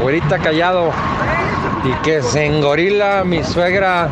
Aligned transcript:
güerita 0.00 0.38
callado. 0.38 0.92
Y 1.84 1.92
que 2.02 2.22
se 2.22 2.44
engorila 2.44 3.24
mi 3.24 3.42
suegra 3.42 4.10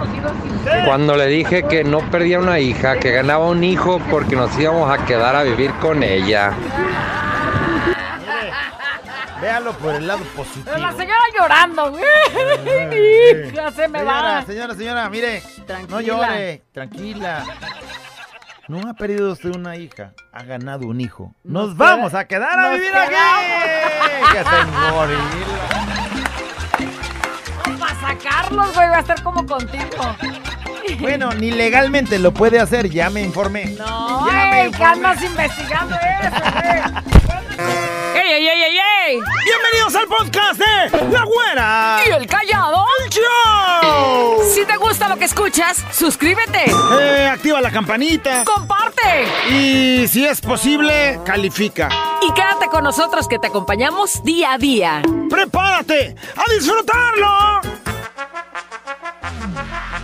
cuando 0.87 1.17
le 1.17 1.27
dije 1.27 1.65
que 1.65 1.85
no 1.85 2.01
perdía 2.11 2.39
una 2.39 2.59
hija, 2.61 2.99
que 2.99 3.11
ganaba 3.13 3.47
un 3.47 3.63
hijo 3.63 4.01
porque 4.11 4.37
nos 4.37 4.59
íbamos 4.59 4.91
a 4.91 5.05
quedar 5.05 5.37
a 5.37 5.43
vivir 5.43 5.71
con 5.75 6.03
ella. 6.03 6.53
Véalo 9.41 9.73
por 9.75 9.95
el 9.95 10.07
lado 10.07 10.25
positivo. 10.35 10.77
La 10.79 10.93
señora 10.93 11.21
llorando. 11.39 11.91
güey. 11.93 12.03
Hija, 13.53 13.71
se 13.71 13.87
me 13.87 14.01
señora, 14.01 14.23
va. 14.23 14.43
señora, 14.45 14.75
señora, 14.75 15.09
mire. 15.11 15.43
Tranquila. 15.65 15.89
No 15.95 16.01
llore, 16.01 16.63
tranquila. 16.73 17.45
No 18.67 18.81
ha 18.91 18.95
perdido 18.95 19.33
usted 19.33 19.55
una 19.55 19.77
hija, 19.77 20.13
ha 20.33 20.43
ganado 20.43 20.87
un 20.89 21.01
hijo. 21.01 21.35
Nos, 21.45 21.69
Nos 21.69 21.77
vamos 21.77 22.15
a 22.15 22.27
quedar 22.27 22.59
a 22.59 22.71
vivir 22.71 22.91
aquí. 22.95 23.15
Que 24.33 24.45
se 24.45 24.61
engorila. 24.61 25.78
Sacarlos, 28.23 28.75
güey, 28.75 28.89
va 28.89 28.97
a 28.97 29.01
estar 29.01 29.23
como 29.23 29.47
contigo. 29.47 29.85
Bueno, 31.01 31.31
ni 31.35 31.51
legalmente 31.51 32.19
lo 32.19 32.33
puede 32.33 32.59
hacer, 32.59 32.89
ya 32.91 33.11
me 33.11 33.21
informé. 33.23 33.67
No, 33.79 34.27
Ya 34.27 34.33
me 34.33 34.63
ey, 34.63 34.71
que 34.71 34.77
informé. 34.77 34.87
andas 35.09 35.23
investigando 35.23 35.95
eso, 35.97 36.53
güey. 36.53 36.83
¡Ey, 38.15 38.33
ey, 38.33 38.49
ey, 38.49 38.63
ey, 38.63 38.79
ey! 39.09 39.19
Bienvenidos 39.45 39.95
al 39.95 40.07
podcast 40.07 40.59
de 40.61 41.11
La 41.13 41.25
Güera. 41.25 42.01
¿Y 42.07 42.11
el 42.11 42.27
callado? 42.27 42.85
Show. 43.11 44.43
Si 44.55 44.65
te 44.65 44.77
gusta 44.77 45.09
lo 45.09 45.17
que 45.17 45.25
escuchas, 45.25 45.83
suscríbete, 45.93 46.65
Eh, 47.01 47.29
activa 47.33 47.61
la 47.61 47.71
campanita. 47.71 48.45
comparte 48.45 49.27
Y 49.51 50.07
si 50.09 50.27
es 50.27 50.41
posible, 50.41 51.21
califica. 51.25 51.89
y 52.23 52.33
quédate 52.35 52.67
con 52.69 52.85
nosotros 52.85 53.29
que 53.29 53.39
te 53.39 53.47
acompañamos 53.47 54.23
día 54.25 54.53
a 54.55 54.59
día. 54.59 55.03
¡Prepárate 55.31 56.17
a 56.37 56.53
disfrutarlo! 56.53 57.58
Ha 59.29 59.35
ha 59.35 59.63
ha 59.63 59.81
ha! 59.91 59.98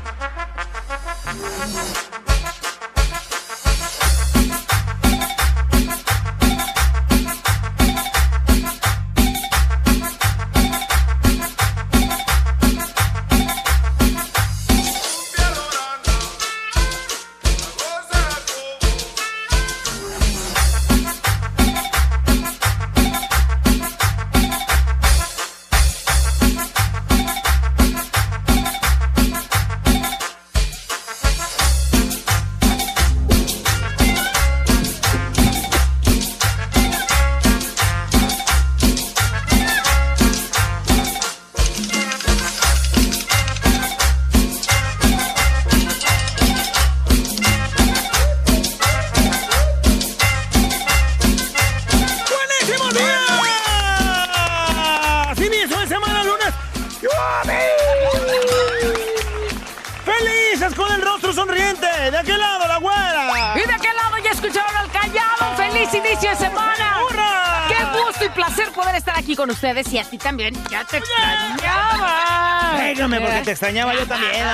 ¡De 62.24 62.32
aquel 62.32 62.40
lado, 62.40 62.66
la 62.66 62.78
güera! 62.78 63.54
Y 63.54 63.66
de 63.66 63.74
aquel 63.74 63.94
lado 63.96 64.16
ya 64.24 64.30
escucharon 64.30 64.74
al 64.74 64.90
callado. 64.90 65.56
¡Feliz 65.58 65.92
inicio 65.92 66.30
de 66.30 66.36
semana! 66.36 67.02
¡Hurra! 67.04 67.66
¡Qué 67.68 67.84
gusto 67.98 68.24
y 68.24 68.28
placer 68.30 68.72
poder 68.72 68.94
estar 68.94 69.18
aquí 69.18 69.36
con 69.36 69.50
ustedes! 69.50 69.92
Y 69.92 69.98
a 69.98 70.04
ti 70.04 70.16
también, 70.16 70.54
ya 70.70 70.84
te 70.84 70.96
extrañaba. 70.96 72.76
Déjame, 72.78 73.20
porque 73.20 73.42
te 73.42 73.50
extrañaba 73.50 73.92
yo 73.94 74.06
también. 74.06 74.46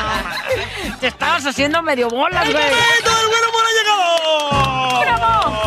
Te 0.98 1.06
estabas 1.06 1.47
haciendo 1.47 1.80
medio 1.80 2.09
bolas, 2.09 2.50
güey. 2.50 2.56
¡Ey, 2.60 3.04
todo 3.04 3.20
el 3.20 3.28
buen 3.28 3.44
humor 3.48 3.62
ha 3.64 3.72
llegado! 3.78 5.00
¡Bravo! 5.00 5.62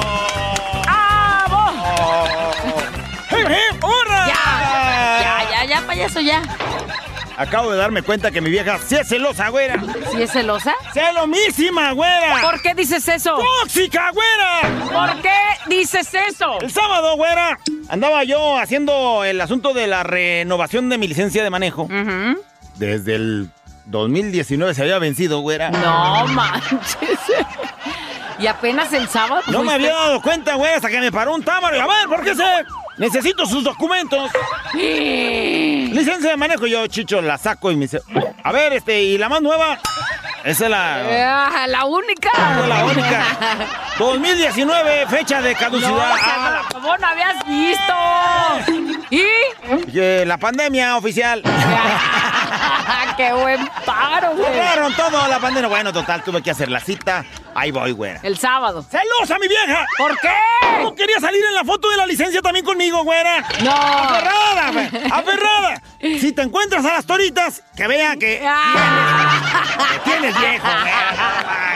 ¡Bravo! 0.83 1.71
¡Hey, 3.29 3.45
hey, 3.47 3.79
hurra! 3.81 4.27
Ya, 4.27 4.43
ya, 5.21 5.49
ya, 5.51 5.63
ya, 5.65 5.81
payaso, 5.87 6.19
ya. 6.19 6.41
Acabo 7.37 7.71
de 7.71 7.77
darme 7.77 8.03
cuenta 8.03 8.31
que 8.31 8.41
mi 8.41 8.49
vieja 8.49 8.77
sí 8.85 8.95
es 8.95 9.07
celosa, 9.07 9.49
güera. 9.49 9.81
¿Sí 10.11 10.21
es 10.21 10.31
celosa? 10.31 10.73
¡Celomísima, 10.93 11.91
güera! 11.91 12.41
¿Por 12.41 12.61
qué 12.61 12.75
dices 12.75 13.07
eso? 13.07 13.37
¡Tóxica, 13.61 14.11
güera! 14.11 14.89
¿Por 14.91 15.21
qué 15.21 15.33
dices 15.67 16.13
eso? 16.13 16.59
El 16.61 16.71
sábado, 16.71 17.15
güera, 17.15 17.57
andaba 17.89 18.23
yo 18.23 18.57
haciendo 18.57 19.23
el 19.23 19.41
asunto 19.41 19.73
de 19.73 19.87
la 19.87 20.03
renovación 20.03 20.89
de 20.89 20.97
mi 20.97 21.07
licencia 21.07 21.43
de 21.43 21.49
manejo. 21.49 21.87
Desde 22.75 23.15
el 23.15 23.49
2019 23.85 24.73
se 24.75 24.81
había 24.83 24.99
vencido, 24.99 25.39
güera. 25.39 25.71
No 25.71 26.27
manches. 26.27 27.19
Y 28.39 28.47
apenas 28.47 28.91
el 28.93 29.07
sábado. 29.07 29.41
No 29.47 29.63
me 29.63 29.73
había 29.73 29.93
dado 29.93 30.21
cuenta, 30.21 30.55
güera, 30.55 30.75
hasta 30.75 30.89
que 30.89 30.99
me 30.99 31.11
paró 31.11 31.33
un 31.33 31.43
támaro. 31.43 31.77
Y 31.77 31.79
a 31.79 31.87
ver, 31.87 32.07
¿por 32.07 32.23
qué 32.23 32.35
se...? 32.35 32.43
Necesito 32.97 33.45
sus 33.45 33.63
documentos. 33.63 34.31
Licencia 34.73 36.29
de 36.31 36.37
manejo. 36.37 36.67
Yo, 36.67 36.85
chicho, 36.87 37.21
la 37.21 37.37
saco 37.37 37.71
y 37.71 37.75
me 37.75 37.81
dice... 37.85 38.01
A 38.43 38.51
ver, 38.51 38.73
este, 38.73 39.01
¿y 39.01 39.17
la 39.17 39.29
más 39.29 39.41
nueva? 39.41 39.79
Esa 40.43 40.65
es 40.65 40.69
la... 40.71 41.47
Ah, 41.61 41.67
la 41.67 41.85
única. 41.85 42.29
es 42.61 42.67
la 42.67 42.85
única. 42.85 43.25
2019, 43.97 45.07
fecha 45.07 45.41
de 45.41 45.53
No, 45.53 45.59
caducidad. 45.59 45.91
o 46.13 46.17
sea, 46.17 46.35
Ah, 46.35 46.61
no, 46.63 46.69
¿Cómo 46.81 46.97
no 46.97 47.07
habías 47.07 47.47
visto? 47.47 47.93
¿Y? 49.09 49.23
eh, 49.97 50.23
la 50.27 50.37
pandemia 50.37 50.97
oficial. 50.97 51.41
¡Qué 53.17 53.31
buen 53.31 53.69
paro, 53.85 54.31
güey! 54.35 54.51
Cerraron 54.51 54.93
todo 54.95 55.27
la 55.27 55.39
pandemia. 55.39 55.69
Bueno, 55.69 55.93
total, 55.93 56.23
tuve 56.23 56.41
que 56.41 56.51
hacer 56.51 56.69
la 56.69 56.79
cita. 56.79 57.23
Ahí 57.55 57.71
voy, 57.71 57.91
güera. 57.91 58.19
El 58.23 58.37
sábado. 58.37 58.83
¡Celosa, 58.83 59.37
mi 59.39 59.47
vieja! 59.47 59.85
¿Por 59.97 60.17
qué? 60.19 60.29
¿Cómo 60.77 60.95
quería 60.95 61.19
salir 61.19 61.43
en 61.45 61.53
la 61.55 61.63
foto 61.63 61.89
de 61.89 61.97
la 61.97 62.05
licencia 62.05 62.41
también 62.41 62.65
conmigo, 62.65 63.03
güera? 63.03 63.41
No. 63.63 63.71
¡Aferrada, 63.71 64.71
güey! 64.71 64.87
¡Aferrada! 65.11 65.81
Si 66.01 66.31
te 66.31 66.41
encuentras 66.41 66.83
a 66.85 66.93
las 66.93 67.05
toritas, 67.05 67.63
que 67.75 67.87
vea 67.87 68.15
que 68.17 68.41
Ah. 68.45 69.41
tienes 70.03 70.37
viejo, 70.39 70.67
güera. 70.67 71.73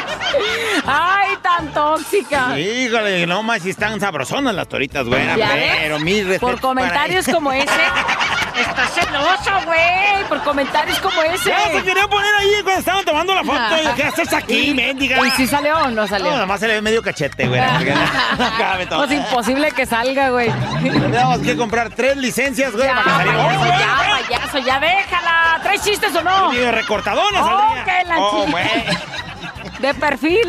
¡Ay, 0.86 1.36
tan 1.42 1.74
tóxica! 1.74 2.58
Híjole, 2.60 3.26
no 3.28 3.44
más 3.44 3.62
si 3.62 3.70
están 3.72 4.00
sabrosonas 4.00 4.54
las 4.56 4.68
toritas, 4.68 5.06
güera. 5.06 5.36
Pero 5.36 6.00
mi 6.00 6.22
Por 6.40 6.60
comentarios 6.60 7.26
para- 7.26 7.36
como 7.36 7.52
ese. 7.54 7.68
Estás 8.60 8.92
celoso, 8.94 9.66
güey. 9.66 10.24
Por 10.30 10.44
comentarios 10.44 11.00
como 11.00 11.22
ese. 11.24 11.50
Ya 11.50 11.72
se 11.72 11.84
quería 11.84 12.08
poner 12.08 12.34
ahí 12.36 12.52
cuando 12.64 12.80
estaban 12.80 13.06
tomando 13.06 13.34
la 13.36 13.44
foto. 13.44 13.60
Y 13.82 13.88
¿Qué 13.96 14.04
haces 14.04 14.34
aquí, 14.34 14.74
mendiga? 14.76 15.26
¿Y 15.26 15.32
si 15.32 15.48
salió 15.48 15.78
o 15.78 15.88
no 15.90 16.08
salió? 16.08 16.28
No, 16.28 16.34
nada 16.34 16.46
más 16.46 16.60
se 16.60 16.68
le 16.68 16.74
ve 16.76 16.82
medio 16.82 17.02
cachete, 17.02 17.48
porque 17.48 17.94
no- 17.94 18.88
todo. 18.90 19.00
Pues 19.06 19.12
imposible 19.12 19.72
que 19.72 19.86
salga, 19.86 20.30
güey. 20.30 20.50
Tendríamos 20.82 21.40
que 21.40 21.56
comprar 21.56 21.90
tres 21.92 22.18
licencias, 22.18 22.72
güey, 22.74 22.86
Ya, 22.86 22.96
para 22.96 23.04
que 23.04 23.12
saliera. 23.12 23.38
payaso, 23.48 23.62
¡Oh, 23.62 23.66
ya, 23.68 24.10
güey! 24.10 24.24
payaso, 24.28 24.58
ya 24.60 24.80
déjala. 24.80 25.60
¿Traes 25.64 25.84
chistes 25.84 26.16
o 26.16 26.24
no? 26.24 26.52
De 26.52 26.72
recortadona 26.72 27.42
Oh, 27.44 27.76
saldría. 27.76 28.04
la 28.04 28.20
Oh, 28.20 28.46
güey. 28.50 28.66
De 29.80 29.94
perfil. 29.94 30.40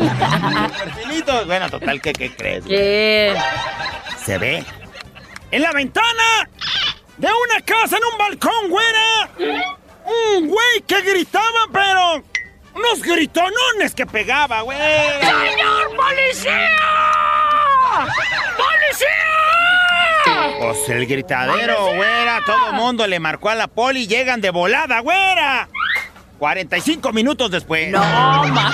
Perfilito. 0.83 1.45
Bueno, 1.45 1.69
total, 1.69 2.01
¿qué, 2.01 2.13
qué 2.13 2.35
crees? 2.35 2.65
güey? 2.65 2.75
¿Qué? 2.75 3.37
Se 4.25 4.37
ve. 4.39 4.63
En 5.51 5.61
la 5.61 5.71
ventana 5.71 6.49
de 7.19 7.27
una 7.27 7.61
casa 7.65 7.97
en 7.97 8.03
un 8.11 8.17
balcón, 8.17 8.69
güera. 8.69 9.29
Un 10.05 10.47
güey 10.47 10.81
que 10.87 11.01
gritaba, 11.01 11.67
pero... 11.71 12.23
Unos 12.73 13.01
gritonones 13.01 13.93
que 13.93 14.05
pegaba, 14.05 14.61
güey. 14.61 14.77
¡Señor 14.77 15.95
policía! 15.97 16.69
¡Policía! 18.55 19.07
Pues 20.59 20.89
el 20.89 21.05
gritadero, 21.05 21.95
güera. 21.95 22.39
Todo 22.45 22.71
mundo 22.71 23.05
le 23.05 23.19
marcó 23.19 23.49
a 23.49 23.55
la 23.55 23.67
poli 23.67 24.03
y 24.03 24.07
llegan 24.07 24.39
de 24.39 24.51
volada, 24.51 24.99
güera. 25.01 25.67
45 26.37 27.11
minutos 27.11 27.51
después. 27.51 27.89
No, 27.89 27.99
ma. 27.99 28.71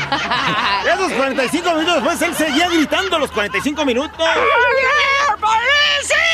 Esos 0.86 1.12
45 1.14 1.74
minutos 1.74 1.96
después 1.96 2.22
él 2.22 2.36
seguía 2.36 2.70
gritando 2.70 3.18
los 3.18 3.32
45 3.32 3.86
minutos. 3.86 4.18
¡Señor 4.18 5.40
policía! 5.40 6.25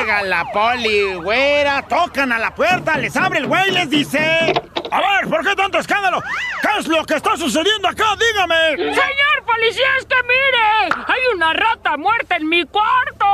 Llega 0.00 0.22
la 0.22 0.50
poli, 0.50 1.12
güera, 1.16 1.82
tocan 1.82 2.32
a 2.32 2.38
la 2.38 2.54
puerta, 2.54 2.96
les 2.96 3.14
abre 3.16 3.40
el 3.40 3.46
güey 3.46 3.68
y 3.68 3.72
les 3.72 3.90
dice... 3.90 4.50
A 4.90 4.98
ver, 4.98 5.28
¿por 5.28 5.46
qué 5.46 5.54
tanto 5.54 5.78
escándalo? 5.78 6.22
¿Qué 6.62 6.68
es 6.78 6.86
lo 6.86 7.04
que 7.04 7.16
está 7.16 7.36
sucediendo 7.36 7.86
acá? 7.86 8.16
Dígame. 8.18 8.76
Señor 8.76 9.44
policía, 9.44 9.88
es 9.98 10.06
que 10.06 10.16
mire, 10.22 11.04
hay 11.06 11.20
una 11.34 11.52
rata 11.52 11.98
muerta 11.98 12.36
en 12.36 12.48
mi 12.48 12.64
cuarto. 12.64 13.26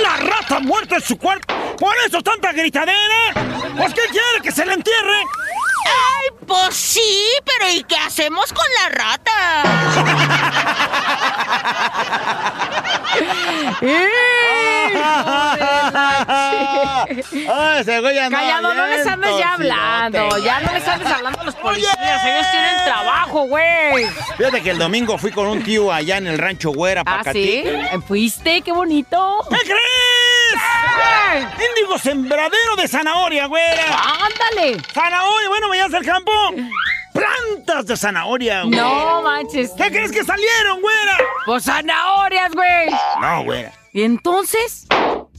¡Una 0.00 0.16
rata 0.16 0.60
muerta 0.60 0.94
en 0.94 1.02
su 1.02 1.18
cuarto! 1.18 1.54
¿Por 1.78 1.94
eso 2.06 2.22
tanta 2.22 2.52
gritadera? 2.52 3.34
¿Pues 3.76 3.92
qué 3.92 4.02
quiere? 4.10 4.40
¿Que 4.42 4.52
se 4.52 4.64
le 4.64 4.72
entierre? 4.72 5.24
Ay, 5.84 6.35
pues 6.46 6.74
sí, 6.74 7.24
pero 7.44 7.70
¿y 7.70 7.82
qué 7.84 7.96
hacemos 7.96 8.52
con 8.52 8.66
la 8.82 8.88
rata? 8.90 9.62
Ay, 17.48 17.80
ese 17.80 18.00
güey 18.00 18.18
anda 18.18 18.38
Callado, 18.38 18.74
no 18.74 18.86
les 18.86 19.06
andes 19.06 19.30
ya 19.38 19.54
hablando. 19.54 20.38
Ya 20.38 20.60
no 20.60 20.72
les 20.72 20.86
andes 20.88 21.08
hablando 21.10 21.40
a 21.40 21.44
los 21.44 21.54
policías. 21.54 21.96
Ellos 21.96 22.46
tienen 22.50 22.84
trabajo, 22.84 23.42
güey. 23.46 24.06
Fíjate 24.36 24.62
que 24.62 24.70
el 24.70 24.78
domingo 24.78 25.18
fui 25.18 25.30
con 25.30 25.46
un 25.46 25.62
tío 25.62 25.92
allá 25.92 26.18
en 26.18 26.26
el 26.26 26.38
rancho 26.38 26.70
Güera, 26.70 27.02
¿Ah, 27.06 27.22
sí? 27.32 27.64
Pacatí. 27.64 28.02
¿Fuiste? 28.06 28.62
¡Qué 28.62 28.72
bonito! 28.72 29.46
¿Qué 29.50 29.56
crees? 29.56 30.35
¡Ay! 31.28 31.46
¡Índigo 31.68 31.98
sembradero 31.98 32.76
de 32.76 32.88
zanahoria, 32.88 33.46
güera! 33.46 33.84
¡Ándale! 33.96 34.82
¡Zanahoria! 34.92 35.48
Bueno, 35.48 35.68
me 35.68 35.80
al 35.80 36.04
campo. 36.04 36.32
¡Plantas 37.12 37.86
de 37.86 37.96
zanahoria, 37.96 38.62
güey! 38.62 38.76
No 38.76 39.22
manches. 39.22 39.70
¿Qué 39.76 39.88
crees 39.90 40.12
que 40.12 40.24
salieron, 40.24 40.80
güera? 40.80 41.18
Pues 41.46 41.64
zanahorias, 41.64 42.52
güey. 42.52 42.90
No, 43.20 43.44
güera. 43.44 43.72
¿Y 43.92 44.02
entonces? 44.02 44.86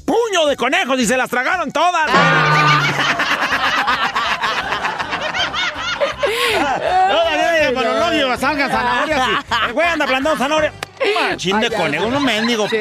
¡Puño 0.06 0.45
de 0.48 0.56
conejos! 0.56 1.00
Y 1.00 1.06
se 1.06 1.18
las 1.18 1.30
tragaron 1.30 1.71
todas. 1.71 2.09
Todavía 6.57 7.74
para 7.74 7.94
los 7.94 8.00
logios 8.06 8.39
salgan 8.39 8.69
zanahorias 8.69 9.45
el 9.68 9.74
güey 9.74 9.88
anda 9.88 10.06
plantando 10.06 10.38
zanahoria. 10.38 10.74
Machín 11.29 11.59
de 11.59 11.69
conejo, 11.71 12.03
sé. 12.03 12.09
unos 12.09 12.21
mendigos. 12.21 12.69
Sí. 12.69 12.77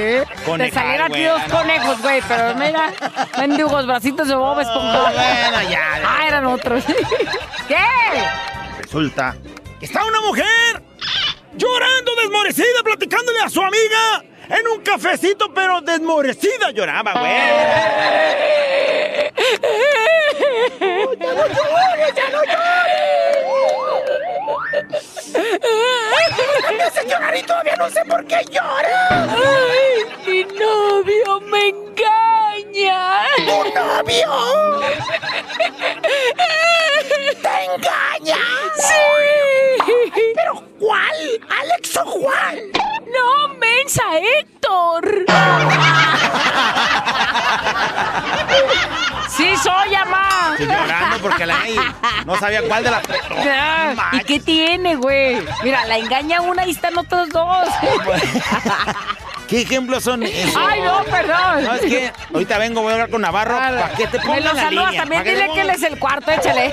Te 0.56 0.70
salieron 0.70 1.12
aquí 1.12 1.24
dos 1.24 1.42
conejos, 1.44 2.00
güey, 2.02 2.22
pero 2.26 2.54
mira, 2.54 2.92
mendigos 3.38 3.86
bracitos 3.86 4.28
de 4.28 4.34
Bob 4.34 4.60
Esponja. 4.60 5.02
Oh, 5.02 5.12
bueno, 5.12 5.70
ya. 5.70 6.00
Ah, 6.04 6.26
eran 6.26 6.46
otros. 6.46 6.84
¿Qué? 7.68 7.76
Resulta 8.80 9.36
que 9.78 9.86
está 9.86 10.04
una 10.04 10.20
mujer 10.20 10.82
llorando 11.56 12.14
desmorecida, 12.16 12.82
platicándole 12.84 13.40
a 13.40 13.48
su 13.50 13.60
amiga 13.62 14.22
en 14.48 14.66
un 14.68 14.80
cafecito, 14.82 15.52
pero 15.52 15.80
desmorecida 15.80 16.70
lloraba, 16.70 17.12
güey. 17.12 17.32
¡Ya 21.18 21.26
no 21.34 21.46
llores, 21.46 22.14
ya 22.14 22.28
no 22.30 22.44
llores! 22.44 23.35
¡Ese 26.86 27.02
llorar 27.08 27.36
y 27.36 27.42
todavía 27.42 27.74
no 27.76 27.90
sé 27.90 28.04
por 28.04 28.24
qué 28.26 28.44
llora! 28.50 29.08
¡Ay, 29.10 30.04
mi 30.26 30.44
novio 30.44 31.40
me 31.40 31.68
engaña! 31.68 33.24
¿Tu 33.36 33.74
novio? 33.74 34.32
¿Te 37.42 37.64
engaña? 37.64 38.38
¡Sí! 38.76 38.94
¿Pero 40.34 40.62
cuál? 40.78 41.40
¿Alex 41.48 41.96
o 41.96 42.04
Juan? 42.04 42.56
No, 43.06 43.48
mensa, 43.54 44.04
Héctor. 44.18 45.24
Sí 49.46 49.56
soy, 49.62 49.90
mamá. 49.92 50.56
Estoy 50.58 50.66
llorando 50.66 51.18
porque 51.18 51.46
la 51.46 51.58
no 52.24 52.36
sabía 52.36 52.62
cuál 52.62 52.82
de 52.84 52.90
las 52.90 53.02
tres. 53.02 53.20
¿Y 54.12 54.20
qué 54.24 54.40
tiene, 54.40 54.96
güey? 54.96 55.38
Mira, 55.62 55.86
la 55.86 55.98
engaña 55.98 56.40
una 56.40 56.66
y 56.66 56.70
están 56.70 56.96
otros 56.98 57.28
dos. 57.30 57.68
¿Qué 59.48 59.62
ejemplos 59.62 60.02
son 60.02 60.24
esos? 60.24 60.56
Ay, 60.56 60.80
no, 60.80 61.04
perdón. 61.04 61.64
¿Sabes 61.64 61.82
qué? 61.82 62.12
Ahorita 62.34 62.58
vengo, 62.58 62.82
voy 62.82 62.90
a 62.90 62.94
hablar 62.94 63.10
con 63.10 63.20
Navarro 63.20 63.56
para 63.56 63.90
que 63.92 64.08
te 64.08 64.18
ponga 64.18 64.34
Me 64.34 64.40
lo 64.40 64.54
saludas 64.54 64.70
línea, 64.90 65.00
también. 65.02 65.24
Dile 65.24 65.48
que 65.54 65.60
él 65.60 65.70
es 65.70 65.82
el 65.84 65.98
cuarto, 66.00 66.32
échale. 66.32 66.72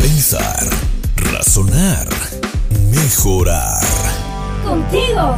Pensar, 0.00 0.64
razonar, 1.32 2.06
mejorar. 2.90 3.80
Contigo, 4.64 5.36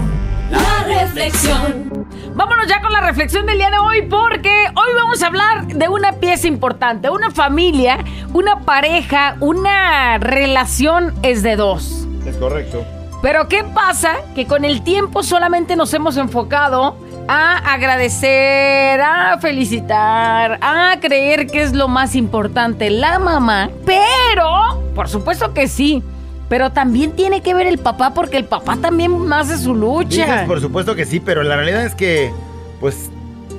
la 0.50 0.84
reflexión. 0.84 2.06
Vámonos 2.34 2.66
ya 2.68 2.80
con 2.80 2.92
la 2.92 3.00
reflexión 3.00 3.46
del 3.46 3.58
día 3.58 3.70
de 3.70 3.78
hoy, 3.78 4.02
porque 4.02 4.50
hoy 4.50 4.94
vamos 4.96 5.22
a 5.22 5.26
hablar 5.26 5.66
de 5.66 5.88
una 5.88 6.12
pieza 6.14 6.46
importante. 6.46 7.10
Una 7.10 7.30
familia, 7.30 8.04
una 8.32 8.60
pareja, 8.60 9.36
una 9.40 10.18
relación 10.18 11.14
es 11.22 11.42
de 11.42 11.56
dos. 11.56 12.06
Es 12.26 12.36
correcto. 12.36 12.84
Pero 13.22 13.48
¿qué 13.48 13.64
pasa? 13.64 14.16
Que 14.34 14.46
con 14.46 14.64
el 14.64 14.82
tiempo 14.82 15.22
solamente 15.22 15.74
nos 15.76 15.92
hemos 15.94 16.16
enfocado 16.16 16.96
a 17.28 17.74
agradecer, 17.74 19.00
a 19.00 19.38
felicitar, 19.38 20.58
a 20.62 20.96
creer 21.00 21.46
que 21.46 21.62
es 21.62 21.72
lo 21.74 21.86
más 21.86 22.14
importante 22.14 22.90
la 22.90 23.18
mamá. 23.18 23.70
Pero, 23.84 24.82
por 24.94 25.08
supuesto 25.08 25.52
que 25.52 25.68
sí. 25.68 26.02
Pero 26.48 26.72
también 26.72 27.12
tiene 27.12 27.42
que 27.42 27.52
ver 27.52 27.66
el 27.66 27.78
papá 27.78 28.14
porque 28.14 28.38
el 28.38 28.46
papá 28.46 28.76
también 28.76 29.30
hace 29.32 29.58
su 29.58 29.74
lucha. 29.74 30.24
Dices, 30.24 30.46
por 30.46 30.62
supuesto 30.62 30.96
que 30.96 31.04
sí, 31.04 31.20
pero 31.20 31.42
la 31.42 31.56
realidad 31.56 31.84
es 31.84 31.94
que, 31.94 32.32
pues, 32.80 33.10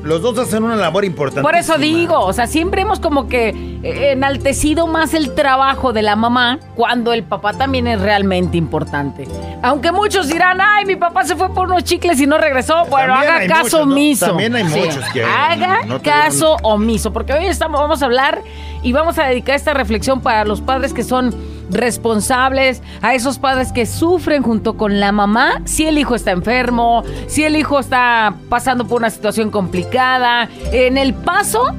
los 0.04 0.22
dos 0.22 0.38
hacen 0.40 0.64
una 0.64 0.76
labor 0.76 1.04
importante. 1.06 1.42
Por 1.42 1.56
eso 1.56 1.78
digo, 1.78 2.20
o 2.20 2.34
sea, 2.34 2.48
siempre 2.48 2.82
hemos 2.82 3.00
como 3.00 3.28
que 3.28 3.50
eh, 3.50 4.12
enaltecido 4.12 4.88
más 4.88 5.14
el 5.14 5.36
trabajo 5.36 5.94
de 5.94 6.02
la 6.02 6.16
mamá 6.16 6.60
cuando 6.76 7.12
el 7.14 7.24
papá 7.24 7.54
también 7.54 7.88
es 7.88 8.02
realmente 8.02 8.58
importante. 8.58 9.28
Aunque 9.62 9.92
muchos 9.92 10.28
dirán, 10.30 10.60
ay, 10.62 10.86
mi 10.86 10.96
papá 10.96 11.26
se 11.26 11.36
fue 11.36 11.54
por 11.54 11.68
unos 11.68 11.84
chicles 11.84 12.20
y 12.22 12.28
no 12.28 12.38
regresó. 12.38 12.86
Bueno, 12.86 13.14
También 13.14 13.34
haga 13.34 13.48
caso 13.48 13.64
muchos, 13.64 13.88
¿no? 13.88 13.94
omiso. 13.94 14.26
También 14.28 14.56
hay 14.56 14.64
muchos 14.64 15.04
que 15.12 15.24
Haga 15.24 15.82
no 15.86 16.02
caso 16.02 16.56
omiso, 16.64 17.12
porque 17.12 17.34
hoy 17.34 17.46
estamos, 17.46 17.80
vamos 17.80 18.02
a 18.02 18.06
hablar 18.06 18.42
y 18.82 18.94
vamos 18.94 19.18
a 19.20 19.26
dedicar 19.26 19.56
esta 19.56 19.74
reflexión 19.74 20.22
para 20.22 20.46
los 20.46 20.62
padres 20.62 20.94
que 20.94 21.04
son 21.04 21.36
responsables, 21.70 22.82
a 23.02 23.14
esos 23.14 23.40
padres 23.40 23.72
que 23.72 23.86
sufren 23.86 24.44
junto 24.44 24.78
con 24.78 25.00
la 25.00 25.12
mamá, 25.12 25.62
si 25.66 25.86
el 25.86 25.98
hijo 25.98 26.16
está 26.16 26.32
enfermo, 26.32 27.04
si 27.28 27.44
el 27.44 27.56
hijo 27.56 27.80
está 27.80 28.34
pasando 28.50 28.88
por 28.88 29.00
una 29.00 29.10
situación 29.10 29.52
complicada, 29.52 30.50
en 30.72 30.98
el 30.98 31.14
paso, 31.14 31.74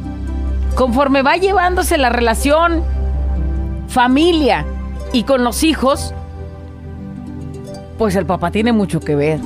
conforme 0.75 1.23
va 1.23 1.37
llevándose 1.37 1.99
la 1.99 2.11
relación 2.11 2.85
familia 3.89 4.65
y 5.13 5.25
con 5.25 5.45
los 5.45 5.63
hijos, 5.65 6.15
pues 7.99 8.17
el 8.17 8.27
papá 8.27 8.51
tiene 8.51 8.73
mucho 8.73 9.01
que 9.01 9.15
ver. 9.15 9.41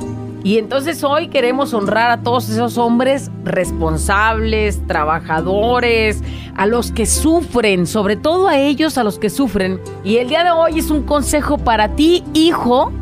Y 0.45 0.59
entonces 0.59 1.03
hoy 1.03 1.29
queremos 1.29 1.73
honrar 1.73 2.11
a 2.11 2.21
todos 2.21 2.47
esos 2.49 2.77
hombres 2.77 3.31
responsables, 3.43 4.79
trabajadores, 4.85 6.21
a 6.55 6.67
los 6.67 6.91
que 6.91 7.07
sufren, 7.07 7.87
sobre 7.87 8.15
todo 8.15 8.47
a 8.47 8.59
ellos, 8.59 8.99
a 8.99 9.03
los 9.03 9.17
que 9.17 9.31
sufren. 9.31 9.81
Y 10.03 10.17
el 10.17 10.29
día 10.29 10.43
de 10.43 10.51
hoy 10.51 10.77
es 10.77 10.91
un 10.91 11.01
consejo 11.01 11.57
para 11.57 11.95
ti, 11.95 12.23
hijo, 12.35 12.93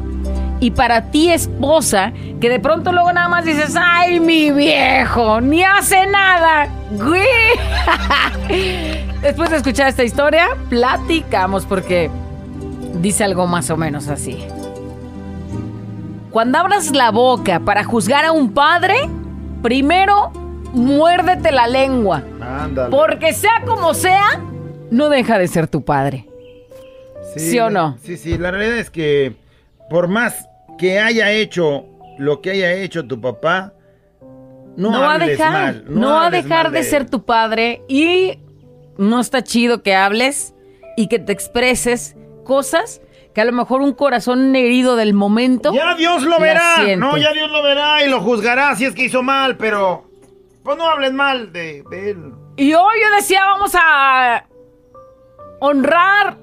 y 0.61 0.71
para 0.71 1.11
ti, 1.11 1.31
esposa, 1.31 2.13
que 2.39 2.47
de 2.47 2.61
pronto 2.61 2.93
luego 2.93 3.11
nada 3.11 3.27
más 3.27 3.43
dices, 3.43 3.75
ay, 3.77 4.21
mi 4.21 4.49
viejo, 4.49 5.41
ni 5.41 5.63
hace 5.63 6.07
nada. 6.07 6.69
Después 9.21 9.49
de 9.49 9.57
escuchar 9.57 9.89
esta 9.89 10.05
historia, 10.05 10.47
platicamos 10.69 11.65
porque 11.65 12.09
dice 13.01 13.25
algo 13.25 13.47
más 13.47 13.69
o 13.69 13.75
menos 13.75 14.07
así. 14.07 14.47
Cuando 16.33 16.57
abras 16.57 16.91
la 16.91 17.11
boca 17.11 17.59
para 17.59 17.83
juzgar 17.83 18.25
a 18.25 18.31
un 18.31 18.55
padre, 18.55 18.95
primero 19.61 20.31
muérdete 20.73 21.51
la 21.51 21.67
lengua. 21.67 22.23
Ándale. 22.41 22.89
Porque 22.89 23.33
sea 23.33 23.61
como 23.67 23.93
sea, 23.93 24.41
no 24.89 25.09
deja 25.09 25.37
de 25.37 25.47
ser 25.47 25.67
tu 25.67 25.85
padre. 25.85 26.27
¿Sí 27.37 27.59
o 27.59 27.69
no? 27.69 27.99
Sí, 28.01 28.17
sí, 28.17 28.39
la 28.39 28.49
realidad 28.49 28.79
es 28.79 28.89
que 28.89 29.35
por 29.91 30.07
más 30.07 30.49
que 30.79 30.99
haya 30.99 31.29
hecho 31.31 31.85
lo 32.17 32.41
que 32.41 32.49
haya 32.49 32.73
hecho 32.73 33.05
tu 33.05 33.21
papá, 33.21 33.73
no, 34.75 34.89
No, 34.89 35.01
va 35.01 35.13
a 35.13 35.19
dejar, 35.19 35.51
mal, 35.51 35.85
no, 35.87 36.13
va 36.15 36.25
a 36.25 36.29
dejar 36.31 36.71
de, 36.71 36.79
él. 36.79 36.85
ser 36.85 37.07
tu 37.07 37.25
padre 37.25 37.83
y 37.87 38.39
no 38.97 39.19
está 39.19 39.43
chido 39.43 39.83
que 39.83 39.93
hables 39.93 40.55
y 40.97 41.09
que 41.09 41.19
te 41.19 41.31
expreses 41.31 42.15
cosas 42.43 43.02
que 43.33 43.41
a 43.41 43.45
lo 43.45 43.51
mejor 43.51 43.81
un 43.81 43.93
corazón 43.93 44.55
herido 44.55 44.95
del 44.95 45.13
momento. 45.13 45.73
Ya 45.73 45.95
Dios 45.95 46.23
lo 46.23 46.39
verá. 46.39 46.75
siente. 46.75 46.97
No, 46.97 47.17
ya 47.17 47.31
Dios 47.33 47.49
lo 47.49 47.63
verá 47.63 48.03
y 48.05 48.09
lo 48.09 48.21
juzgará 48.21 48.75
si 48.75 48.85
es 48.85 48.93
que 48.93 49.05
hizo 49.05 49.23
mal, 49.23 49.57
pero. 49.57 50.09
Pues 50.63 50.77
no 50.77 50.87
hables 50.87 51.13
mal 51.13 51.51
de, 51.51 51.83
de 51.89 52.11
él. 52.11 52.33
Y 52.55 52.73
hoy 52.73 52.95
yo 53.03 53.15
decía, 53.15 53.43
vamos 53.45 53.73
a 53.75 54.45
honrar, 55.59 56.37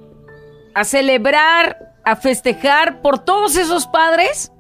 a 0.75 0.85
celebrar, 0.85 1.95
a 2.05 2.17
festejar 2.17 3.01
por 3.01 3.21
todos 3.21 3.57
esos 3.57 3.87
padres. 3.87 4.53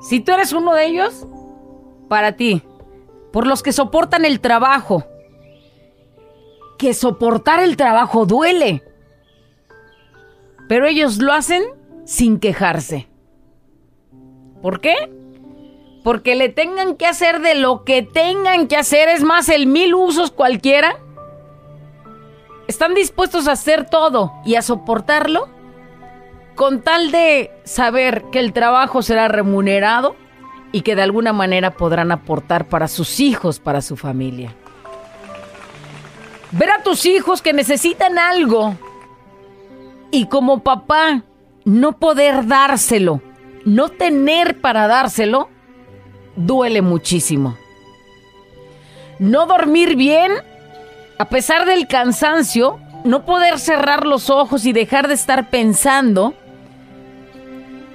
Si 0.00 0.20
tú 0.20 0.32
eres 0.32 0.52
uno 0.52 0.74
de 0.74 0.86
ellos, 0.86 1.26
para 2.08 2.32
ti, 2.32 2.62
por 3.32 3.46
los 3.46 3.62
que 3.62 3.72
soportan 3.72 4.24
el 4.24 4.40
trabajo. 4.40 5.04
Que 6.78 6.94
soportar 6.94 7.60
el 7.60 7.76
trabajo 7.76 8.24
duele. 8.24 8.82
Pero 10.68 10.86
ellos 10.86 11.18
lo 11.18 11.32
hacen 11.32 11.64
sin 12.04 12.38
quejarse. 12.38 13.08
¿Por 14.62 14.80
qué? 14.80 14.94
Porque 16.04 16.34
le 16.34 16.48
tengan 16.48 16.96
que 16.96 17.06
hacer 17.06 17.40
de 17.40 17.54
lo 17.54 17.84
que 17.84 18.02
tengan 18.02 18.68
que 18.68 18.76
hacer, 18.76 19.08
es 19.08 19.22
más, 19.22 19.48
el 19.48 19.66
mil 19.66 19.94
usos 19.94 20.30
cualquiera. 20.30 20.98
Están 22.66 22.94
dispuestos 22.94 23.48
a 23.48 23.52
hacer 23.52 23.88
todo 23.88 24.32
y 24.44 24.56
a 24.56 24.62
soportarlo 24.62 25.48
con 26.54 26.82
tal 26.82 27.10
de 27.12 27.50
saber 27.64 28.24
que 28.32 28.40
el 28.40 28.52
trabajo 28.52 29.00
será 29.00 29.28
remunerado 29.28 30.16
y 30.72 30.82
que 30.82 30.96
de 30.96 31.02
alguna 31.02 31.32
manera 31.32 31.70
podrán 31.70 32.12
aportar 32.12 32.66
para 32.66 32.88
sus 32.88 33.20
hijos, 33.20 33.58
para 33.58 33.80
su 33.80 33.96
familia. 33.96 34.54
Ver 36.50 36.70
a 36.70 36.82
tus 36.82 37.06
hijos 37.06 37.42
que 37.42 37.52
necesitan 37.52 38.18
algo 38.18 38.74
y 40.10 40.26
como 40.26 40.62
papá 40.62 41.22
no 41.64 41.98
poder 41.98 42.46
dárselo, 42.46 43.20
no 43.64 43.88
tener 43.88 44.60
para 44.60 44.86
dárselo, 44.86 45.48
duele 46.36 46.82
muchísimo. 46.82 47.56
No 49.18 49.46
dormir 49.46 49.96
bien, 49.96 50.32
a 51.18 51.24
pesar 51.26 51.66
del 51.66 51.88
cansancio, 51.88 52.78
no 53.04 53.24
poder 53.24 53.58
cerrar 53.58 54.06
los 54.06 54.30
ojos 54.30 54.64
y 54.64 54.72
dejar 54.72 55.08
de 55.08 55.14
estar 55.14 55.50
pensando 55.50 56.34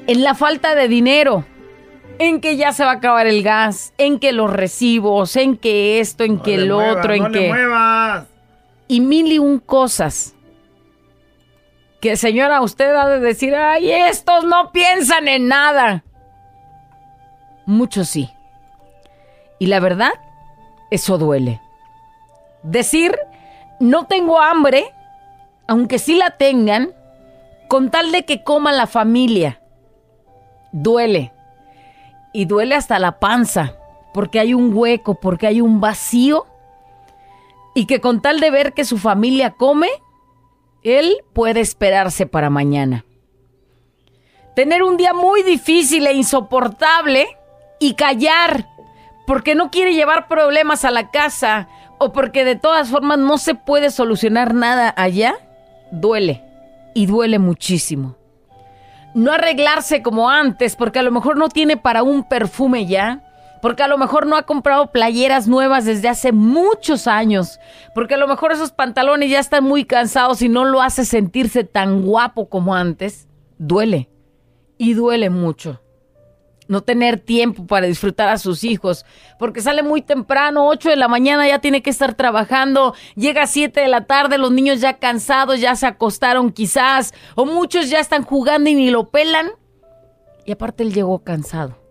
en 0.08 0.24
la 0.24 0.36
falta 0.36 0.76
de 0.76 0.88
dinero, 0.88 1.46
en 2.20 2.42
que 2.42 2.58
ya 2.58 2.74
se 2.74 2.84
va 2.84 2.92
a 2.92 2.96
acabar 2.96 3.26
el 3.28 3.42
gas, 3.42 3.94
en 3.98 4.20
que 4.20 4.34
los 4.34 4.52
recibos, 4.52 5.36
en 5.36 5.58
que 5.58 6.00
esto, 6.00 6.24
en 6.24 6.40
que 6.40 6.58
No 6.58 6.64
el 6.64 6.72
otro, 6.72 7.14
en 7.14 7.24
no 7.24 7.30
le 7.30 7.40
que... 7.40 7.48
muevas. 7.48 8.28
Y 8.88 9.00
mil 9.00 9.32
y 9.32 9.40
un 9.40 9.60
cosas. 9.60 10.33
Que 12.04 12.18
señora, 12.18 12.62
usted 12.62 12.94
ha 12.94 13.08
de 13.08 13.22
decir, 13.22 13.56
ay, 13.56 13.90
estos 13.90 14.44
no 14.44 14.74
piensan 14.74 15.30
en 15.30 15.48
nada. 15.48 16.04
Muchos 17.66 18.10
sí. 18.10 18.30
Y 19.58 19.68
la 19.68 19.80
verdad, 19.80 20.12
eso 20.92 21.18
duele. 21.18 21.62
Decir, 22.62 23.18
no 23.80 24.06
tengo 24.06 24.42
hambre, 24.42 24.94
aunque 25.66 25.98
sí 25.98 26.18
la 26.18 26.32
tengan, 26.32 26.94
con 27.70 27.90
tal 27.90 28.12
de 28.12 28.26
que 28.26 28.44
coma 28.44 28.74
la 28.74 28.86
familia. 28.86 29.62
Duele. 30.74 31.32
Y 32.34 32.44
duele 32.44 32.76
hasta 32.76 33.00
la 33.00 33.18
panza, 33.22 33.78
porque 34.14 34.42
hay 34.42 34.54
un 34.54 34.74
hueco, 34.74 35.22
porque 35.22 35.48
hay 35.48 35.62
un 35.62 35.80
vacío. 35.80 36.48
Y 37.74 37.86
que 37.86 38.02
con 38.02 38.22
tal 38.22 38.42
de 38.42 38.52
ver 38.52 38.74
que 38.74 38.84
su 38.84 38.98
familia 38.98 39.52
come, 39.52 39.88
él 40.84 41.18
puede 41.34 41.62
esperarse 41.62 42.26
para 42.26 42.50
mañana. 42.50 43.06
Tener 44.56 44.84
un 44.84 44.98
día 44.98 45.14
muy 45.14 45.42
difícil 45.44 46.06
e 46.06 46.14
insoportable 46.14 47.26
y 47.80 47.96
callar 47.96 48.68
porque 49.26 49.56
no 49.56 49.72
quiere 49.72 49.94
llevar 49.94 50.28
problemas 50.28 50.86
a 50.86 50.92
la 50.92 51.10
casa 51.10 51.68
o 51.98 52.12
porque 52.12 52.46
de 52.46 52.56
todas 52.56 52.90
formas 52.90 53.18
no 53.18 53.38
se 53.38 53.56
puede 53.56 53.90
solucionar 53.90 54.54
nada 54.54 54.94
allá, 54.96 55.36
duele 55.92 56.44
y 56.94 57.06
duele 57.06 57.40
muchísimo. 57.40 58.16
No 59.16 59.32
arreglarse 59.32 60.02
como 60.02 60.30
antes 60.30 60.76
porque 60.76 61.00
a 61.00 61.04
lo 61.04 61.12
mejor 61.12 61.38
no 61.38 61.50
tiene 61.50 61.78
para 61.78 62.04
un 62.04 62.24
perfume 62.24 62.86
ya, 62.86 63.33
porque 63.64 63.82
a 63.82 63.88
lo 63.88 63.98
mejor 63.98 64.28
no 64.28 64.36
ha 64.36 64.44
comprado 64.44 64.92
playeras 64.92 65.48
nuevas 65.48 65.86
desde 65.86 66.10
hace 66.10 66.34
muchos 66.34 67.08
años, 67.08 67.62
porque 67.96 68.16
a 68.16 68.18
lo 68.18 68.28
mejor 68.28 68.52
esos 68.52 68.74
pantalones 68.74 69.32
ya 69.32 69.40
están 69.40 69.64
muy 69.64 69.86
cansados 69.86 70.42
y 70.42 70.50
no 70.50 70.66
lo 70.66 70.82
hace 70.82 71.06
sentirse 71.06 71.64
tan 71.64 72.02
guapo 72.02 72.50
como 72.50 72.76
antes, 72.76 73.30
duele 73.58 74.10
y 74.78 74.96
duele 74.96 75.30
mucho. 75.30 75.80
No 76.68 76.82
tener 76.82 77.22
tiempo 77.22 77.66
para 77.66 77.88
disfrutar 77.88 78.28
a 78.28 78.38
sus 78.38 78.66
hijos, 78.66 79.06
porque 79.40 79.62
sale 79.62 79.82
muy 79.82 80.02
temprano, 80.02 80.68
8 80.68 80.90
de 80.90 80.98
la 80.98 81.08
mañana 81.08 81.48
ya 81.48 81.60
tiene 81.60 81.82
que 81.82 81.90
estar 81.90 82.16
trabajando, 82.16 82.94
llega 83.16 83.44
a 83.44 83.48
7 83.48 83.80
de 83.80 83.88
la 83.88 84.04
tarde, 84.04 84.38
los 84.38 84.52
niños 84.52 84.82
ya 84.82 85.00
cansados, 85.00 85.62
ya 85.62 85.78
se 85.78 85.88
acostaron 85.88 86.52
quizás, 86.52 87.14
o 87.36 87.46
muchos 87.46 87.90
ya 87.90 88.02
están 88.02 88.24
jugando 88.24 88.70
y 88.70 88.76
ni 88.76 88.92
lo 88.92 89.10
pelan. 89.10 89.52
Y 90.46 90.52
aparte 90.52 90.84
él 90.84 90.94
llegó 90.94 91.20
cansado. 91.20 91.83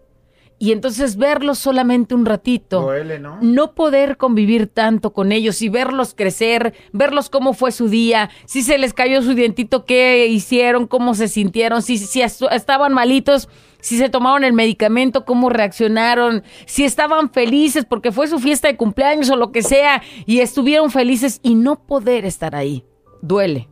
Y 0.63 0.71
entonces 0.71 1.17
verlos 1.17 1.59
solamente 1.59 2.15
un 2.15 2.25
ratito, 2.25 2.83
Duele, 2.83 3.19
¿no? 3.19 3.37
no 3.43 3.75
poder 3.75 4.17
convivir 4.17 4.69
tanto 4.69 5.13
con 5.13 5.33
ellos 5.33 5.61
y 5.61 5.69
verlos 5.69 6.15
crecer, 6.15 6.73
verlos 6.93 7.29
cómo 7.31 7.53
fue 7.53 7.73
su 7.73 7.89
día, 7.89 8.31
si 8.45 8.63
se 8.63 8.79
les 8.79 8.95
cayó 8.95 9.23
su 9.23 9.35
dientito, 9.35 9.85
qué 9.85 10.29
hicieron, 10.29 10.87
cómo 10.87 11.15
se 11.15 11.27
sintieron, 11.27 11.83
si, 11.83 11.99
si 11.99 12.23
est- 12.23 12.43
estaban 12.53 12.93
malitos, 12.95 13.49
si 13.81 13.99
se 13.99 14.09
tomaron 14.09 14.45
el 14.45 14.53
medicamento, 14.53 15.25
cómo 15.25 15.51
reaccionaron, 15.51 16.45
si 16.67 16.85
estaban 16.85 17.33
felices 17.33 17.85
porque 17.85 18.13
fue 18.13 18.29
su 18.29 18.39
fiesta 18.39 18.69
de 18.69 18.77
cumpleaños 18.77 19.31
o 19.31 19.35
lo 19.37 19.51
que 19.51 19.65
sea 19.65 20.01
y 20.27 20.39
estuvieron 20.39 20.93
felices 20.93 21.41
y 21.43 21.57
no 21.57 21.85
poder 21.85 22.25
estar 22.25 22.55
ahí. 22.55 22.85
Duele 23.21 23.69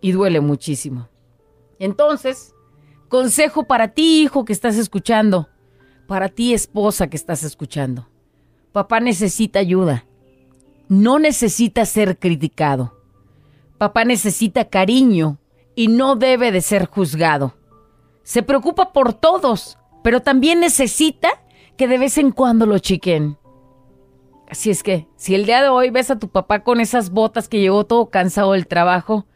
y 0.00 0.12
duele 0.12 0.40
muchísimo. 0.40 1.08
Entonces, 1.80 2.54
consejo 3.08 3.64
para 3.64 3.88
ti, 3.88 4.22
hijo 4.22 4.44
que 4.44 4.52
estás 4.52 4.76
escuchando, 4.76 5.48
para 6.10 6.28
ti, 6.28 6.52
esposa 6.52 7.06
que 7.06 7.16
estás 7.16 7.44
escuchando. 7.44 8.08
Papá 8.72 8.98
necesita 8.98 9.60
ayuda. 9.60 10.06
No 10.88 11.20
necesita 11.20 11.86
ser 11.86 12.18
criticado. 12.18 12.98
Papá 13.78 14.04
necesita 14.04 14.64
cariño 14.64 15.38
y 15.76 15.86
no 15.86 16.16
debe 16.16 16.50
de 16.50 16.62
ser 16.62 16.86
juzgado. 16.86 17.54
Se 18.24 18.42
preocupa 18.42 18.92
por 18.92 19.12
todos, 19.12 19.78
pero 20.02 20.20
también 20.20 20.58
necesita 20.58 21.28
que 21.76 21.86
de 21.86 21.98
vez 21.98 22.18
en 22.18 22.32
cuando 22.32 22.66
lo 22.66 22.80
chiquen. 22.80 23.38
Así 24.48 24.70
es 24.70 24.82
que, 24.82 25.06
si 25.14 25.36
el 25.36 25.46
día 25.46 25.62
de 25.62 25.68
hoy 25.68 25.90
ves 25.90 26.10
a 26.10 26.18
tu 26.18 26.26
papá 26.26 26.64
con 26.64 26.80
esas 26.80 27.10
botas 27.10 27.48
que 27.48 27.60
llegó 27.60 27.86
todo 27.86 28.10
cansado 28.10 28.54
del 28.54 28.66
trabajo, 28.66 29.26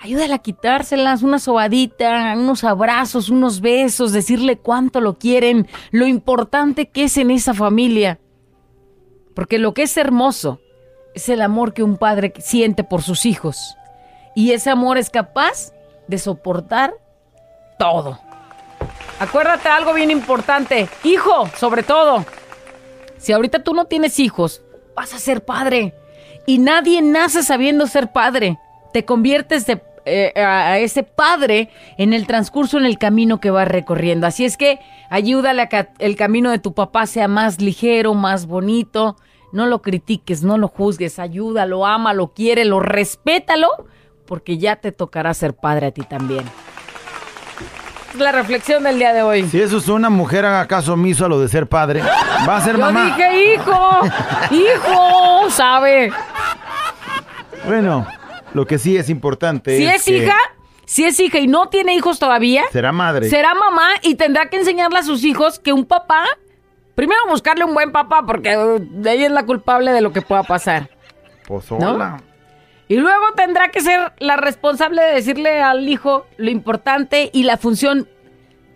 ayúdale 0.00 0.34
a 0.34 0.38
quitárselas, 0.38 1.22
una 1.22 1.38
sobadita, 1.38 2.34
unos 2.36 2.64
abrazos, 2.64 3.28
unos 3.28 3.60
besos, 3.60 4.12
decirle 4.12 4.58
cuánto 4.58 5.00
lo 5.00 5.18
quieren, 5.18 5.68
lo 5.90 6.06
importante 6.06 6.88
que 6.88 7.04
es 7.04 7.16
en 7.16 7.30
esa 7.30 7.54
familia. 7.54 8.18
Porque 9.34 9.58
lo 9.58 9.74
que 9.74 9.82
es 9.82 9.96
hermoso 9.96 10.60
es 11.14 11.28
el 11.28 11.42
amor 11.42 11.74
que 11.74 11.82
un 11.82 11.96
padre 11.96 12.32
siente 12.38 12.84
por 12.84 13.02
sus 13.02 13.26
hijos. 13.26 13.76
Y 14.34 14.52
ese 14.52 14.70
amor 14.70 14.98
es 14.98 15.10
capaz 15.10 15.72
de 16.06 16.18
soportar 16.18 16.94
todo. 17.78 18.20
Acuérdate 19.18 19.68
algo 19.68 19.92
bien 19.94 20.10
importante. 20.10 20.88
Hijo, 21.02 21.48
sobre 21.56 21.82
todo. 21.82 22.24
Si 23.18 23.32
ahorita 23.32 23.64
tú 23.64 23.74
no 23.74 23.86
tienes 23.86 24.20
hijos, 24.20 24.62
vas 24.94 25.12
a 25.12 25.18
ser 25.18 25.44
padre. 25.44 25.94
Y 26.46 26.58
nadie 26.58 27.02
nace 27.02 27.42
sabiendo 27.42 27.86
ser 27.88 28.12
padre. 28.12 28.58
Te 28.92 29.04
conviertes 29.04 29.66
de, 29.66 29.82
eh, 30.08 30.40
a, 30.40 30.78
ese 30.78 31.02
padre 31.02 31.70
en 31.96 32.12
el 32.12 32.26
transcurso, 32.26 32.78
en 32.78 32.86
el 32.86 32.98
camino 32.98 33.40
que 33.40 33.50
vas 33.50 33.68
recorriendo. 33.68 34.26
Así 34.26 34.44
es 34.44 34.56
que 34.56 34.80
ayúdale 35.10 35.62
a 35.62 35.68
que 35.68 35.88
el 35.98 36.16
camino 36.16 36.50
de 36.50 36.58
tu 36.58 36.74
papá 36.74 37.06
sea 37.06 37.28
más 37.28 37.60
ligero, 37.60 38.14
más 38.14 38.46
bonito. 38.46 39.16
No 39.52 39.66
lo 39.66 39.80
critiques, 39.80 40.42
no 40.42 40.58
lo 40.58 40.68
juzgues, 40.68 41.18
ayúdalo, 41.18 41.86
ámalo, 41.86 42.28
quiérelo, 42.34 42.80
respétalo, 42.80 43.68
porque 44.26 44.58
ya 44.58 44.76
te 44.76 44.92
tocará 44.92 45.32
ser 45.32 45.54
padre 45.54 45.86
a 45.86 45.90
ti 45.90 46.02
también. 46.02 46.44
Es 48.12 48.20
la 48.20 48.32
reflexión 48.32 48.82
del 48.84 48.98
día 48.98 49.12
de 49.12 49.22
hoy. 49.22 49.48
Si 49.48 49.60
eso 49.60 49.78
es 49.78 49.88
una 49.88 50.10
mujer, 50.10 50.44
haga 50.44 50.66
caso 50.66 50.94
omiso 50.94 51.24
a 51.26 51.28
lo 51.28 51.40
de 51.40 51.48
ser 51.48 51.66
padre. 51.66 52.02
Va 52.48 52.56
a 52.56 52.60
ser 52.60 52.76
Yo 52.76 52.80
mamá. 52.80 53.04
dije 53.04 53.54
hijo, 53.54 54.00
hijo, 54.50 55.50
¿sabe? 55.50 56.10
Bueno, 57.66 58.06
lo 58.54 58.66
que 58.66 58.78
sí 58.78 58.96
es 58.96 59.08
importante 59.10 59.76
Si 59.76 59.86
es, 59.86 60.08
hija, 60.08 60.36
si 60.84 61.04
es 61.04 61.18
hija 61.20 61.38
y 61.38 61.46
no 61.46 61.68
tiene 61.68 61.94
hijos 61.94 62.18
todavía, 62.18 62.64
será 62.72 62.92
madre. 62.92 63.28
será 63.28 63.54
mamá 63.54 63.88
y 64.02 64.14
tendrá 64.14 64.48
que 64.48 64.56
enseñarle 64.56 64.98
a 64.98 65.02
sus 65.02 65.24
hijos 65.24 65.58
que 65.58 65.72
un 65.72 65.84
papá, 65.84 66.24
primero 66.94 67.20
buscarle 67.28 67.64
un 67.64 67.74
buen 67.74 67.92
papá 67.92 68.24
porque 68.26 68.56
uh, 68.56 68.76
ella 69.06 69.26
es 69.26 69.32
la 69.32 69.44
culpable 69.44 69.92
de 69.92 70.00
lo 70.00 70.12
que 70.12 70.22
pueda 70.22 70.42
pasar. 70.42 70.90
Pues 71.46 71.70
¿No? 71.70 71.94
hola. 71.94 72.22
Y 72.88 72.96
luego 72.96 73.24
tendrá 73.36 73.68
que 73.70 73.80
ser 73.82 74.12
la 74.18 74.36
responsable 74.36 75.02
de 75.02 75.12
decirle 75.12 75.60
al 75.60 75.86
hijo 75.88 76.26
lo 76.38 76.50
importante 76.50 77.30
y 77.34 77.42
la 77.42 77.58
función 77.58 78.08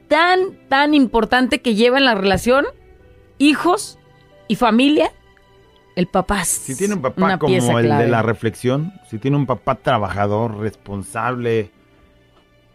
tan, 0.08 0.58
tan 0.68 0.92
importante 0.92 1.62
que 1.62 1.74
lleva 1.74 1.96
en 1.96 2.04
la 2.04 2.14
relación, 2.14 2.66
hijos 3.38 3.98
y 4.48 4.56
familia, 4.56 5.12
el 5.96 6.06
papá. 6.06 6.44
Si 6.44 6.76
tiene 6.76 6.94
un 6.94 7.02
papá 7.02 7.38
como 7.38 7.78
el 7.78 7.88
de 7.88 8.08
la 8.08 8.22
reflexión, 8.22 8.92
si 9.08 9.18
tiene 9.18 9.36
un 9.36 9.46
papá 9.46 9.76
trabajador, 9.76 10.58
responsable, 10.58 11.70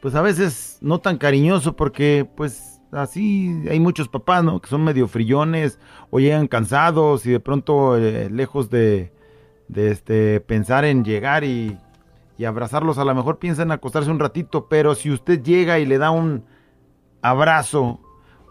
pues 0.01 0.15
a 0.15 0.21
veces 0.21 0.77
no 0.81 1.00
tan 1.00 1.17
cariñoso 1.17 1.75
porque 1.75 2.27
pues 2.36 2.81
así 2.91 3.63
hay 3.69 3.79
muchos 3.79 4.07
papás, 4.07 4.43
¿no? 4.43 4.59
Que 4.62 4.69
son 4.69 4.83
medio 4.83 5.07
frillones 5.07 5.79
o 6.09 6.19
llegan 6.19 6.47
cansados 6.47 7.25
y 7.25 7.31
de 7.31 7.39
pronto 7.39 7.97
eh, 7.97 8.29
lejos 8.29 8.69
de, 8.69 9.12
de 9.67 9.91
este, 9.91 10.39
pensar 10.41 10.86
en 10.86 11.03
llegar 11.03 11.43
y, 11.43 11.77
y 12.38 12.45
abrazarlos, 12.45 12.97
a 12.97 13.05
lo 13.05 13.15
mejor 13.15 13.39
piensan 13.39 13.71
acostarse 13.71 14.12
un 14.12 14.19
ratito, 14.19 14.67
pero 14.67 14.95
si 14.95 15.12
usted 15.12 15.41
llega 15.41 15.79
y 15.79 15.86
le 15.86 15.97
da 15.97 16.12
un 16.12 16.45
abrazo 17.21 18.00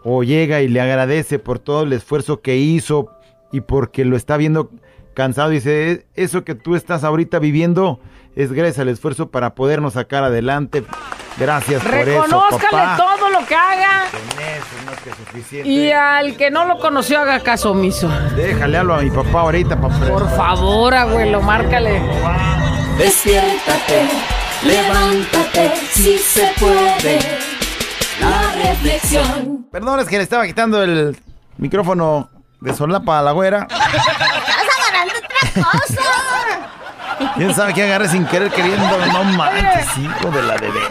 o 0.03 0.23
llega 0.23 0.61
y 0.61 0.67
le 0.67 0.81
agradece 0.81 1.39
por 1.39 1.59
todo 1.59 1.83
el 1.83 1.93
esfuerzo 1.93 2.41
que 2.41 2.57
hizo 2.57 3.09
y 3.51 3.61
porque 3.61 4.05
lo 4.05 4.15
está 4.17 4.37
viendo 4.37 4.71
cansado, 5.13 5.49
dice, 5.49 5.91
"E- 5.91 6.05
eso 6.15 6.43
que 6.43 6.55
tú 6.55 6.75
estás 6.75 7.03
ahorita 7.03 7.39
viviendo 7.39 7.99
es 8.35 8.51
gracias 8.53 8.79
al 8.79 8.89
esfuerzo 8.89 9.29
para 9.31 9.55
podernos 9.55 9.93
sacar 9.93 10.23
adelante. 10.23 10.83
Gracias 11.39 11.83
por 11.83 11.93
eso, 11.93 12.05
Reconózcale 12.23 12.67
papá. 12.71 12.97
todo 12.97 13.29
lo 13.29 13.45
que 13.47 13.55
haga 13.55 14.05
Con 14.11 14.19
eso 14.39 14.65
es 14.79 14.85
más 14.85 14.99
que 15.01 15.09
suficiente. 15.11 15.69
y 15.69 15.91
al 15.91 16.35
que 16.35 16.49
no 16.51 16.65
lo 16.65 16.77
conoció 16.79 17.19
haga 17.19 17.39
caso 17.41 17.71
omiso. 17.71 18.09
Déjale 18.35 18.77
hablo 18.77 18.95
a 18.95 19.01
mi 19.01 19.09
papá 19.11 19.41
ahorita, 19.41 19.79
papá. 19.79 19.99
Por 20.07 20.29
favor, 20.35 20.93
abuelo, 20.95 21.41
márcale. 21.41 22.01
Despiértate, 22.97 24.07
levántate, 24.65 25.71
si 25.91 26.17
se 26.17 26.49
puede. 26.59 27.19
La 28.19 28.51
reflexión. 28.69 29.67
Perdón, 29.71 29.99
es 29.99 30.07
que 30.07 30.17
le 30.17 30.23
estaba 30.23 30.45
quitando 30.47 30.81
el 30.83 31.15
micrófono 31.57 32.29
de 32.67 32.73
solapa 32.75 33.19
a 33.19 33.21
la 33.21 33.31
güera. 33.31 33.67
¿Quién 37.35 37.53
sabe 37.53 37.73
qué 37.73 37.83
agarré 37.83 38.07
sin 38.09 38.25
querer 38.25 38.51
queriendo? 38.51 38.97
No 39.11 39.23
manches, 39.23 39.97
hijo 39.97 40.31
de 40.31 40.43
la 40.43 40.55
bebé. 40.57 40.81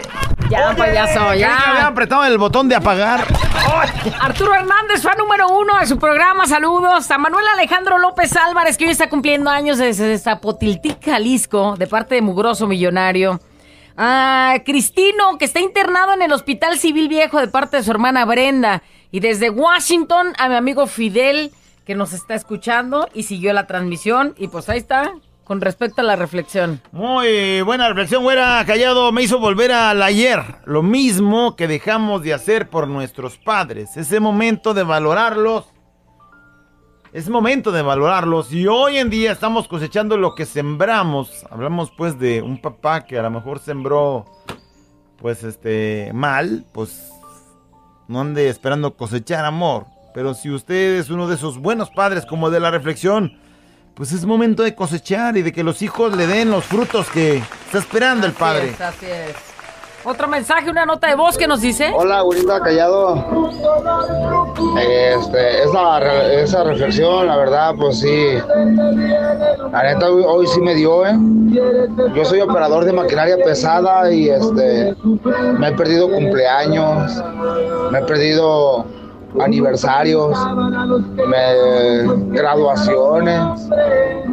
Ya, 0.49 0.73
payaso, 0.75 1.27
Creí 1.29 1.39
que 1.39 1.45
había 1.45 1.79
ya. 1.81 1.87
apretado 1.87 2.25
el 2.25 2.37
botón 2.37 2.69
de 2.69 2.75
apagar. 2.75 3.25
Arturo 4.19 4.53
Hernández, 4.55 5.01
fan 5.01 5.17
número 5.17 5.47
uno 5.49 5.77
de 5.79 5.85
su 5.85 5.97
programa. 5.99 6.45
Saludos. 6.47 7.09
A 7.11 7.17
Manuel 7.17 7.45
Alejandro 7.53 7.97
López 7.97 8.35
Álvarez, 8.35 8.77
que 8.77 8.85
hoy 8.85 8.91
está 8.91 9.09
cumpliendo 9.09 9.49
años 9.49 9.77
desde 9.77 10.17
Zapotiltic, 10.17 11.03
Jalisco, 11.03 11.75
de 11.77 11.87
parte 11.87 12.15
de 12.15 12.21
Mugroso 12.21 12.65
Millonario. 12.67 13.39
A 13.97 14.55
Cristino, 14.65 15.37
que 15.37 15.45
está 15.45 15.59
internado 15.59 16.13
en 16.13 16.21
el 16.21 16.31
Hospital 16.31 16.77
Civil 16.77 17.07
Viejo, 17.09 17.39
de 17.39 17.47
parte 17.47 17.77
de 17.77 17.83
su 17.83 17.91
hermana 17.91 18.25
Brenda. 18.25 18.83
Y 19.11 19.19
desde 19.19 19.49
Washington, 19.49 20.33
a 20.37 20.47
mi 20.49 20.55
amigo 20.55 20.87
Fidel, 20.87 21.51
que 21.87 21.95
nos 21.95 22.11
está 22.11 22.35
escuchando 22.35 23.07
y 23.13 23.23
siguió 23.23 23.53
la 23.53 23.65
transmisión. 23.65 24.35
Y 24.37 24.49
pues 24.49 24.67
ahí 24.67 24.79
está, 24.79 25.13
con 25.45 25.61
respecto 25.61 26.01
a 26.01 26.03
la 26.03 26.17
reflexión. 26.17 26.81
Muy 26.91 27.61
buena 27.61 27.87
reflexión, 27.87 28.23
güera. 28.23 28.61
Callado 28.67 29.09
me 29.13 29.23
hizo 29.23 29.39
volver 29.39 29.71
al 29.71 30.03
ayer. 30.03 30.43
Lo 30.65 30.83
mismo 30.83 31.55
que 31.55 31.69
dejamos 31.69 32.23
de 32.23 32.33
hacer 32.33 32.69
por 32.69 32.89
nuestros 32.89 33.37
padres. 33.37 33.95
Ese 33.95 34.19
momento 34.19 34.73
de 34.73 34.83
valorarlos. 34.83 35.67
Es 37.13 37.29
momento 37.29 37.71
de 37.71 37.83
valorarlos. 37.83 38.51
Y 38.51 38.67
hoy 38.67 38.97
en 38.97 39.09
día 39.09 39.31
estamos 39.31 39.69
cosechando 39.69 40.17
lo 40.17 40.35
que 40.35 40.45
sembramos. 40.45 41.45
Hablamos 41.49 41.89
pues 41.91 42.19
de 42.19 42.41
un 42.41 42.59
papá 42.59 43.05
que 43.05 43.17
a 43.17 43.21
lo 43.21 43.31
mejor 43.31 43.59
sembró 43.59 44.25
pues 45.17 45.41
este 45.45 46.11
mal. 46.13 46.65
Pues 46.73 47.13
no 48.09 48.19
ande 48.19 48.49
esperando 48.49 48.97
cosechar 48.97 49.45
amor. 49.45 49.85
Pero 50.13 50.33
si 50.33 50.49
usted 50.49 50.97
es 50.97 51.09
uno 51.09 51.27
de 51.27 51.35
esos 51.35 51.59
buenos 51.59 51.89
padres 51.89 52.25
como 52.25 52.49
de 52.49 52.59
la 52.59 52.71
reflexión, 52.71 53.37
pues 53.93 54.11
es 54.11 54.25
momento 54.25 54.63
de 54.63 54.75
cosechar 54.75 55.37
y 55.37 55.41
de 55.41 55.51
que 55.51 55.63
los 55.63 55.81
hijos 55.81 56.15
le 56.15 56.27
den 56.27 56.51
los 56.51 56.65
frutos 56.65 57.09
que 57.09 57.37
está 57.37 57.79
esperando 57.79 58.27
el 58.27 58.33
padre. 58.33 58.69
Es, 58.69 58.81
así 58.81 59.05
es. 59.07 59.35
Otro 60.03 60.27
mensaje, 60.27 60.69
una 60.69 60.85
nota 60.85 61.07
de 61.07 61.15
voz 61.15 61.37
que 61.37 61.47
nos 61.47 61.59
dice. 61.59 61.91
Hola, 61.93 62.21
Gurita 62.21 62.61
Callado. 62.61 63.51
Este, 64.79 65.63
esa, 65.63 66.31
esa 66.31 66.63
reflexión, 66.63 67.27
la 67.27 67.35
verdad, 67.35 67.73
pues 67.77 67.99
sí. 67.99 68.37
La 69.71 69.83
neta, 69.83 70.09
hoy, 70.09 70.23
hoy 70.25 70.47
sí 70.47 70.61
me 70.61 70.75
dio, 70.75 71.05
¿eh? 71.05 71.13
Yo 72.15 72.23
soy 72.23 72.39
operador 72.39 72.85
de 72.85 72.93
maquinaria 72.93 73.37
pesada 73.43 74.09
y 74.11 74.29
este, 74.29 74.95
me 75.59 75.67
he 75.67 75.71
perdido 75.73 76.09
cumpleaños, 76.09 77.21
me 77.91 77.99
he 77.99 78.03
perdido 78.03 78.85
aniversarios, 79.41 80.37
me- 81.15 82.33
graduaciones, 82.33 83.41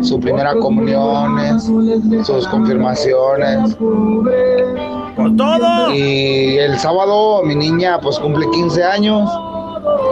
sus 0.02 0.20
primeras 0.20 0.54
comuniones, 0.56 1.64
sus 2.26 2.46
confirmaciones. 2.48 3.74
¡Por 3.76 5.36
todo! 5.36 5.94
Y 5.94 6.58
el 6.58 6.78
sábado 6.78 7.42
mi 7.44 7.54
niña 7.54 8.00
pues 8.00 8.18
cumple 8.18 8.46
15 8.50 8.82
años 8.82 9.30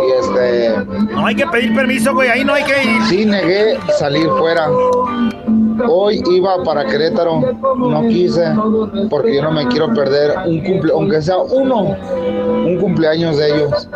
y 0.07 0.13
este 0.21 0.75
No 1.13 1.27
hay 1.27 1.35
que 1.35 1.47
pedir 1.47 1.75
permiso, 1.75 2.15
güey. 2.15 2.29
Ahí 2.29 2.45
no 2.45 2.55
hay 2.55 2.63
que 2.65 2.85
ir. 2.85 3.03
sí 3.09 3.25
negué 3.27 3.79
salir 3.99 4.29
fuera. 4.39 4.69
Hoy 5.89 6.23
iba 6.31 6.63
para 6.65 6.85
Querétaro, 6.85 7.41
no 7.77 8.03
quise 8.09 8.55
porque 9.11 9.37
yo 9.37 9.43
no 9.43 9.53
me 9.53 9.67
quiero 9.69 9.93
perder 9.93 10.35
un 10.47 10.61
cumple, 10.61 10.93
aunque 10.93 11.23
sea 11.23 11.39
uno, 11.39 11.97
un 12.65 12.79
cumpleaños 12.81 13.37
de 13.39 13.55
ellos. 13.55 13.89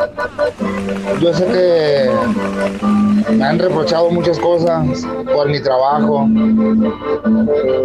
Yo 1.20 1.32
sé 1.32 1.46
que 1.46 3.32
me 3.32 3.44
han 3.44 3.58
reprochado 3.58 4.10
muchas 4.10 4.38
cosas 4.38 5.06
por 5.32 5.48
mi 5.48 5.60
trabajo, 5.60 6.28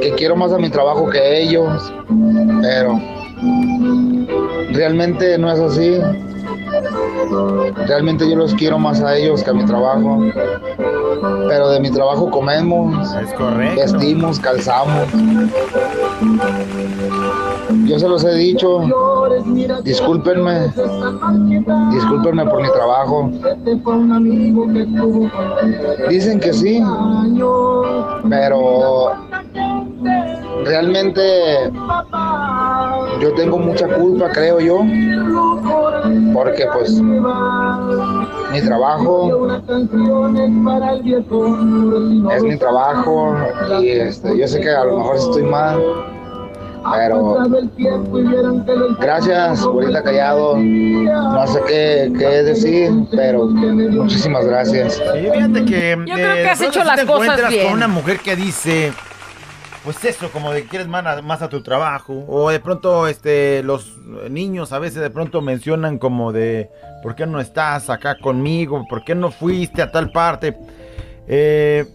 que 0.02 0.12
quiero 0.16 0.36
más 0.36 0.52
a 0.52 0.58
mi 0.58 0.70
trabajo 0.70 1.10
que 1.10 1.42
ellos, 1.44 1.94
pero 2.62 3.00
realmente 4.72 5.38
no 5.38 5.52
es 5.52 5.60
así. 5.60 6.00
Realmente 7.88 8.30
yo 8.30 8.36
los 8.36 8.54
quiero 8.56 8.80
más 8.80 9.02
a 9.02 9.18
ellos 9.18 9.44
que 9.44 9.50
a 9.50 9.54
mi 9.54 9.66
trabajo. 9.66 10.24
Pero 11.48 11.70
de 11.70 11.80
mi 11.80 11.92
trabajo 11.92 12.30
comemos, 12.32 13.14
Es 13.16 13.34
correcto. 13.34 13.82
vestimos, 13.82 14.40
calzamos. 14.40 15.08
Yo 17.86 18.00
se 18.00 18.08
los 18.08 18.24
he 18.24 18.34
dicho, 18.36 18.82
discúlpenme, 19.84 20.72
discúlpenme 21.92 22.46
por 22.46 22.62
mi 22.62 22.70
trabajo. 22.72 23.30
Dicen 26.10 26.40
que 26.40 26.54
sí, 26.54 26.82
pero 28.30 29.12
realmente 30.66 31.22
yo 33.20 33.34
tengo 33.36 33.58
mucha 33.60 33.88
culpa, 33.88 34.30
creo 34.32 34.60
yo, 34.60 34.80
porque 36.34 36.68
pues 36.74 37.00
mi 38.52 38.62
trabajo 38.62 39.48
es 42.34 42.44
mi 42.44 42.58
trabajo 42.58 43.36
y 43.82 43.90
este, 43.90 44.38
yo 44.38 44.48
sé 44.48 44.62
que 44.62 44.70
a 44.70 44.86
lo 44.86 44.98
mejor 45.00 45.16
estoy 45.18 45.44
mal, 45.44 45.80
pero 46.92 47.38
gracias, 49.00 49.62
ahorita 49.62 50.04
callado, 50.04 50.58
no 50.58 51.48
sé 51.48 51.62
qué, 51.68 52.14
qué 52.18 52.26
decir, 52.44 52.92
pero 53.12 53.46
muchísimas 53.46 54.46
gracias. 54.46 54.96
Sí, 54.96 55.30
fíjate 55.32 55.66
que. 55.66 55.98
Yo 56.08 56.16
creo 56.16 56.34
que 56.34 56.50
has 56.50 56.60
de 56.60 56.66
pronto 56.66 56.80
hecho 56.80 56.84
las 56.84 57.00
te 57.00 57.06
cosas 57.06 57.22
encuentras 57.24 57.50
bien. 57.52 57.66
con 57.66 57.74
una 57.74 57.88
mujer 57.88 58.20
que 58.20 58.36
dice. 58.36 58.92
Pues 59.84 60.04
eso, 60.06 60.30
como 60.32 60.52
de 60.52 60.62
que 60.62 60.70
quieres 60.70 60.88
más 60.88 61.06
a, 61.06 61.22
más 61.22 61.42
a 61.42 61.50
tu 61.50 61.64
trabajo. 61.64 62.24
O 62.28 62.52
de 62.52 62.60
pronto, 62.60 63.08
este, 63.08 63.64
los 63.64 63.98
niños 64.30 64.72
a 64.74 64.80
veces 64.80 65.02
de 65.02 65.10
pronto 65.10 65.42
mencionan 65.42 65.98
como 65.98 66.32
de. 66.32 66.70
¿Por 67.02 67.16
qué 67.16 67.26
no 67.26 67.40
estás 67.40 67.90
acá 67.90 68.18
conmigo? 68.20 68.86
¿Por 68.88 69.04
qué 69.04 69.16
no 69.16 69.32
fuiste 69.32 69.82
a 69.82 69.92
tal 69.92 70.12
parte? 70.12 70.56
Eh, 71.28 71.86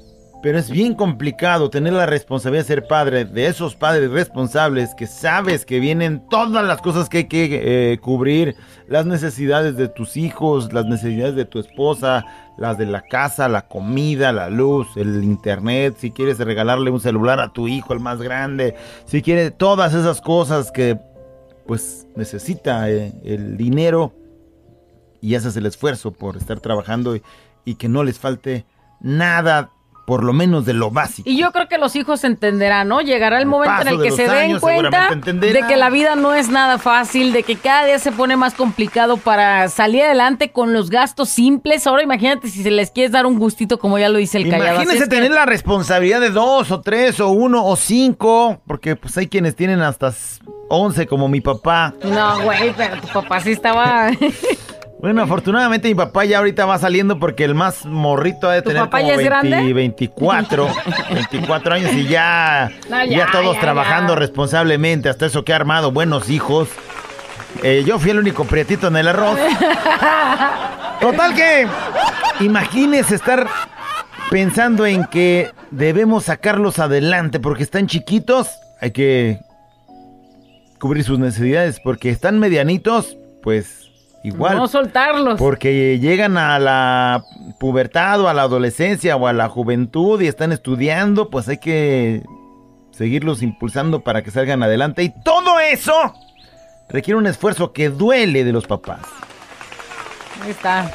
pero 0.42 0.58
es 0.58 0.70
bien 0.70 0.94
complicado 0.94 1.70
tener 1.70 1.92
la 1.92 2.06
responsabilidad 2.06 2.64
de 2.64 2.68
ser 2.68 2.86
padre, 2.86 3.24
de 3.24 3.46
esos 3.46 3.74
padres 3.74 4.10
responsables 4.10 4.94
que 4.94 5.06
sabes 5.06 5.64
que 5.64 5.80
vienen 5.80 6.22
todas 6.28 6.64
las 6.64 6.80
cosas 6.80 7.08
que 7.08 7.18
hay 7.18 7.24
que 7.24 7.92
eh, 7.92 7.98
cubrir, 7.98 8.54
las 8.86 9.06
necesidades 9.06 9.76
de 9.76 9.88
tus 9.88 10.16
hijos, 10.16 10.72
las 10.72 10.84
necesidades 10.84 11.34
de 11.34 11.46
tu 11.46 11.58
esposa, 11.58 12.24
las 12.58 12.78
de 12.78 12.86
la 12.86 13.02
casa, 13.02 13.48
la 13.48 13.68
comida, 13.68 14.32
la 14.32 14.50
luz, 14.50 14.88
el 14.96 15.22
internet, 15.24 15.96
si 15.98 16.10
quieres 16.10 16.38
regalarle 16.38 16.90
un 16.90 17.00
celular 17.00 17.40
a 17.40 17.52
tu 17.52 17.68
hijo, 17.68 17.92
el 17.92 18.00
más 18.00 18.20
grande, 18.20 18.74
si 19.04 19.22
quieres 19.22 19.56
todas 19.56 19.94
esas 19.94 20.20
cosas 20.20 20.70
que 20.72 20.98
pues 21.66 22.06
necesita 22.14 22.90
eh, 22.90 23.12
el 23.24 23.56
dinero 23.56 24.12
y 25.20 25.34
haces 25.34 25.56
el 25.56 25.66
esfuerzo 25.66 26.12
por 26.12 26.36
estar 26.36 26.60
trabajando 26.60 27.16
y, 27.16 27.22
y 27.64 27.74
que 27.74 27.88
no 27.88 28.04
les 28.04 28.18
falte 28.18 28.64
nada 29.00 29.72
por 30.06 30.22
lo 30.24 30.32
menos 30.32 30.64
de 30.64 30.72
lo 30.72 30.90
básico. 30.90 31.28
Y 31.28 31.36
yo 31.36 31.50
creo 31.52 31.68
que 31.68 31.78
los 31.78 31.96
hijos 31.96 32.22
entenderán, 32.24 32.88
¿no? 32.88 33.00
Llegará 33.00 33.36
el 33.38 33.42
Al 33.42 33.48
momento 33.48 33.82
en 33.82 33.88
el 33.88 34.02
que 34.02 34.12
se 34.12 34.22
den 34.22 34.30
años, 34.30 34.60
cuenta 34.60 35.10
de 35.14 35.64
que 35.68 35.76
la 35.76 35.90
vida 35.90 36.14
no 36.14 36.32
es 36.32 36.48
nada 36.48 36.78
fácil, 36.78 37.32
de 37.32 37.42
que 37.42 37.56
cada 37.56 37.84
día 37.84 37.98
se 37.98 38.12
pone 38.12 38.36
más 38.36 38.54
complicado 38.54 39.16
para 39.16 39.68
salir 39.68 40.02
adelante 40.04 40.52
con 40.52 40.72
los 40.72 40.90
gastos 40.90 41.28
simples. 41.28 41.86
Ahora 41.86 42.02
imagínate 42.04 42.48
si 42.48 42.62
se 42.62 42.70
les 42.70 42.90
quieres 42.92 43.10
dar 43.12 43.26
un 43.26 43.38
gustito 43.38 43.78
como 43.78 43.98
ya 43.98 44.08
lo 44.08 44.18
dice 44.18 44.38
el 44.38 44.44
callado. 44.48 44.64
Así 44.64 44.74
Imagínese 44.84 44.98
es 45.04 45.08
que- 45.10 45.16
tener 45.16 45.32
la 45.32 45.44
responsabilidad 45.44 46.20
de 46.20 46.30
dos 46.30 46.70
o 46.70 46.80
tres 46.80 47.18
o 47.20 47.28
uno 47.30 47.64
o 47.66 47.74
cinco, 47.76 48.60
porque 48.66 48.94
pues 48.94 49.18
hay 49.18 49.26
quienes 49.26 49.56
tienen 49.56 49.80
hasta 49.82 50.12
once 50.68 51.06
como 51.08 51.28
mi 51.28 51.40
papá. 51.40 51.94
No, 52.04 52.42
güey, 52.42 52.72
pero 52.76 53.00
tu 53.00 53.08
papá 53.08 53.40
sí 53.40 53.50
estaba... 53.52 54.10
Bueno, 54.98 55.22
afortunadamente 55.22 55.88
mi 55.88 55.94
papá 55.94 56.24
ya 56.24 56.38
ahorita 56.38 56.64
va 56.64 56.78
saliendo 56.78 57.18
porque 57.18 57.44
el 57.44 57.54
más 57.54 57.84
morrito 57.84 58.48
ha 58.48 58.54
de 58.54 58.62
¿Tu 58.62 58.70
tener 58.70 58.84
papá 58.84 58.98
como 59.00 59.10
ya 59.10 59.14
es 59.16 59.24
grande? 59.24 59.72
24, 59.72 60.68
24 61.10 61.74
años 61.74 61.92
y 61.92 62.06
ya, 62.08 62.70
No, 62.88 63.04
ya, 63.04 63.18
ya, 63.18 63.28
todos 63.30 63.54
ya, 63.56 63.60
trabajando 63.60 64.14
ya. 64.14 64.18
responsablemente, 64.20 65.08
hasta 65.10 65.26
eso 65.26 65.44
que 65.44 65.52
ha 65.52 65.56
armado 65.56 65.92
buenos 65.92 66.30
hijos. 66.30 66.68
Eh, 67.62 67.84
yo 67.86 67.98
fui 67.98 68.10
el 68.10 68.18
único 68.18 68.44
prietito 68.44 68.88
en 68.88 68.96
el 68.96 69.08
arroz. 69.08 69.38
Total 71.00 71.34
que, 71.34 71.66
imagínese 72.40 73.14
estar 73.16 73.46
pensando 74.30 74.86
en 74.86 75.04
que 75.04 75.50
debemos 75.70 76.24
sacarlos 76.24 76.78
adelante 76.78 77.38
porque 77.38 77.62
están 77.62 77.86
chiquitos, 77.86 78.48
hay 78.80 78.92
que 78.92 79.40
cubrir 80.80 81.04
sus 81.04 81.18
necesidades 81.18 81.80
porque 81.84 82.08
están 82.10 82.38
medianitos, 82.38 83.16
pues 83.42 83.85
igual. 84.26 84.56
No 84.56 84.68
soltarlos. 84.68 85.38
Porque 85.38 85.98
llegan 85.98 86.36
a 86.36 86.58
la 86.58 87.24
pubertad 87.58 88.20
o 88.20 88.28
a 88.28 88.34
la 88.34 88.42
adolescencia 88.42 89.16
o 89.16 89.26
a 89.26 89.32
la 89.32 89.48
juventud 89.48 90.20
y 90.20 90.26
están 90.26 90.52
estudiando, 90.52 91.30
pues 91.30 91.48
hay 91.48 91.58
que 91.58 92.22
seguirlos 92.90 93.42
impulsando 93.42 94.00
para 94.00 94.22
que 94.22 94.30
salgan 94.30 94.62
adelante. 94.62 95.02
Y 95.02 95.12
todo 95.22 95.60
eso 95.60 96.12
requiere 96.88 97.18
un 97.18 97.26
esfuerzo 97.26 97.72
que 97.72 97.88
duele 97.88 98.44
de 98.44 98.52
los 98.52 98.66
papás. 98.66 99.00
Ahí 100.42 100.50
está. 100.50 100.90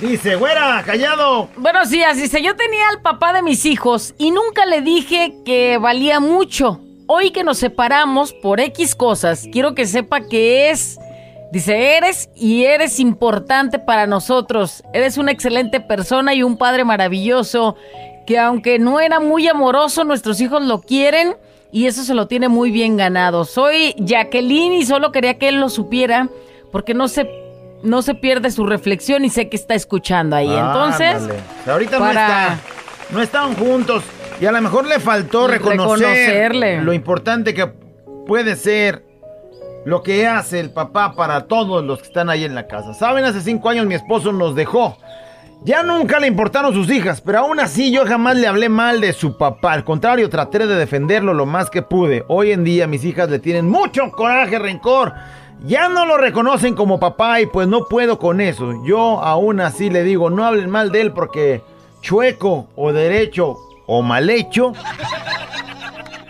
Dice, 0.00 0.36
güera, 0.36 0.82
callado. 0.84 1.48
Bueno, 1.56 1.86
sí, 1.86 2.02
así 2.04 2.22
dice, 2.22 2.42
yo 2.42 2.54
tenía 2.54 2.88
al 2.90 3.00
papá 3.00 3.32
de 3.32 3.42
mis 3.42 3.64
hijos 3.64 4.14
y 4.18 4.30
nunca 4.30 4.66
le 4.66 4.82
dije 4.82 5.34
que 5.44 5.78
valía 5.78 6.20
mucho. 6.20 6.80
Hoy 7.08 7.30
que 7.30 7.44
nos 7.44 7.58
separamos 7.58 8.32
por 8.32 8.60
X 8.60 8.94
cosas, 8.94 9.46
quiero 9.52 9.74
que 9.74 9.86
sepa 9.86 10.26
que 10.26 10.70
es, 10.70 10.98
dice, 11.52 11.96
eres 11.96 12.28
y 12.34 12.64
eres 12.64 13.00
importante 13.00 13.78
para 13.78 14.06
nosotros. 14.06 14.82
Eres 14.92 15.16
una 15.18 15.32
excelente 15.32 15.80
persona 15.80 16.34
y 16.34 16.42
un 16.42 16.56
padre 16.58 16.84
maravilloso, 16.84 17.76
que 18.26 18.38
aunque 18.38 18.78
no 18.78 19.00
era 19.00 19.20
muy 19.20 19.46
amoroso, 19.48 20.04
nuestros 20.04 20.40
hijos 20.40 20.62
lo 20.62 20.80
quieren 20.80 21.36
y 21.72 21.86
eso 21.86 22.02
se 22.04 22.14
lo 22.14 22.26
tiene 22.26 22.48
muy 22.48 22.70
bien 22.70 22.96
ganado. 22.96 23.44
Soy 23.44 23.94
Jacqueline 23.98 24.72
y 24.74 24.84
solo 24.86 25.12
quería 25.12 25.38
que 25.38 25.48
él 25.48 25.60
lo 25.60 25.68
supiera 25.68 26.28
porque 26.72 26.94
no 26.94 27.08
se, 27.08 27.28
no 27.82 28.02
se 28.02 28.14
pierde 28.14 28.50
su 28.50 28.66
reflexión 28.66 29.24
y 29.24 29.30
sé 29.30 29.48
que 29.48 29.56
está 29.56 29.74
escuchando 29.74 30.36
ahí. 30.36 30.50
Entonces... 30.52 31.14
Ándale. 31.16 31.40
Ahorita 31.66 31.98
para- 31.98 32.12
no 32.12 32.54
está. 32.54 32.58
No 33.12 33.22
están 33.22 33.54
juntos. 33.54 34.02
Y 34.40 34.46
a 34.46 34.52
lo 34.52 34.60
mejor 34.60 34.86
le 34.86 34.98
faltó 34.98 35.46
reconocer 35.46 35.78
Reconocerle. 36.08 36.82
lo 36.82 36.92
importante 36.92 37.54
que 37.54 37.66
puede 38.26 38.56
ser 38.56 39.05
lo 39.86 40.02
que 40.02 40.26
hace 40.26 40.58
el 40.58 40.70
papá 40.70 41.14
para 41.14 41.46
todos 41.46 41.84
los 41.84 42.00
que 42.00 42.08
están 42.08 42.28
ahí 42.28 42.42
en 42.42 42.56
la 42.56 42.66
casa. 42.66 42.92
Saben, 42.92 43.24
hace 43.24 43.40
cinco 43.40 43.68
años 43.68 43.86
mi 43.86 43.94
esposo 43.94 44.32
nos 44.32 44.56
dejó. 44.56 44.96
Ya 45.62 45.84
nunca 45.84 46.18
le 46.18 46.26
importaron 46.26 46.74
sus 46.74 46.90
hijas, 46.90 47.20
pero 47.20 47.38
aún 47.38 47.60
así 47.60 47.92
yo 47.92 48.04
jamás 48.04 48.36
le 48.36 48.48
hablé 48.48 48.68
mal 48.68 49.00
de 49.00 49.12
su 49.12 49.38
papá. 49.38 49.74
Al 49.74 49.84
contrario, 49.84 50.28
traté 50.28 50.66
de 50.66 50.74
defenderlo 50.74 51.34
lo 51.34 51.46
más 51.46 51.70
que 51.70 51.82
pude. 51.82 52.24
Hoy 52.26 52.50
en 52.50 52.64
día 52.64 52.88
mis 52.88 53.04
hijas 53.04 53.30
le 53.30 53.38
tienen 53.38 53.68
mucho 53.68 54.10
coraje, 54.10 54.58
rencor. 54.58 55.14
Ya 55.64 55.88
no 55.88 56.04
lo 56.04 56.18
reconocen 56.18 56.74
como 56.74 56.98
papá 56.98 57.40
y 57.40 57.46
pues 57.46 57.68
no 57.68 57.84
puedo 57.84 58.18
con 58.18 58.40
eso. 58.40 58.72
Yo 58.84 59.22
aún 59.22 59.60
así 59.60 59.88
le 59.88 60.02
digo, 60.02 60.30
no 60.30 60.44
hablen 60.44 60.68
mal 60.68 60.90
de 60.90 61.00
él 61.00 61.12
porque 61.12 61.62
chueco 62.00 62.66
o 62.74 62.92
derecho 62.92 63.56
o 63.86 64.02
mal 64.02 64.30
hecho, 64.30 64.72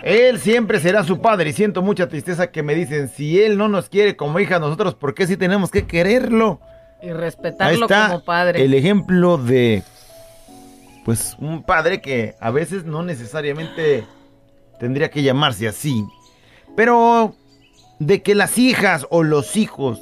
él 0.07 0.39
siempre 0.39 0.79
será 0.79 1.03
su 1.03 1.19
padre 1.19 1.49
y 1.49 1.53
siento 1.53 1.81
mucha 1.81 2.07
tristeza 2.07 2.47
que 2.51 2.63
me 2.63 2.73
dicen, 2.75 3.09
si 3.09 3.41
él 3.41 3.57
no 3.57 3.67
nos 3.67 3.89
quiere 3.89 4.15
como 4.15 4.39
hija 4.39 4.59
nosotros, 4.59 4.95
¿por 4.95 5.13
qué 5.13 5.27
si 5.27 5.35
tenemos 5.37 5.69
que 5.69 5.85
quererlo? 5.85 6.61
Y 7.01 7.07
Ahí 7.07 7.13
respetarlo 7.13 7.85
está 7.85 8.07
como 8.07 8.23
padre. 8.23 8.63
el 8.63 8.73
ejemplo 8.73 9.37
de, 9.37 9.83
pues, 11.05 11.35
un 11.39 11.63
padre 11.63 12.01
que 12.01 12.35
a 12.39 12.51
veces 12.51 12.85
no 12.85 13.03
necesariamente 13.03 14.05
tendría 14.79 15.09
que 15.09 15.23
llamarse 15.23 15.67
así, 15.67 16.05
pero 16.75 17.35
de 17.99 18.21
que 18.21 18.33
las 18.35 18.57
hijas 18.57 19.05
o 19.09 19.23
los 19.23 19.57
hijos 19.57 20.01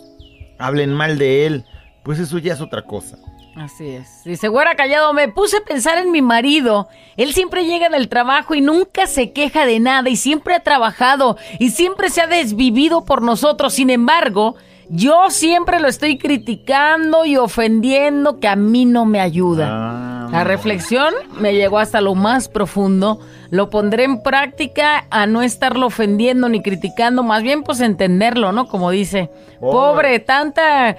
hablen 0.60 0.94
mal 0.94 1.18
de 1.18 1.46
él, 1.48 1.66
pues 2.04 2.20
eso 2.20 2.38
ya 2.38 2.54
es 2.54 2.62
otra 2.62 2.84
cosa. 2.84 3.18
Así 3.56 3.88
es. 3.88 4.24
Dice, 4.26 4.50
güera 4.50 4.76
callado, 4.76 5.14
me 5.14 5.30
puse 5.30 5.58
a 5.58 5.62
pensar 5.62 5.98
en 5.98 6.12
mi 6.12 6.22
marido. 6.22 6.90
Él 7.16 7.34
siempre 7.34 7.66
llega 7.66 7.88
del 7.90 8.10
trabajo 8.10 8.54
y 8.54 8.60
nunca 8.62 9.08
se 9.08 9.32
queja 9.32 9.66
de 9.66 9.80
nada 9.80 10.10
y 10.10 10.18
siempre 10.18 10.56
ha 10.56 10.60
trabajado 10.60 11.38
y 11.58 11.70
siempre 11.70 12.10
se 12.10 12.22
ha 12.22 12.28
desvivido 12.28 13.06
por 13.06 13.22
nosotros. 13.22 13.74
Sin 13.74 13.90
embargo, 13.90 14.56
yo 14.90 15.30
siempre 15.30 15.80
lo 15.80 15.88
estoy 15.88 16.18
criticando 16.18 17.26
y 17.26 17.38
ofendiendo 17.38 18.40
que 18.42 18.50
a 18.50 18.58
mí 18.58 18.86
no 18.86 19.06
me 19.06 19.22
ayuda. 19.22 19.68
Ah, 19.70 20.28
La 20.32 20.44
reflexión 20.44 21.14
me 21.40 21.54
llegó 21.54 21.80
hasta 21.80 22.02
lo 22.02 22.14
más 22.14 22.50
profundo. 22.50 23.20
Lo 23.52 23.70
pondré 23.70 24.04
en 24.04 24.22
práctica 24.22 25.06
a 25.10 25.28
no 25.28 25.42
estarlo 25.44 25.88
ofendiendo 25.88 26.50
ni 26.50 26.62
criticando, 26.62 27.24
más 27.24 27.42
bien 27.42 27.64
pues 27.64 27.80
entenderlo, 27.80 28.52
¿no? 28.52 28.68
Como 28.68 28.92
dice, 28.92 29.30
Pobre. 29.62 29.72
pobre, 29.72 30.20
tanta 30.20 30.98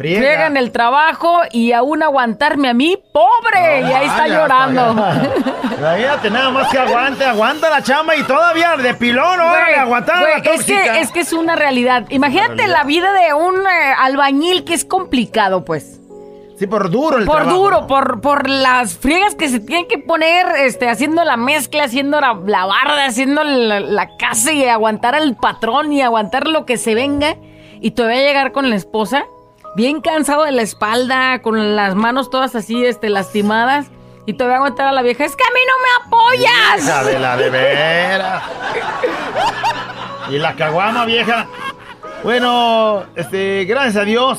friega. 0.00 0.20
friega 0.20 0.46
en 0.46 0.56
el 0.56 0.72
trabajo 0.72 1.40
y 1.52 1.72
aún 1.72 2.02
aguantarme 2.02 2.68
a 2.70 2.74
mí, 2.74 2.96
pobre, 3.12 3.80
y 3.82 3.84
ahí 3.84 4.06
está 4.06 4.22
Vaya, 4.22 4.34
llorando. 4.40 4.90
Imagínate 5.78 6.30
nada 6.30 6.50
más 6.50 6.68
que 6.70 6.78
aguante, 6.78 7.24
aguanta 7.24 7.70
la 7.70 7.82
chamba 7.82 8.16
y 8.16 8.22
todavía 8.24 8.76
de 8.76 8.94
pilón, 8.94 9.40
órale, 9.40 9.76
aguantar 9.76 10.22
la 10.22 10.36
es 10.36 10.42
tóxica. 10.42 10.92
que, 10.94 11.00
es 11.00 11.12
que 11.12 11.20
es 11.20 11.32
una 11.32 11.56
realidad. 11.56 12.04
Imagínate 12.10 12.66
la 12.66 12.84
vida 12.84 13.12
de 13.12 13.32
un 13.34 13.56
eh, 13.56 13.94
albañil 13.98 14.64
que 14.64 14.74
es 14.74 14.84
complicado, 14.84 15.64
pues. 15.64 15.98
Sí, 16.58 16.66
por 16.66 16.90
duro 16.90 17.16
el 17.16 17.24
Por 17.24 17.36
trabajo. 17.36 17.56
duro, 17.58 17.86
por, 17.86 18.20
por 18.20 18.46
las 18.50 18.98
friegas 18.98 19.34
que 19.34 19.48
se 19.48 19.60
tienen 19.60 19.88
que 19.88 19.96
poner, 19.96 20.46
este, 20.58 20.90
haciendo 20.90 21.24
la 21.24 21.38
mezcla, 21.38 21.84
haciendo 21.84 22.20
la, 22.20 22.34
la 22.44 22.66
barda, 22.66 23.06
haciendo 23.06 23.42
la, 23.44 23.80
la 23.80 24.16
casa 24.18 24.52
y 24.52 24.66
aguantar 24.66 25.14
al 25.14 25.36
patrón 25.36 25.90
y 25.90 26.02
aguantar 26.02 26.46
lo 26.46 26.66
que 26.66 26.76
se 26.76 26.94
venga. 26.94 27.36
Y 27.80 27.92
todavía 27.92 28.20
llegar 28.20 28.52
con 28.52 28.68
la 28.68 28.76
esposa, 28.76 29.24
bien 29.76 30.00
cansado 30.00 30.44
de 30.44 30.52
la 30.52 30.62
espalda, 30.62 31.42
con 31.42 31.76
las 31.76 31.94
manos 31.94 32.30
todas 32.30 32.54
así, 32.54 32.84
este, 32.84 33.08
lastimadas. 33.08 33.90
Y 34.26 34.34
todavía 34.34 34.58
aguantar 34.58 34.86
a 34.86 34.92
la 34.92 35.02
vieja, 35.02 35.24
es 35.24 35.34
que 35.34 35.42
a 35.42 35.50
mí 35.52 35.60
no 35.66 35.74
me 35.82 36.06
apoyas. 36.06 36.84
Hija 36.84 37.04
de 37.04 37.18
la 37.18 37.36
de 37.36 37.50
veras. 37.50 38.42
Y 40.30 40.38
la 40.38 40.54
caguama, 40.54 41.06
vieja. 41.06 41.48
Bueno, 42.22 43.02
este, 43.16 43.64
gracias 43.64 43.96
a 43.96 44.04
Dios 44.04 44.38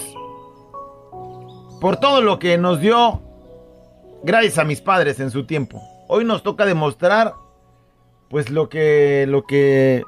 por 1.82 1.98
todo 1.98 2.22
lo 2.22 2.38
que 2.38 2.58
nos 2.60 2.80
dio, 2.80 3.22
gracias 4.24 4.60
a 4.60 4.64
mis 4.64 4.80
padres 4.80 5.20
en 5.20 5.32
su 5.32 5.46
tiempo. 5.46 5.82
Hoy 6.08 6.24
nos 6.24 6.44
toca 6.44 6.66
demostrar, 6.66 7.34
pues 8.30 8.52
lo 8.52 8.70
que, 8.70 9.26
lo 9.28 9.44
que 9.44 10.04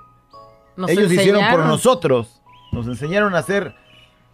Nos 0.77 0.91
ellos 0.91 1.11
hicieron 1.11 1.43
por 1.49 1.65
nosotros. 1.65 2.41
Nos 2.71 2.87
enseñaron 2.87 3.35
a 3.35 3.41
ser 3.41 3.75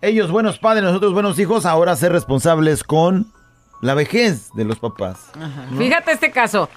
ellos 0.02 0.32
buenos 0.32 0.60
padres, 0.60 0.84
nosotros 0.84 1.14
buenos 1.14 1.38
hijos, 1.40 1.66
ahora 1.66 1.96
ser 1.96 2.12
responsables 2.12 2.84
con 2.84 3.32
la 3.82 3.94
vejez 3.94 4.54
de 4.54 4.66
los 4.66 4.80
papás. 4.80 5.32
¿no? 5.72 5.78
Fíjate 5.78 6.12
este 6.12 6.32
caso. 6.32 6.70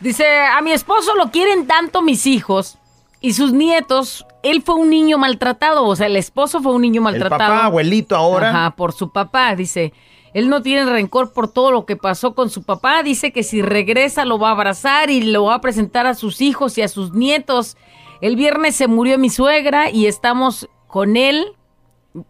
Dice, 0.00 0.26
a 0.40 0.60
mi 0.62 0.72
esposo 0.72 1.14
lo 1.14 1.30
quieren 1.30 1.66
tanto 1.66 2.02
mis 2.02 2.26
hijos 2.26 2.78
y 3.20 3.34
sus 3.34 3.52
nietos. 3.52 4.26
Él 4.42 4.62
fue 4.62 4.74
un 4.74 4.90
niño 4.90 5.16
maltratado, 5.18 5.84
o 5.84 5.94
sea, 5.94 6.06
el 6.06 6.16
esposo 6.16 6.60
fue 6.60 6.72
un 6.72 6.82
niño 6.82 6.98
El 7.00 7.04
maltratado. 7.04 7.38
papá, 7.38 7.64
abuelito 7.66 8.16
ahora. 8.16 8.50
Ajá, 8.50 8.70
por 8.76 8.92
su 8.92 9.10
papá, 9.12 9.54
dice. 9.54 9.92
Él 10.34 10.48
no 10.48 10.62
tiene 10.62 10.90
rencor 10.90 11.34
por 11.34 11.52
todo 11.52 11.70
lo 11.70 11.84
que 11.84 11.94
pasó 11.94 12.34
con 12.34 12.48
su 12.48 12.62
papá. 12.62 13.02
Dice 13.02 13.32
que 13.32 13.42
si 13.42 13.60
regresa 13.60 14.24
lo 14.24 14.38
va 14.38 14.48
a 14.48 14.52
abrazar 14.52 15.10
y 15.10 15.20
lo 15.22 15.44
va 15.44 15.56
a 15.56 15.60
presentar 15.60 16.06
a 16.06 16.14
sus 16.14 16.40
hijos 16.40 16.78
y 16.78 16.82
a 16.82 16.88
sus 16.88 17.12
nietos. 17.12 17.76
El 18.22 18.34
viernes 18.36 18.74
se 18.74 18.88
murió 18.88 19.18
mi 19.18 19.28
suegra 19.28 19.90
y 19.90 20.06
estamos 20.06 20.68
con 20.86 21.16
él. 21.18 21.52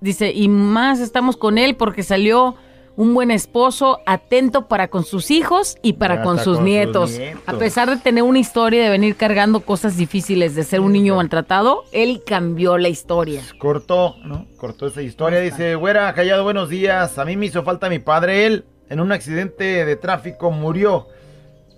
Dice, 0.00 0.32
y 0.32 0.48
más 0.48 1.00
estamos 1.00 1.36
con 1.36 1.58
él 1.58 1.76
porque 1.76 2.02
salió 2.02 2.56
un 2.96 3.14
buen 3.14 3.30
esposo, 3.30 4.00
atento 4.06 4.68
para 4.68 4.88
con 4.88 5.04
sus 5.04 5.30
hijos 5.30 5.76
y 5.82 5.94
para 5.94 6.22
con 6.22 6.36
sus, 6.36 6.44
con 6.44 6.54
sus 6.56 6.64
nietos. 6.64 7.18
nietos. 7.18 7.42
A 7.46 7.54
pesar 7.54 7.88
de 7.88 7.96
tener 7.96 8.22
una 8.22 8.38
historia 8.38 8.82
de 8.84 8.90
venir 8.90 9.16
cargando 9.16 9.60
cosas 9.60 9.96
difíciles, 9.96 10.54
de 10.54 10.62
ser 10.62 10.80
un 10.80 10.92
niño 10.92 11.16
maltratado, 11.16 11.84
él 11.92 12.22
cambió 12.26 12.76
la 12.78 12.88
historia. 12.88 13.42
Cortó, 13.58 14.16
¿no? 14.24 14.46
Cortó 14.56 14.86
esa 14.86 15.02
historia. 15.02 15.40
Dice, 15.40 15.74
güera, 15.74 16.12
callado, 16.12 16.44
buenos 16.44 16.68
días. 16.68 17.18
A 17.18 17.24
mí 17.24 17.36
me 17.36 17.46
hizo 17.46 17.62
falta 17.62 17.88
mi 17.88 17.98
padre. 17.98 18.46
Él, 18.46 18.64
en 18.90 19.00
un 19.00 19.10
accidente 19.10 19.84
de 19.84 19.96
tráfico, 19.96 20.50
murió. 20.50 21.08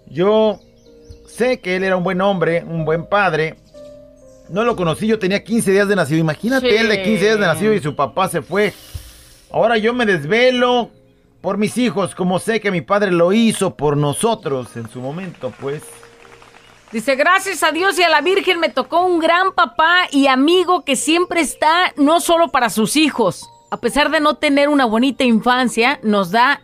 Yo 0.09 0.59
sé 1.27 1.61
que 1.61 1.77
él 1.77 1.85
era 1.85 1.97
un 1.97 2.05
buen 2.05 2.21
hombre, 2.21 2.65
un 2.67 2.85
buen 2.85 3.07
padre. 3.07 3.57
No 4.49 4.65
lo 4.65 4.77
conocí, 4.77 5.07
yo 5.07 5.19
tenía 5.19 5.43
15 5.43 5.73
días 5.73 5.89
de 5.89 5.97
nacido. 5.97 6.21
Imagínate 6.21 6.69
Sí. 6.69 6.77
él 6.77 6.89
de 6.89 7.03
15 7.03 7.25
días 7.25 7.39
de 7.41 7.47
nacido 7.47 7.73
y 7.75 7.81
su 7.81 7.95
papá 7.97 8.29
se 8.29 8.43
fue. 8.43 8.73
Ahora 9.51 9.79
yo 9.79 9.95
me 9.95 10.05
desvelo 10.07 10.91
por 11.41 11.59
mis 11.59 11.77
hijos, 11.79 12.15
como 12.15 12.39
sé 12.39 12.61
que 12.61 12.71
mi 12.71 12.81
padre 12.81 13.11
lo 13.11 13.33
hizo 13.33 13.75
por 13.77 13.97
nosotros 13.97 14.77
en 14.77 14.89
su 14.89 15.01
momento, 15.01 15.53
pues. 15.61 15.83
Dice, 16.93 17.17
gracias 17.17 17.63
a 17.63 17.73
Dios 17.73 17.99
y 17.99 18.03
a 18.03 18.09
la 18.09 18.21
Virgen 18.21 18.61
me 18.61 18.69
tocó 18.69 19.05
un 19.05 19.19
gran 19.19 19.53
papá 19.53 20.03
y 20.11 20.27
amigo 20.29 20.85
que 20.85 20.95
siempre 20.97 21.41
está 21.41 21.93
no 21.97 22.21
solo 22.21 22.49
para 22.49 22.71
sus 22.71 22.97
hijos. 22.97 23.49
A 23.71 23.79
pesar 23.79 24.11
de 24.11 24.21
no 24.21 24.35
tener 24.37 24.69
una 24.69 24.85
bonita 24.85 25.25
infancia, 25.25 25.99
nos 26.05 26.31
da 26.31 26.61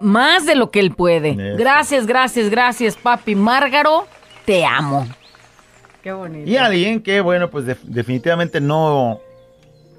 más 0.00 0.46
de 0.46 0.54
lo 0.54 0.70
que 0.70 0.80
él 0.80 0.94
puede. 0.94 1.30
Eso. 1.30 1.58
Gracias, 1.58 2.06
gracias, 2.06 2.48
gracias, 2.48 2.96
papi. 2.96 3.34
Márgaro, 3.34 4.06
te 4.46 4.64
amo. 4.64 5.06
Qué 6.02 6.12
bonito. 6.12 6.48
Y 6.48 6.56
alguien 6.56 7.02
que, 7.02 7.20
bueno, 7.20 7.50
pues 7.50 7.66
def- 7.66 7.82
definitivamente 7.84 8.60
no 8.60 9.20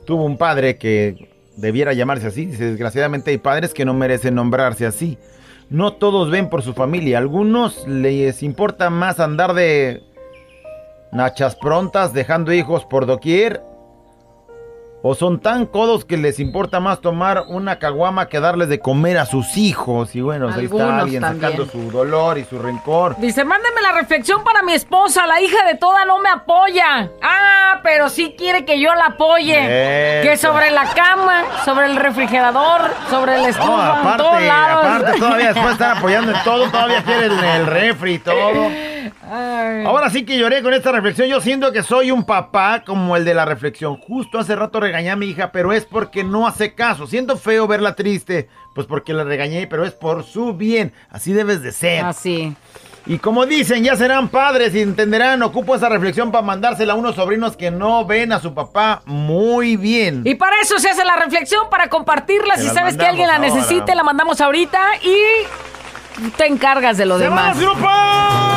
tuvo 0.06 0.24
un 0.26 0.38
padre 0.38 0.78
que 0.78 1.30
debiera 1.58 1.94
llamarse 1.94 2.28
así. 2.28 2.46
Desgraciadamente 2.46 3.32
hay 3.32 3.38
padres 3.38 3.74
que 3.74 3.86
no 3.86 3.94
merecen 3.94 4.36
nombrarse 4.36 4.86
así. 4.86 5.18
No 5.70 5.94
todos 5.94 6.32
ven 6.32 6.50
por 6.50 6.64
su 6.64 6.74
familia. 6.74 7.18
Algunos 7.20 7.88
les 7.88 8.42
importa 8.44 8.90
más 8.90 9.20
andar 9.20 9.54
de 9.54 10.02
nachas 11.12 11.56
prontas, 11.56 12.14
dejando 12.14 12.54
hijos 12.54 12.86
por 12.86 13.06
doquier. 13.06 13.62
O 15.02 15.16
son 15.16 15.40
tan 15.40 15.66
codos 15.66 16.04
que 16.04 16.18
les 16.18 16.42
importa 16.42 16.82
más 16.82 17.00
tomar 17.00 17.46
una 17.48 17.80
caguama 17.80 18.28
que 18.28 18.42
darles 18.42 18.68
de 18.68 18.80
comer 18.80 19.18
a 19.18 19.26
sus 19.26 19.56
hijos. 19.56 20.14
Y 20.14 20.20
bueno, 20.20 20.50
ahí 20.54 20.66
está 20.66 21.00
alguien 21.00 21.22
también. 21.22 21.52
sacando 21.52 21.72
su 21.72 21.90
dolor 21.90 22.38
y 22.38 22.44
su 22.44 22.60
rencor. 22.60 23.16
Dice, 23.18 23.46
mándeme 23.46 23.82
la 23.82 23.94
reflexión 23.94 24.44
para 24.44 24.62
mi 24.62 24.74
esposa, 24.74 25.26
la 25.26 25.40
hija 25.40 25.66
de 25.66 25.76
toda 25.76 26.04
no 26.04 26.20
me 26.20 26.30
apoya. 26.30 27.10
Ah, 27.22 27.80
pero 27.82 28.10
sí 28.10 28.36
quiere 28.38 28.66
que 28.66 28.82
yo 28.82 28.94
la 28.94 29.06
apoye. 29.06 30.20
Eso. 30.20 30.30
Que 30.30 30.36
sobre 30.38 30.70
la 30.72 30.86
cama, 30.94 31.44
sobre 31.64 31.86
el 31.86 31.96
refrigerador, 31.96 32.82
sobre 33.10 33.36
el 33.36 33.46
estufa, 33.46 33.68
No, 34.04 34.12
en 34.12 34.18
todos 34.18 34.32
aparte, 34.34 34.46
lados. 34.48 34.86
aparte, 34.86 35.20
todavía 35.20 35.46
después 35.54 35.66
de 35.68 35.72
estar 35.72 35.98
apoyando 35.98 36.32
en 36.34 36.44
todo, 36.44 36.70
todavía 36.70 37.04
quiere 37.04 37.26
el, 37.28 37.42
el 37.44 37.66
refri 37.68 38.16
y 38.16 38.20
todo. 38.20 38.68
Ay. 39.30 39.84
Ahora 39.86 40.10
sí 40.10 40.26
que 40.26 40.38
lloré 40.38 40.62
con 40.64 40.74
esta 40.74 40.92
reflexión. 40.92 41.28
Yo 41.28 41.40
siento 41.42 41.72
que 41.72 41.84
soy 41.84 42.12
un 42.12 42.24
papá 42.24 42.84
como 42.86 43.16
el 43.16 43.26
de 43.26 43.34
la 43.34 43.46
reflexión. 43.46 43.98
Justo 43.98 44.40
hace 44.40 44.56
rato 44.56 44.80
regañé 44.80 45.12
a 45.12 45.16
mi 45.16 45.28
hija, 45.28 45.52
pero 45.52 45.72
es 45.74 45.86
porque 45.86 46.24
no 46.24 46.48
hace 46.48 46.74
caso. 46.74 47.08
Siento 47.08 47.38
feo 47.38 47.68
verla 47.68 47.96
triste, 47.96 48.50
pues 48.74 48.88
porque 48.88 49.14
la 49.14 49.24
regañé, 49.24 49.68
pero 49.68 49.86
es 49.86 49.94
por 49.94 50.24
su 50.24 50.54
bien. 50.54 50.94
Así 51.10 51.32
debes 51.34 51.62
de 51.62 51.72
ser. 51.72 52.04
Así. 52.06 52.56
Y 53.06 53.18
como 53.18 53.46
dicen, 53.46 53.84
ya 53.84 53.96
serán 53.96 54.28
padres 54.28 54.76
y 54.76 54.82
entenderán. 54.82 55.42
Ocupo 55.42 55.74
esa 55.74 55.90
reflexión 55.90 56.32
para 56.32 56.44
mandársela 56.46 56.94
a 56.94 56.96
unos 56.96 57.16
sobrinos 57.16 57.56
que 57.58 57.72
no 57.72 58.06
ven 58.06 58.32
a 58.34 58.40
su 58.40 58.54
papá 58.54 59.02
muy 59.06 59.78
bien. 59.78 60.22
Y 60.26 60.36
para 60.36 60.60
eso 60.62 60.78
se 60.80 60.90
hace 60.90 61.04
la 61.06 61.16
reflexión, 61.16 61.70
para 61.72 61.88
compartirla. 61.90 62.56
Te 62.56 62.62
Si 62.62 62.68
sabes 62.70 62.98
que 62.98 63.06
alguien 63.06 63.28
la 63.28 63.38
ahora. 63.38 63.48
necesite, 63.48 63.96
la 63.96 64.04
mandamos 64.04 64.42
ahorita 64.42 64.80
y 65.02 66.30
te 66.38 66.46
encargas 66.48 66.98
de 66.98 67.06
lo 67.06 67.18
¡Se 67.18 67.24
demás. 67.24 67.58
va! 67.84 68.49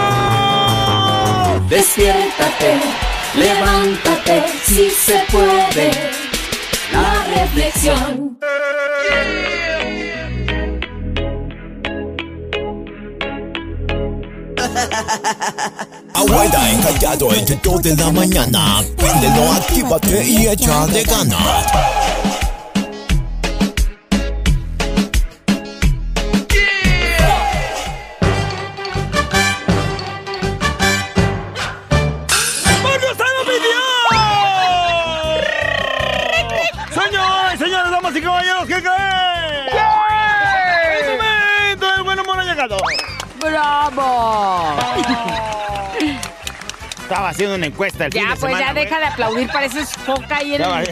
Despiértate, 1.73 2.79
levántate, 3.35 4.45
si 4.63 4.91
se 4.91 5.25
puede. 5.31 5.91
La 6.93 7.25
reflexión. 7.35 8.39
Abuela 16.13 16.73
encallado 16.73 17.33
entre 17.33 17.57
2 17.63 17.83
de 17.83 17.97
la 17.97 18.13
mañana. 18.13 18.83
Préndelo, 18.99 19.53
actívate 19.53 20.29
y 20.29 20.49
échale 20.49 21.05
ganas. 21.05 21.67
¡Bravo! 43.91 44.77
Estaba 47.01 47.29
haciendo 47.31 47.57
una 47.57 47.67
encuesta 47.67 48.07
el 48.07 48.13
fin 48.13 48.23
Ya, 48.23 48.29
de 48.35 48.37
pues 48.37 48.53
semana, 48.53 48.67
ya 48.67 48.73
güey. 48.73 48.85
deja 48.85 48.99
de 49.01 49.07
aplaudir, 49.07 49.49
pareces 49.51 49.91
foca 50.07 50.37
ahí 50.37 50.55
en 50.55 50.63
el 50.63 50.89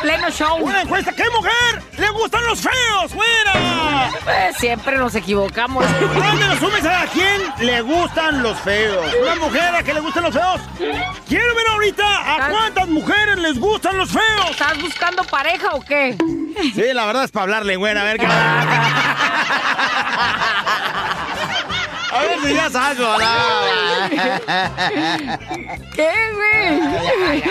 pleno 0.00 0.30
show. 0.30 0.56
Una 0.56 0.80
encuesta, 0.82 1.12
¿qué 1.12 1.24
mujer 1.30 1.82
le 1.98 2.08
gustan 2.10 2.44
los 2.46 2.60
feos, 2.60 3.12
fuera? 3.12 4.10
Pues 4.24 4.56
siempre 4.56 4.96
nos 4.96 5.14
equivocamos. 5.14 5.84
¿Dónde 6.00 6.46
lo 6.48 6.56
sumes 6.56 6.84
a 6.86 7.04
quién 7.12 7.42
le 7.58 7.82
gustan 7.82 8.42
los 8.42 8.58
feos? 8.60 9.12
¿Una 9.22 9.34
mujer 9.36 9.74
a 9.74 9.82
que 9.82 9.92
le 9.92 10.00
gustan 10.00 10.22
los 10.24 10.34
feos? 10.34 10.60
Quiero 11.28 11.54
ver 11.54 11.66
ahorita 11.68 12.34
a 12.34 12.48
cuántas 12.48 12.88
mujeres 12.88 13.36
les 13.38 13.58
gustan 13.58 13.98
los 13.98 14.10
feos. 14.10 14.50
¿Estás 14.50 14.80
buscando 14.80 15.22
pareja 15.24 15.68
o 15.74 15.82
qué? 15.82 16.16
Sí, 16.74 16.84
la 16.94 17.04
verdad 17.04 17.24
es 17.24 17.30
para 17.30 17.44
hablarle, 17.44 17.76
güey, 17.76 17.96
a 17.96 18.04
ver 18.04 18.18
qué. 18.18 18.26
A 22.42 22.44
ver 22.44 22.50
si 22.50 22.54
ya 22.54 22.70
salgo, 22.70 23.06
¿Qué, 25.94 26.10
güey? 26.34 27.42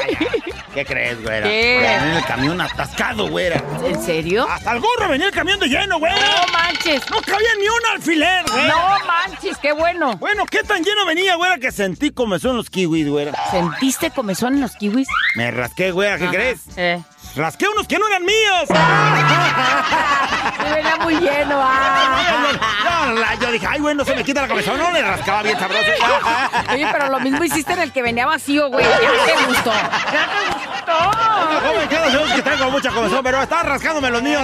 ¿Qué 0.73 0.85
crees, 0.85 1.21
güera? 1.21 1.47
¿Qué? 1.47 1.77
Venía 1.81 2.17
el 2.17 2.25
camión 2.25 2.59
atascado, 2.61 3.29
güera. 3.29 3.63
¿En 3.85 4.01
serio? 4.01 4.47
Hasta 4.49 4.73
el 4.73 4.79
gorro 4.81 5.09
venía 5.09 5.27
el 5.27 5.33
camión 5.33 5.59
de 5.59 5.67
lleno, 5.67 5.99
güera. 5.99 6.15
No 6.17 6.51
manches. 6.51 7.09
No 7.09 7.21
cabía 7.21 7.49
ni 7.59 7.67
un 7.67 7.85
alfiler, 7.95 8.43
güey. 8.51 8.67
No 8.67 8.97
manches, 9.05 9.57
qué 9.59 9.71
bueno. 9.73 10.15
Bueno, 10.17 10.45
¿qué 10.45 10.63
tan 10.63 10.83
lleno 10.83 11.05
venía, 11.05 11.35
güera, 11.35 11.57
que 11.57 11.71
sentí 11.71 12.11
como 12.11 12.37
son 12.39 12.57
los 12.57 12.69
kiwis, 12.69 13.07
güera? 13.07 13.31
¿Sentiste 13.51 14.11
comezón 14.11 14.55
en 14.55 14.61
los 14.61 14.75
kiwis? 14.75 15.07
Me 15.35 15.51
rasqué, 15.51 15.91
güera, 15.91 16.17
¿qué 16.17 16.23
Ajá. 16.25 16.33
crees? 16.33 16.59
Eh. 16.75 17.01
Rasqué 17.35 17.67
unos 17.69 17.87
que 17.87 17.97
no 17.97 18.07
eran 18.07 18.23
míos. 18.25 18.69
Me 20.63 20.73
venía 20.75 20.95
muy 20.97 21.15
lleno. 21.15 21.59
ah. 21.61 22.51
No, 23.15 23.41
yo 23.41 23.51
dije, 23.51 23.67
ay, 23.69 23.79
güey, 23.79 23.95
no 23.95 24.03
se 24.05 24.15
me 24.15 24.23
quita 24.23 24.41
la 24.41 24.47
cabeza. 24.49 24.73
No, 24.75 24.91
le 24.91 25.01
rascaba 25.01 25.41
bien 25.43 25.57
sabroso. 25.57 25.83
Oye, 26.73 26.87
pero 26.91 27.09
lo 27.09 27.19
mismo 27.19 27.43
hiciste 27.43 27.73
en 27.73 27.79
el 27.79 27.91
que 27.91 28.01
venía 28.01 28.25
vacío, 28.25 28.69
güey. 28.69 28.85
Ya 28.85 29.35
te 29.37 29.45
gustó. 29.47 29.71
Ya 29.71 30.27
te 30.29 30.67
gustó. 30.69 31.11
Joven, 31.61 31.87
quiero 31.87 32.05
decir 32.05 32.35
que 32.43 32.49
tengo 32.49 32.71
mucha 32.71 32.91
comezón, 32.91 33.23
pero 33.23 33.41
está 33.41 33.63
rascándome 33.63 34.09
los 34.09 34.21
míos. 34.21 34.43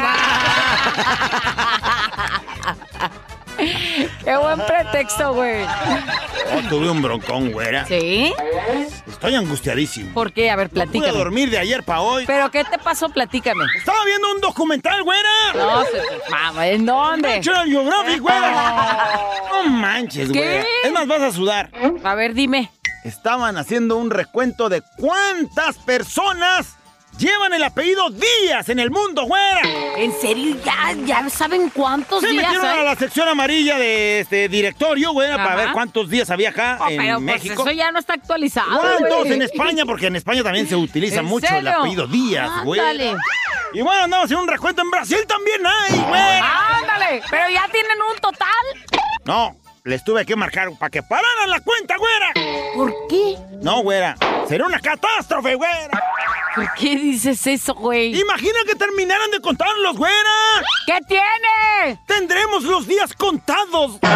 Qué 4.28 4.36
buen 4.36 4.60
pretexto, 4.66 5.34
güey. 5.34 5.64
Oh, 5.64 6.70
tuve 6.70 6.90
un 6.90 7.02
broncón, 7.02 7.50
güera. 7.54 7.86
¿Sí? 7.86 8.34
Estoy 9.08 9.36
angustiadísimo. 9.36 10.14
¿Por 10.14 10.34
qué? 10.34 10.52
A 10.52 10.58
ver, 10.58 10.70
Pude 10.70 10.82
platícame. 10.84 11.18
dormir 11.18 11.50
de 11.50 11.58
ayer 11.60 11.82
para 11.84 12.02
hoy. 12.02 12.26
¿Pero 12.28 12.52
qué 12.52 12.66
te 12.66 12.78
pasó? 12.78 13.08
Platícame. 13.08 13.64
Estaba 13.78 14.04
viendo 14.04 14.30
un 14.34 14.42
documental, 14.42 15.02
güera. 15.04 15.30
No, 15.56 15.82
se... 15.86 16.30
Mamá, 16.30 16.68
¿en 16.68 16.86
dónde? 16.86 17.38
National 17.38 17.70
Geographic, 17.70 18.20
güera. 18.20 19.20
No 19.54 19.70
manches, 19.70 20.30
¿Qué? 20.30 20.40
güera. 20.40 20.66
Es 20.84 20.92
más, 20.92 21.08
vas 21.08 21.22
a 21.22 21.32
sudar. 21.32 21.70
A 22.04 22.16
ver, 22.16 22.34
dime. 22.34 22.70
Estaban 23.06 23.56
haciendo 23.58 23.96
un 23.96 24.10
recuento 24.12 24.68
de 24.68 24.84
cuántas 24.98 25.78
personas 25.78 26.77
llevan 27.18 27.54
el 27.54 27.64
apellido 27.64 28.10
Díaz 28.10 28.70
en 28.70 28.80
el 28.80 28.92
mundo, 28.92 29.24
güera. 29.24 29.62
¿En 29.98 30.12
serio? 30.20 30.56
¿Ya, 30.64 30.94
ya 31.06 31.30
saben 31.30 31.70
cuántos 31.70 32.22
Se 32.22 32.28
días 32.30 32.44
metieron 32.44 32.66
hay? 32.68 32.80
a 32.80 32.84
la 32.84 32.96
sección 32.96 33.28
amarilla 33.28 33.78
de 33.78 34.20
este 34.22 34.48
directorio, 34.50 35.12
güera, 35.12 35.38
para 35.38 35.56
ver 35.56 35.72
cuántos 35.74 36.10
días 36.10 36.30
había 36.30 36.50
acá 36.50 36.78
Oh, 36.82 36.90
en 36.90 36.98
pero 36.98 37.14
pues 37.16 37.24
México. 37.24 37.62
eso 37.64 37.72
ya 37.72 37.92
no 37.92 38.00
está 38.00 38.14
actualizado, 38.14 38.80
¿Cuántos 38.80 39.20
güey. 39.24 39.34
en 39.34 39.42
España? 39.42 39.86
Porque 39.86 40.08
en 40.08 40.16
España 40.16 40.44
también 40.44 40.68
se 40.68 40.76
utiliza 40.76 41.20
¿En 41.20 41.26
mucho 41.26 41.48
el 41.56 41.68
apellido 41.68 42.08
Díaz, 42.08 42.64
güey. 42.64 42.80
Ándale. 42.80 43.16
Y 43.74 43.82
bueno, 43.82 44.04
andamos 44.04 44.26
haciendo 44.26 44.44
un 44.44 44.50
recuento 44.50 44.82
en 44.82 44.92
Brasil 44.92 45.20
también 45.28 45.62
hay, 45.66 46.00
güey. 46.00 46.40
Ándale. 46.42 47.22
Pero 47.30 47.50
ya 47.50 47.68
tienen 47.72 47.98
un 48.14 48.18
total. 48.20 49.02
No, 49.26 49.58
les 49.88 50.04
tuve 50.04 50.26
que 50.26 50.36
marcar 50.36 50.70
para 50.78 50.90
que 50.90 51.02
pararan 51.02 51.50
la 51.50 51.62
cuenta, 51.62 51.96
güera. 51.98 52.34
¿Por 52.76 52.94
qué? 53.08 53.38
No, 53.62 53.82
güera. 53.84 54.18
Será 54.48 54.66
una 54.66 54.82
catástrofe, 54.82 55.56
güera. 55.56 56.04
¿Por 56.56 56.74
qué 56.74 56.98
dices 56.98 57.48
eso, 57.48 57.74
güey? 57.74 58.20
Imagina 58.20 58.60
que 58.66 58.76
terminaran 58.76 59.32
de 59.32 59.40
contarlos, 59.40 59.96
güera. 59.96 60.14
¿Qué 60.86 61.00
tiene? 61.08 62.00
Tendremos 62.06 62.64
los 62.64 62.86
días 62.86 63.14
contados. 63.14 63.98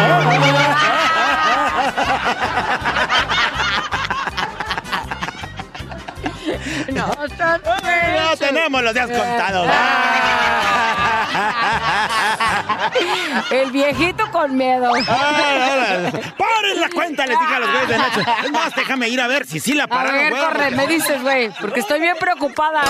No, 6.92 7.14
Ya 7.36 8.36
tenemos 8.38 8.82
los 8.82 8.92
días 8.92 9.06
contados. 9.06 9.66
El 13.50 13.70
viejito 13.70 14.30
con 14.30 14.56
miedo. 14.56 14.92
¡Paren 15.06 16.80
la 16.80 16.88
cuenta! 16.94 17.26
Les 17.26 17.38
dije 17.38 17.54
a 17.54 17.60
los 17.60 17.70
güeyes 17.70 17.88
de 17.88 17.98
Nacho. 17.98 18.20
Es 18.44 18.52
más, 18.52 18.74
déjame 18.74 19.08
ir 19.08 19.20
a 19.20 19.26
ver 19.26 19.46
si 19.46 19.60
sí 19.60 19.74
la 19.74 19.84
A 19.84 19.88
pararon, 19.88 20.18
ver, 20.18 20.30
güey. 20.30 20.42
corre, 20.44 20.70
me 20.72 20.86
dices, 20.86 21.22
güey, 21.22 21.50
porque 21.60 21.80
estoy 21.80 22.00
bien 22.00 22.16
preocupada. 22.18 22.82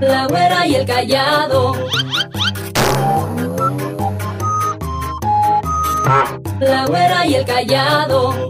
La 0.00 0.26
güera 0.26 0.66
y 0.66 0.74
el 0.76 0.86
callado. 0.86 1.74
La 6.60 6.86
güera 6.86 7.26
y 7.26 7.34
el 7.36 7.44
callado. 7.44 8.48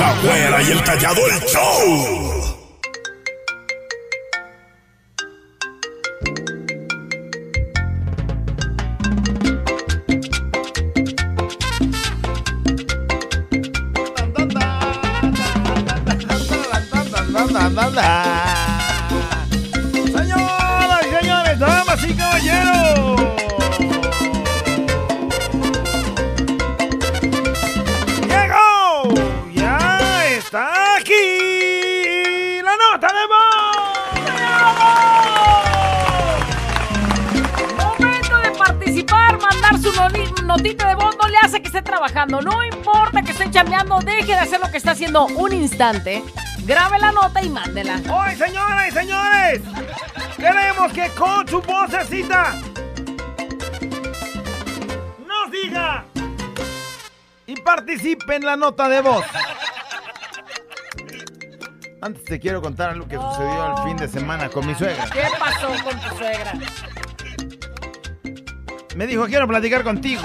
La 0.00 0.14
güera 0.22 0.62
y 0.62 0.70
el 0.70 0.84
callado 0.84 1.20
el 1.28 1.40
show. 1.46 2.31
Deje 44.00 44.32
de 44.32 44.38
hacer 44.38 44.60
lo 44.60 44.70
que 44.70 44.76
está 44.76 44.92
haciendo 44.92 45.26
un 45.26 45.52
instante. 45.52 46.22
Grabe 46.64 46.98
la 46.98 47.12
nota 47.12 47.42
y 47.42 47.48
mándela. 47.48 48.00
Hoy, 48.12 48.36
señoras 48.36 48.88
y 48.88 48.90
señores, 48.92 49.60
queremos 50.36 50.92
que 50.92 51.08
con 51.10 51.46
su 51.48 51.60
vocecita 51.60 52.54
nos 55.26 55.50
diga 55.50 56.04
y 57.46 57.60
participe 57.60 58.36
en 58.36 58.46
la 58.46 58.56
nota 58.56 58.88
de 58.88 59.00
voz. 59.00 59.24
Antes 62.00 62.24
te 62.24 62.40
quiero 62.40 62.60
contar 62.60 62.90
algo 62.90 63.06
que 63.06 63.16
sucedió 63.16 63.76
el 63.76 63.84
fin 63.84 63.96
de 63.96 64.08
semana 64.08 64.48
con 64.48 64.66
mi 64.66 64.74
suegra. 64.74 65.04
¿Qué 65.12 65.22
pasó 65.38 65.68
con 65.84 66.00
tu 66.00 66.16
suegra? 66.16 66.52
Me 68.96 69.06
dijo, 69.06 69.26
quiero 69.26 69.46
platicar 69.46 69.82
contigo. 69.84 70.22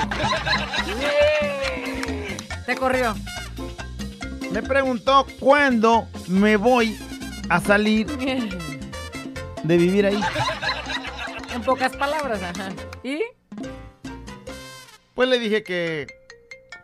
Te 2.65 2.75
corrió. 2.75 3.15
Me 4.51 4.63
preguntó 4.63 5.25
cuándo 5.39 6.07
me 6.27 6.55
voy 6.57 6.97
a 7.49 7.59
salir 7.59 8.07
de 8.07 9.77
vivir 9.77 10.05
ahí. 10.05 10.21
En 11.53 11.63
pocas 11.63 11.95
palabras, 11.95 12.39
ajá. 12.43 12.69
¿Y? 13.03 13.19
Pues 15.15 15.27
le 15.27 15.39
dije 15.39 15.63
que 15.63 16.05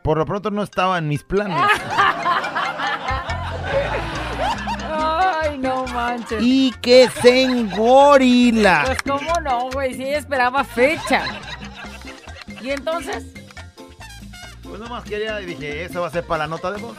por 0.03 0.17
lo 0.17 0.25
pronto 0.25 0.49
no 0.49 0.63
estaba 0.63 0.97
en 0.97 1.07
mis 1.07 1.21
planes. 1.23 1.57
Ay, 4.91 5.57
no 5.59 5.85
manches. 5.87 6.39
y 6.41 6.71
que 6.81 7.07
se 7.21 7.43
engorila. 7.43 8.83
Pues 8.85 9.01
cómo 9.03 9.31
no, 9.41 9.69
güey, 9.71 9.93
si 9.93 10.03
ella 10.05 10.17
esperaba 10.17 10.63
fecha. 10.63 11.23
¿Y 12.61 12.71
entonces? 12.71 13.25
Pues 14.63 14.79
nomás 14.79 15.03
quería 15.03 15.39
y 15.41 15.45
dije, 15.45 15.83
eso 15.85 16.01
va 16.01 16.07
a 16.07 16.11
ser 16.11 16.25
para 16.25 16.45
la 16.45 16.47
nota 16.47 16.71
de 16.71 16.81
voz. 16.81 16.95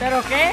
¿Pero 0.00 0.22
qué? 0.28 0.50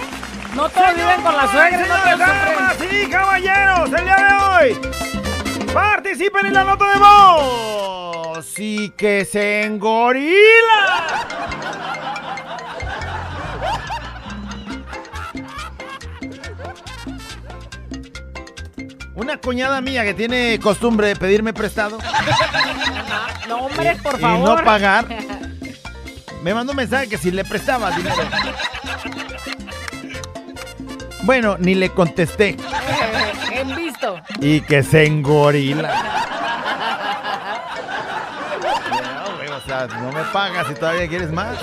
No 0.56 0.70
todos 0.70 0.94
viven 0.96 1.22
con 1.22 1.36
la 1.36 1.48
suegra, 1.52 1.88
no 1.88 2.18
damas 2.18 2.76
y 2.92 3.10
caballeros, 3.10 3.90
el 3.94 4.06
día 4.06 4.16
de 4.16 4.34
hoy, 4.76 5.72
participen 5.74 6.48
en 6.48 6.54
la 6.54 6.64
nota 6.64 6.86
de 6.94 7.00
voz. 7.00 8.60
Y 8.60 8.90
que 8.92 9.26
se 9.26 9.64
engorila. 9.64 11.08
Una 19.16 19.38
cuñada 19.38 19.82
mía 19.82 20.04
que 20.04 20.14
tiene 20.14 20.60
costumbre 20.60 21.08
de 21.08 21.16
pedirme 21.16 21.52
prestado 21.54 21.98
No, 23.48 23.58
hombre, 23.66 23.98
por 24.04 24.18
y 24.20 24.22
favor. 24.22 24.60
no 24.60 24.64
pagar, 24.64 25.08
me 26.44 26.54
mandó 26.54 26.72
un 26.74 26.78
mensaje 26.78 27.10
que 27.10 27.18
si 27.18 27.32
le 27.32 27.44
prestaba 27.44 27.92
dinero. 27.92 28.16
Bueno, 31.28 31.58
ni 31.60 31.76
le 31.76 31.90
contesté. 31.90 32.56
en 33.52 33.76
visto. 33.76 34.16
Y 34.40 34.62
que 34.62 34.82
se 34.82 35.06
engorila. 35.06 35.94
No, 38.92 39.36
güey, 39.36 39.50
o 39.50 39.60
sea, 39.68 39.88
no 39.88 40.10
me 40.14 40.24
pagas 40.32 40.68
y 40.72 40.74
todavía 40.76 41.06
quieres 41.10 41.30
más. 41.34 41.58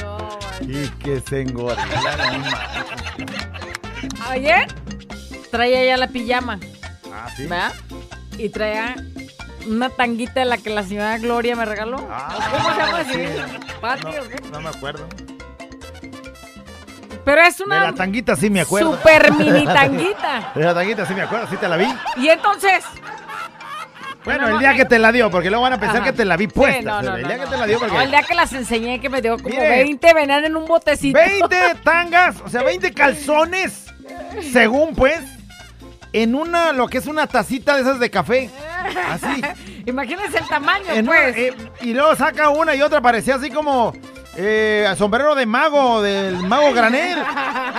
No, 0.00 0.38
Y 0.62 0.88
que 0.88 1.20
se 1.20 1.42
engorila. 1.42 2.16
no. 3.18 4.28
Ayer 4.30 4.66
traía 5.50 5.84
ya 5.84 5.96
la 5.98 6.08
pijama, 6.08 6.58
Ah, 7.12 7.28
sí. 7.36 7.42
¿verdad? 7.46 7.72
Y 8.38 8.48
traía 8.48 8.96
una 9.68 9.90
tanguita 9.90 10.40
de 10.40 10.46
la 10.46 10.56
que 10.56 10.70
la 10.70 10.82
señora 10.82 11.18
Gloria 11.18 11.56
me 11.56 11.66
regaló. 11.66 12.08
Ah, 12.10 12.38
¿Cómo 12.50 12.70
se 12.72 12.78
llama 12.80 13.04
sí. 13.04 13.22
así? 13.22 13.58
¿Patio? 13.82 14.10
No, 14.44 14.50
no 14.50 14.60
me 14.62 14.68
acuerdo. 14.70 15.06
Pero 17.24 17.40
es 17.42 17.56
De 17.58 17.64
una 17.64 17.84
la 17.84 17.92
tanguita 17.94 18.36
sí 18.36 18.50
me 18.50 18.60
acuerdo. 18.60 18.92
super 18.96 19.32
mini 19.38 19.64
tanguita. 19.64 20.52
De 20.54 20.64
la 20.64 20.74
tanguita 20.74 21.06
sí 21.06 21.14
me 21.14 21.22
acuerdo, 21.22 21.46
sí 21.48 21.56
te 21.56 21.68
la 21.68 21.76
vi. 21.76 21.86
Y 22.16 22.28
entonces, 22.28 22.84
Bueno, 24.24 24.48
el 24.48 24.58
día 24.58 24.74
que 24.74 24.84
te 24.86 24.98
la 24.98 25.12
dio, 25.12 25.30
porque 25.30 25.50
luego 25.50 25.62
van 25.64 25.74
a 25.74 25.78
pensar 25.80 25.98
Ajá. 25.98 26.06
que 26.06 26.12
te 26.12 26.24
la 26.24 26.36
vi 26.36 26.46
Sí, 26.46 26.52
puesta. 26.54 26.82
no, 26.82 27.02
no, 27.10 27.16
el 27.16 27.26
día 27.26 27.36
no. 27.36 27.44
que 27.44 27.50
te 27.50 27.56
la 27.58 27.66
dio, 27.66 27.78
No, 27.78 27.84
el 27.86 27.90
porque 27.92 28.06
día 28.08 28.22
que 28.22 28.34
las 28.34 28.52
enseñé 28.54 29.00
que 29.00 29.08
me 29.10 29.20
dio 29.20 29.36
como 29.36 29.48
Mire. 29.54 29.68
20 29.68 30.14
venían 30.14 30.44
en 30.44 30.56
un 30.56 30.64
botecito. 30.66 31.18
20 31.18 31.56
tangas, 31.82 32.36
o 32.44 32.48
sea, 32.48 32.62
20 32.62 32.92
calzones, 32.92 33.86
según 34.52 34.94
pues, 34.94 35.20
en 36.14 36.34
una, 36.34 36.72
lo 36.72 36.88
que 36.88 36.98
es 36.98 37.06
una 37.06 37.26
tacita 37.26 37.74
de 37.74 37.82
esas 37.82 37.98
de 38.00 38.08
café. 38.10 38.48
Así. 39.10 39.42
Imagínense 39.86 40.38
el 40.38 40.46
tamaño, 40.48 40.84
En 40.92 41.06
una- 41.08 41.18
pues. 41.20 41.36
eh, 41.36 41.54
y 41.82 41.92
luego 41.92 42.14
saca 42.16 42.48
una 42.50 42.74
y 42.74 42.80
otra, 42.82 43.00
parecía 43.02 43.34
así 43.34 43.50
como 43.50 43.92
eh, 44.36 44.94
sombrero 44.96 45.34
de 45.34 45.46
mago, 45.46 46.02
del 46.02 46.36
mago 46.38 46.72
granel. 46.72 47.18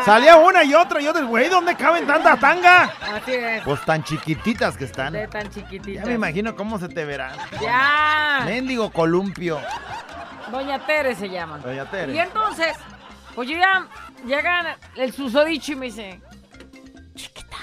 Salía 0.06 0.38
una 0.38 0.64
y 0.64 0.74
otra 0.74 1.02
y 1.02 1.08
otra. 1.08 1.24
Güey, 1.24 1.50
¿dónde 1.50 1.76
caben 1.76 2.06
tantas 2.06 2.40
tangas? 2.40 2.92
Así 3.02 3.34
es. 3.34 3.64
Pues 3.64 3.84
tan 3.84 4.04
chiquititas 4.04 4.78
que 4.78 4.86
están. 4.86 5.14
De 5.14 5.28
tan 5.28 5.50
chiquitita. 5.50 6.02
Ya 6.02 6.06
me 6.06 6.14
imagino 6.14 6.56
cómo 6.56 6.80
se 6.80 6.88
te 6.88 7.06
verán. 7.06 7.36
Ya. 7.62 8.44
Mendigo 8.46 8.92
columpio. 8.92 9.60
Doña 10.52 10.86
Tere 10.86 11.16
se 11.16 11.30
llama. 11.30 11.58
Doña 11.60 11.90
Tere. 11.90 12.14
Y 12.14 12.20
entonces, 12.20 12.76
pues 13.34 13.50
yo 13.50 13.58
ya 13.58 13.88
llega 14.26 14.78
el 14.96 15.12
susodicho 15.12 15.74
y 15.74 15.76
me 15.76 15.86
dice, 15.88 16.22
chiquita, 17.16 17.58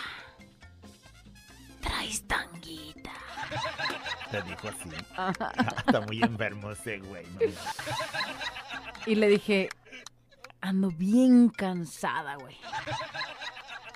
traes 1.81 2.27
tanguita. 2.27 3.11
Te 4.31 4.43
dijo 4.43 4.69
así. 4.69 4.91
Está 5.87 6.01
muy 6.01 6.23
enfermo 6.23 6.71
ese 6.73 6.99
güey. 6.99 7.25
¿no? 7.35 7.41
Y 9.07 9.15
le 9.17 9.29
dije, 9.29 9.69
ando 10.61 10.91
bien 10.91 11.49
cansada, 11.49 12.37
güey. 12.37 12.57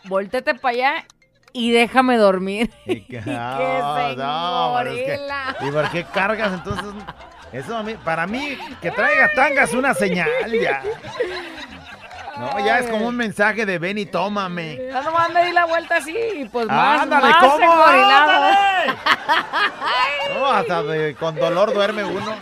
Voltete 0.04 0.54
para 0.54 0.72
allá 0.74 1.04
y 1.52 1.70
déjame 1.72 2.16
dormir. 2.16 2.70
Y 2.86 3.00
que- 3.06 3.22
Ah, 3.28 4.12
no, 4.16 4.80
es 4.90 4.96
que-. 4.96 5.20
¿Y 5.66 5.70
por 5.70 5.90
qué 5.90 6.04
cargas 6.04 6.52
entonces? 6.52 6.86
Eso 7.52 7.76
a 7.76 7.82
mí, 7.82 7.94
para 8.04 8.26
mí, 8.26 8.58
que 8.82 8.90
traiga 8.90 9.30
tangas 9.34 9.70
es 9.70 9.74
una 9.76 9.94
señal 9.94 10.28
ya. 10.60 10.82
No, 12.38 12.58
ya 12.58 12.80
es 12.80 12.90
como 12.90 13.06
un 13.08 13.16
mensaje 13.16 13.64
de 13.64 13.78
ven 13.78 13.96
y 13.96 14.04
tómame. 14.04 14.78
Ya 14.92 15.00
nomás 15.00 15.32
me 15.32 15.46
di 15.46 15.52
la 15.52 15.64
vuelta 15.64 15.96
así 15.96 16.14
y 16.34 16.44
pues 16.46 16.66
más, 16.66 17.00
¡Ándale, 17.02 17.28
más 17.30 17.44
cómo! 17.44 17.56
No, 20.34 20.46
hasta 20.46 20.82
de- 20.82 21.14
con 21.14 21.34
dolor 21.36 21.72
duerme 21.72 22.04
uno. 22.04 22.34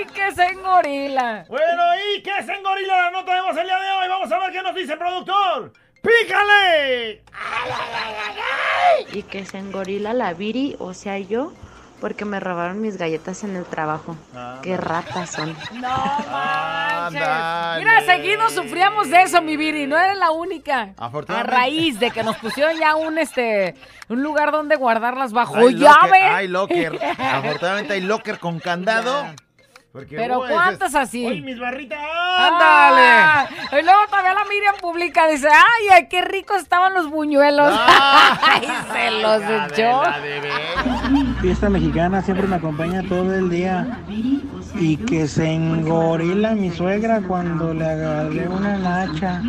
Y 0.00 0.04
que 0.06 0.32
se 0.34 0.44
engorila. 0.44 1.44
Bueno, 1.48 1.82
¿y 2.16 2.22
qué 2.22 2.42
se 2.44 2.52
engorila 2.52 2.96
la 3.02 3.10
nota 3.10 3.34
de 3.34 3.40
voz 3.42 3.56
el 3.56 3.64
día 3.66 3.78
de 3.78 3.90
hoy? 3.90 4.08
Vamos 4.08 4.32
a 4.32 4.38
ver 4.38 4.52
qué 4.52 4.62
nos 4.62 4.74
dice 4.74 4.92
el 4.94 4.98
productor. 4.98 5.72
¡Pícale! 6.02 7.22
y 9.12 9.22
que 9.24 9.44
se 9.44 9.58
engorila 9.58 10.12
la 10.14 10.32
Viri, 10.32 10.76
o 10.78 10.94
sea 10.94 11.18
yo, 11.18 11.52
porque 12.00 12.24
me 12.24 12.40
robaron 12.40 12.80
mis 12.80 12.96
galletas 12.96 13.44
en 13.44 13.56
el 13.56 13.64
trabajo. 13.66 14.16
Qué 14.62 14.76
ratas 14.78 15.30
son. 15.30 15.52
No 15.74 15.88
Ah, 15.90 17.06
Ándale. 17.08 17.84
Mira, 17.84 18.00
seguido 18.02 18.48
sufríamos 18.50 19.10
de 19.10 19.22
eso, 19.22 19.42
mi 19.42 19.56
Viri. 19.58 19.86
No 19.86 19.98
eres 19.98 20.16
la 20.16 20.30
única. 20.30 20.94
A 20.96 21.06
Afortunadamente. 21.06 21.56
raíz 21.56 22.00
de 22.00 22.10
que 22.10 22.22
nos 22.22 22.36
pusieron 22.36 22.78
ya 22.78 22.94
un 22.96 23.18
este 23.18 23.74
un 24.08 24.22
lugar 24.22 24.52
donde 24.52 24.76
guardarlas 24.76 25.32
bajo 25.32 25.56
Hay 25.56 25.74
llave. 25.74 26.08
locker, 26.20 26.32
Hay 26.32 26.48
locker. 26.48 26.98
Afortunadamente 27.18 27.92
hay 27.94 28.00
locker 28.00 28.38
con 28.38 28.58
candado. 28.60 29.26
Porque, 29.92 30.14
Pero 30.16 30.38
¿cuántas 30.48 30.90
es- 30.90 30.94
así? 30.94 31.26
¡Ay, 31.26 31.40
mis 31.42 31.58
barritas! 31.58 31.98
¡Ándale! 32.38 33.48
Y 33.80 33.84
luego 33.84 33.98
todavía 34.08 34.34
la 34.34 34.44
Miriam 34.44 34.76
publica, 34.80 35.26
dice, 35.26 35.48
¡ay, 35.48 35.88
ay, 35.92 36.06
qué 36.08 36.22
ricos 36.22 36.58
estaban 36.62 36.94
los 36.94 37.10
buñuelos! 37.10 37.72
¡Ay, 37.76 38.68
se 38.92 39.10
los 39.10 39.42
echó! 39.42 40.02
Fiesta 41.40 41.68
mexicana 41.68 42.22
siempre 42.22 42.46
me 42.46 42.56
acompaña 42.56 43.02
todo 43.08 43.34
el 43.34 43.50
día. 43.50 43.98
Y 44.78 44.96
que 44.96 45.26
se 45.26 45.50
engorila 45.52 46.52
mi 46.54 46.70
suegra 46.70 47.20
cuando 47.22 47.74
le 47.74 47.84
agarré 47.84 48.46
una 48.48 48.78
nacha. 48.78 49.42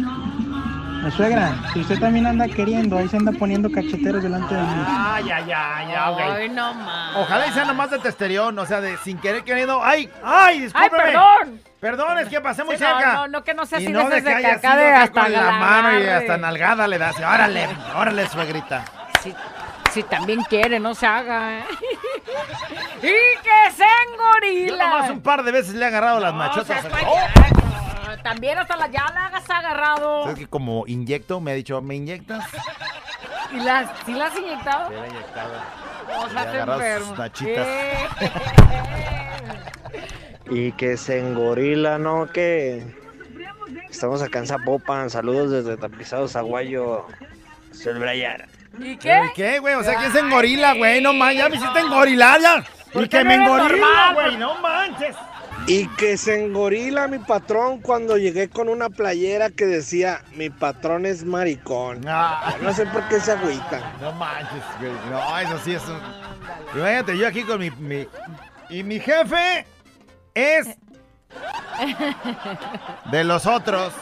Mi 1.04 1.10
suegra, 1.12 1.56
si 1.74 1.80
usted 1.82 2.00
también 2.00 2.28
anda 2.28 2.48
queriendo, 2.48 2.98
ahí 2.98 3.08
se 3.08 3.18
anda 3.18 3.32
poniendo 3.32 3.72
cacheteros 3.72 4.22
delante 4.22 4.54
de 4.54 4.62
mí. 4.62 4.68
Ay, 4.88 5.32
ay, 5.32 5.52
ay, 5.52 5.88
ay, 5.96 6.14
ok. 6.14 6.20
¡Ay, 6.38 6.50
no 6.50 6.74
más! 6.76 7.16
Ojalá 7.18 7.48
y 7.48 7.52
sea 7.52 7.66
nomás 7.66 7.90
de 7.90 7.98
testerión, 8.00 8.58
o 8.60 8.66
sea, 8.68 8.82
de 8.82 8.98
sin 8.98 9.18
querer 9.18 9.44
queriendo. 9.44 9.84
¡Ay! 9.84 10.10
¡Ay! 10.24 10.56
¡Ay, 10.56 10.60
Discúlpeme. 10.62 11.04
perdón! 11.04 11.62
Perdón, 11.80 12.20
es 12.20 12.30
que 12.30 12.40
pasé 12.42 12.64
muy 12.64 12.78
Sí, 12.78 12.84
no, 12.84 12.90
cerca. 12.90 13.14
no, 13.14 13.28
no, 13.28 13.44
que 13.44 13.54
no 13.56 13.66
sea 13.66 13.80
y 13.80 13.86
así 13.86 13.94
no 13.94 14.08
de 14.08 14.22
de 14.22 14.36
que 14.38 14.48
acá 14.48 14.76
de 14.78 14.92
hasta 14.92 15.22
con 15.24 15.32
la 15.32 15.42
la 15.44 15.52
mano 15.54 16.00
y 16.00 16.06
hasta 16.08 16.38
nalgada 16.38 16.88
le 16.88 16.98
das. 17.00 17.18
Órale, 17.18 17.68
órale, 17.96 18.28
suegrita. 18.30 18.84
Si, 19.24 19.34
si 19.92 20.04
también 20.04 20.44
quiere, 20.44 20.80
no 20.80 20.94
se 20.94 21.08
haga. 21.08 21.58
¿eh? 21.60 21.64
¡Y 23.02 23.42
que 23.42 23.72
se 23.76 24.68
Yo 24.68 24.78
nomás 24.78 25.10
un 25.10 25.22
par 25.22 25.42
de 25.44 25.52
veces 25.52 25.74
le 25.74 25.84
he 25.84 25.88
agarrado 25.88 26.20
las 26.20 26.32
No, 26.34 26.38
machotas. 26.38 26.86
También 28.24 28.58
hasta 28.58 28.76
la 28.78 28.88
ya 28.88 29.06
la 29.14 29.26
hagas 29.28 29.50
agarrado. 29.50 30.24
¿Sabes 30.24 30.40
que 30.40 30.48
como 30.48 30.84
inyecto? 30.88 31.40
Me 31.40 31.52
ha 31.52 31.54
dicho, 31.56 31.82
¿me 31.82 31.96
inyectas? 31.96 32.46
¿Y 33.52 33.60
las, 33.60 33.90
¿Sí 34.06 34.14
las 34.14 34.32
has 34.32 34.40
inyectado? 34.40 34.90
Me 34.90 34.96
la 34.98 35.06
he 35.06 35.10
inyectado. 35.10 35.52
O 36.24 36.30
sea, 36.30 36.52
te 36.52 36.60
enfermo. 36.60 37.16
nachitas. 37.16 37.68
Y 40.50 40.72
que 40.74 40.98
se 40.98 41.20
engorila, 41.20 41.98
¿no? 41.98 42.28
Que 42.28 42.84
estamos 43.90 44.22
acá 44.22 44.40
en 44.40 44.48
Zapopan. 44.48 45.10
Saludos 45.10 45.52
desde 45.52 45.78
Tapizados, 45.78 46.36
Aguayo. 46.36 47.06
Soy 47.72 47.94
el 47.94 48.00
Brian. 48.00 48.46
¿Y 48.80 48.92
¿Y 48.92 48.98
qué? 48.98 49.22
qué, 49.36 49.60
güey? 49.60 49.76
O 49.76 49.84
sea, 49.84 49.98
¿quién 49.98 50.12
se 50.12 50.20
engorila, 50.20 50.74
güey? 50.74 51.02
No 51.02 51.14
manches, 51.14 51.40
ya 51.40 51.50
me 51.50 51.56
hiciste 51.56 51.80
engorilar 51.80 52.40
ya. 52.42 52.64
¿Por 52.92 53.04
Y 53.04 53.10
qué 53.10 53.18
que 53.20 53.24
no 53.24 53.30
me 53.30 53.36
engorila, 53.36 54.14
güey, 54.14 54.38
no 54.38 54.56
manches. 54.60 55.16
Y 55.68 55.88
que 55.90 56.18
se 56.18 56.44
engorila 56.44 57.08
mi 57.08 57.20
patrón 57.20 57.80
cuando 57.82 58.18
llegué 58.18 58.50
con 58.50 58.68
una 58.68 58.90
playera 58.90 59.50
que 59.52 59.66
decía, 59.66 60.22
mi 60.36 60.50
patrón 60.50 61.06
es 61.06 61.24
maricón. 61.24 62.02
Ah, 62.08 62.56
No 62.62 62.74
sé 62.74 62.86
por 62.88 63.08
qué 63.08 63.20
se 63.20 63.32
agüita. 63.32 63.94
no 64.02 64.12
manches, 64.14 64.64
güey. 64.80 64.92
No, 65.10 65.38
eso 65.40 65.60
sí 65.64 65.74
es 65.74 65.84
un... 65.88 66.00
Imagínate, 66.80 67.18
yo 67.18 67.28
aquí 67.28 67.44
con 67.44 67.60
mi, 67.60 67.70
mi- 67.72 68.08
Y 68.70 68.84
mi 68.84 69.00
jefe 69.00 69.66
es... 70.34 70.68
De 73.12 73.24
los 73.24 73.46
otros. 73.46 73.94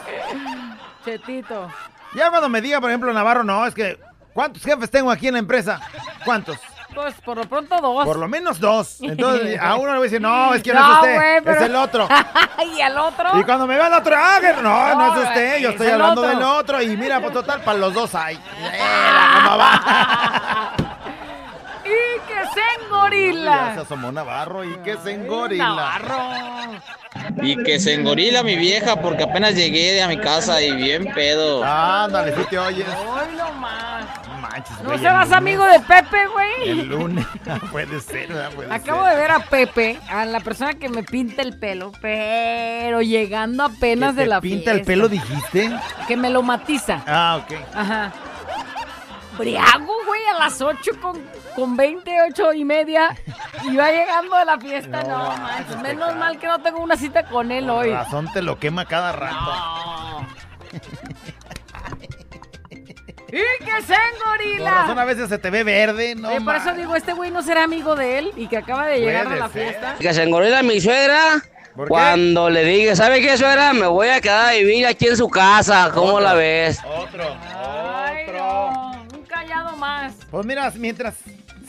Chetito. 1.06 1.70
Ya 2.16 2.30
cuando 2.30 2.50
me 2.50 2.62
diga, 2.62 2.80
por 2.82 2.90
ejemplo, 2.90 3.14
Navarro, 3.14 3.44
no, 3.44 3.66
es 3.66 3.74
que... 3.76 4.00
¿Cuántos 4.34 4.64
jefes 4.64 4.90
tengo 4.90 5.12
aquí 5.12 5.28
en 5.28 5.34
la 5.34 5.40
empresa? 5.40 5.80
¿Cuántos? 6.24 6.58
Pues 6.94 7.14
por 7.24 7.38
lo 7.38 7.44
pronto 7.44 7.78
dos. 7.80 8.06
Por 8.06 8.18
lo 8.18 8.28
menos 8.28 8.60
dos. 8.60 8.98
Entonces, 9.02 9.60
a 9.62 9.76
uno 9.76 9.92
le 9.94 9.98
voy 10.00 10.08
a 10.08 10.10
decir, 10.10 10.22
no, 10.22 10.54
es 10.54 10.64
que 10.64 10.74
no, 10.74 10.80
No, 10.80 10.92
es 10.92 10.98
usted, 11.00 11.44
pero- 11.44 11.60
es 11.60 11.66
el 11.66 11.76
otro. 11.76 12.08
¿Y 12.76 12.82
al 12.82 12.98
otro? 12.98 13.40
Y 13.40 13.44
cuando 13.44 13.68
me 13.68 13.76
vea 13.76 13.88
el 13.88 13.94
otro, 13.94 14.16
ah, 14.18 14.38
que 14.42 14.54
no, 14.54 14.62
no, 14.64 14.96
No, 14.96 15.22
es 15.22 15.28
usted, 15.28 15.58
yo 15.60 15.70
es 15.70 15.76
estoy 15.76 15.88
hablando 15.88 16.22
otro. 16.22 16.34
del 16.36 16.44
otro. 16.44 16.82
Y 16.82 16.98
mira, 16.98 17.20
pues 17.22 17.34
total, 17.34 17.62
para 17.62 17.78
los 17.78 17.94
dos 17.94 18.14
hay. 18.16 18.36
Cómo 19.44 19.58
va. 19.58 20.74
¡Y 21.86 22.20
que 22.28 22.36
se 22.54 22.60
Ya 22.60 22.86
engorila! 22.86 23.74
se 23.76 23.80
asomó 23.82 24.12
Navarro 24.12 24.64
y 24.64 24.76
que 24.80 24.98
se 24.98 25.14
engorila. 25.14 25.68
Navarro. 25.70 26.20
Y 27.42 27.64
que 27.64 27.80
se 27.80 27.96
engorila 27.96 28.44
mi 28.44 28.56
vieja 28.56 28.98
porque 28.98 29.24
apenas 29.24 29.56
llegué 29.56 30.02
a 30.04 30.08
mi 30.08 30.18
casa 30.20 30.62
y 30.62 30.72
bien 30.74 31.12
pedo. 31.14 31.64
Ándale, 31.64 32.36
si 32.36 32.44
te 32.46 32.60
oyes. 32.60 32.88
Hoy 32.88 33.36
no 33.38 33.52
más. 33.54 34.06
No 34.60 34.66
manches, 34.66 34.78
¿No 34.84 34.90
güey, 34.90 35.00
lunes- 35.04 35.32
amigo 35.34 35.66
de 35.66 35.80
Pepe, 35.80 36.28
güey? 36.28 36.70
El 36.70 36.88
lunes. 36.90 37.26
Puede 37.72 38.00
ser, 38.02 38.32
Acabo 38.72 39.04
ser. 39.06 39.14
de 39.16 39.22
ver 39.22 39.32
a 39.32 39.40
Pepe, 39.40 40.00
a 40.10 40.26
la 40.26 40.40
persona 40.40 40.74
que 40.76 40.90
me 40.90 41.04
pinta 41.04 41.42
el 41.42 41.58
pelo, 41.58 41.92
pero 42.02 43.02
llegando 43.02 43.64
apenas 43.64 44.12
¿Que 44.16 44.22
de 44.22 44.24
te 44.24 44.30
la 44.30 44.42
pinta 44.42 44.72
el 44.72 44.78
fiesta. 44.78 44.88
pelo, 44.92 45.08
dijiste? 45.10 45.72
Que 46.08 46.18
me 46.18 46.30
lo 46.30 46.42
matiza. 46.44 47.02
Ah, 47.08 47.40
ok. 47.44 47.58
Ajá. 47.76 48.12
Briago, 49.38 49.94
güey, 50.06 50.22
a 50.36 50.40
las 50.40 50.62
8 50.62 50.92
con, 51.02 51.18
con 51.56 51.78
28 51.78 52.54
y 52.56 52.66
media. 52.66 53.16
Y 53.64 53.74
va 53.78 53.90
llegando 53.90 54.36
de 54.36 54.44
la 54.46 54.60
fiesta. 54.60 55.02
No, 55.04 55.08
No, 55.10 55.18
manches, 55.30 55.40
manches. 55.42 55.76
te 55.78 55.82
Menos 55.82 56.16
mal 56.18 56.38
que 56.40 56.48
no 56.48 56.60
tengo 56.60 56.80
una 56.80 56.98
cita 56.98 57.24
con 57.24 57.50
él 57.52 57.70
hoy. 57.70 57.90
razón 57.92 58.28
te 58.34 58.42
lo 58.42 58.60
quema 58.60 58.84
cada 58.86 59.14
rato. 59.14 59.36
No. 59.36 60.28
¡Y 63.32 63.64
que 63.66 63.82
se 63.82 63.94
Con 63.94 63.96
razón 63.96 63.98
engorila! 64.16 65.02
a 65.02 65.06
veces 65.06 65.30
se 65.30 65.38
te 65.38 65.50
ve 65.50 65.64
verde, 65.64 66.16
¿no? 66.16 66.30
Oye, 66.30 66.42
por 66.42 66.56
eso 66.56 66.74
digo, 66.74 66.96
este 66.96 67.14
güey 67.14 67.32
no 67.32 67.42
será 67.42 67.64
amigo 67.64 67.96
de 67.96 68.20
él 68.20 68.32
y 68.36 68.48
que 68.48 68.58
acaba 68.58 68.88
de 68.88 69.00
llegar 69.00 69.28
a 69.28 69.36
la 69.36 69.50
ser. 69.50 69.64
fiesta. 69.70 69.96
Que 70.00 70.14
se 70.14 70.24
engorila 70.24 70.64
mi 70.64 70.80
suegra 70.82 71.42
¿Por 71.76 71.86
qué? 71.86 71.90
cuando 71.90 72.50
le 72.50 72.64
diga, 72.64 72.96
¿sabe 72.96 73.22
qué, 73.22 73.38
suegra? 73.38 73.74
Me 73.74 73.88
voy 73.88 74.10
a 74.10 74.20
quedar 74.22 74.50
a 74.50 74.52
vivir 74.54 74.86
aquí 74.88 75.08
en 75.08 75.18
su 75.18 75.30
casa. 75.30 75.92
¿Cómo 75.94 76.14
Otro. 76.14 76.22
la 76.22 76.34
ves? 76.34 76.80
Otro, 76.86 77.24
Ay, 77.56 78.24
otro. 78.28 78.38
no, 78.40 78.92
un 79.18 79.24
callado 79.26 79.76
más. 79.78 80.14
Pues 80.32 80.46
mira, 80.46 80.72
mientras 80.76 81.16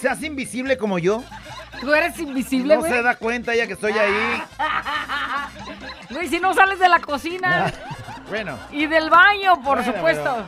seas 0.01 0.23
invisible 0.23 0.77
como 0.77 0.99
yo, 0.99 1.23
Tú 1.81 1.95
eres 1.95 2.19
invisible, 2.19 2.75
no 2.75 2.81
güey. 2.81 2.93
se 2.93 3.03
da 3.03 3.15
cuenta 3.15 3.55
ella 3.55 3.67
que 3.67 3.73
estoy 3.75 3.93
ahí. 3.93 4.43
Güey, 6.11 6.29
si 6.29 6.41
no 6.41 6.53
sales 6.55 6.79
de 6.79 6.89
la 6.89 6.99
cocina 6.99 7.73
Bueno, 8.29 8.59
y 8.71 8.87
del 8.87 9.11
baño, 9.11 9.55
por 9.63 9.79
Bueno, 9.79 9.93
supuesto. 9.93 10.45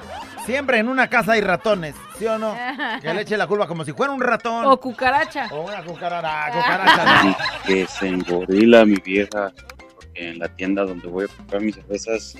Siempre 0.46 0.78
en 0.78 0.88
una 0.88 1.08
casa 1.08 1.32
hay 1.32 1.40
ratones, 1.40 1.94
¿sí 2.18 2.26
o 2.26 2.38
no? 2.38 2.56
Que 3.00 3.12
le 3.14 3.22
eche 3.22 3.36
la 3.36 3.46
culpa 3.46 3.66
como 3.66 3.84
si 3.84 3.92
fuera 3.92 4.12
un 4.12 4.20
ratón. 4.20 4.66
O 4.66 4.78
cucaracha. 4.78 5.48
O 5.50 5.62
una 5.62 5.82
cucaracha, 5.82 6.52
cucaracha. 6.52 7.22
no. 7.24 7.36
que 7.66 7.86
se 7.86 8.08
engorila 8.08 8.84
mi 8.84 8.96
vieja, 8.96 9.52
porque 9.94 10.30
en 10.30 10.38
la 10.38 10.48
tienda 10.48 10.84
donde 10.84 11.08
voy 11.08 11.24
a 11.24 11.28
comprar 11.28 11.62
mis 11.62 11.74
cervezas, 11.74 12.36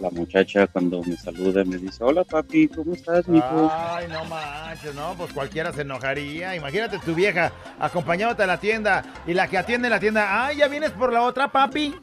la 0.00 0.10
muchacha 0.10 0.66
cuando 0.66 1.02
me 1.04 1.16
saluda 1.16 1.64
me 1.64 1.76
dice, 1.78 2.02
hola 2.02 2.24
papi, 2.24 2.68
¿cómo 2.68 2.94
estás, 2.94 3.26
mijo? 3.28 3.70
Ay, 3.72 4.06
no 4.08 4.24
manches, 4.24 4.94
no, 4.94 5.14
pues 5.16 5.32
cualquiera 5.32 5.72
se 5.72 5.82
enojaría. 5.82 6.54
Imagínate 6.56 6.98
tu 6.98 7.14
vieja 7.14 7.52
acompañándote 7.78 8.42
a 8.42 8.46
la 8.46 8.58
tienda 8.58 9.04
y 9.26 9.34
la 9.34 9.46
que 9.48 9.56
atiende 9.58 9.88
la 9.88 10.00
tienda, 10.00 10.46
ay, 10.46 10.56
ya 10.58 10.68
vienes 10.68 10.90
por 10.90 11.12
la 11.12 11.22
otra, 11.22 11.48
papi. 11.50 11.94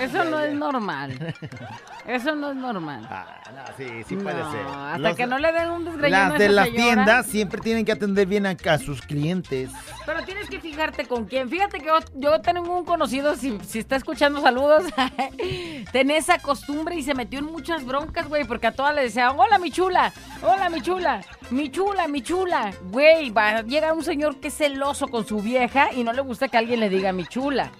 Eso 0.00 0.24
no 0.24 0.40
es 0.40 0.54
normal. 0.54 1.34
Eso 2.06 2.34
no 2.34 2.50
es 2.50 2.56
normal. 2.56 3.08
Ah, 3.46 3.50
no, 3.54 3.62
sí, 3.76 3.84
sí 4.08 4.16
puede 4.16 4.38
No, 4.40 4.50
ser. 4.50 4.60
Hasta 4.66 4.98
Los- 4.98 5.16
que 5.16 5.26
no 5.26 5.38
le 5.38 5.52
den 5.52 5.70
un 5.70 5.84
desgreñón 5.84 6.30
Las 6.30 6.38
de 6.38 6.48
las 6.48 6.66
señora. 6.66 6.82
tiendas 6.94 7.26
siempre 7.26 7.60
tienen 7.60 7.84
que 7.84 7.92
atender 7.92 8.26
bien 8.26 8.46
a, 8.46 8.56
a 8.68 8.78
sus 8.78 9.02
clientes. 9.02 9.70
Pero 10.06 10.22
tienes 10.24 10.48
que 10.48 10.58
fijarte 10.60 11.06
con 11.06 11.26
quién. 11.26 11.48
Fíjate 11.48 11.78
que 11.78 11.86
yo, 11.86 11.98
yo 12.14 12.40
tengo 12.40 12.76
un 12.78 12.84
conocido, 12.84 13.36
si, 13.36 13.58
si 13.66 13.78
está 13.78 13.96
escuchando 13.96 14.40
saludos, 14.40 14.84
tenía 15.92 16.16
esa 16.18 16.38
costumbre 16.38 16.96
y 16.96 17.02
se 17.02 17.14
metió 17.24 17.38
en 17.38 17.46
muchas 17.46 17.86
broncas, 17.86 18.28
güey, 18.28 18.44
porque 18.44 18.66
a 18.66 18.72
todas 18.72 18.94
le 18.94 19.04
decía, 19.04 19.30
hola 19.30 19.56
mi 19.56 19.70
chula, 19.70 20.12
hola 20.42 20.68
mi 20.68 20.82
chula, 20.82 21.22
mi 21.50 21.70
chula, 21.70 22.06
mi 22.06 22.22
chula. 22.22 22.70
Güey, 22.90 23.30
va, 23.30 23.62
llega 23.62 23.94
un 23.94 24.04
señor 24.04 24.40
que 24.40 24.48
es 24.48 24.54
celoso 24.54 25.08
con 25.08 25.26
su 25.26 25.40
vieja 25.40 25.90
y 25.92 26.04
no 26.04 26.12
le 26.12 26.20
gusta 26.20 26.48
que 26.48 26.58
alguien 26.58 26.80
le 26.80 26.90
diga 26.90 27.12
mi 27.12 27.24
chula. 27.24 27.70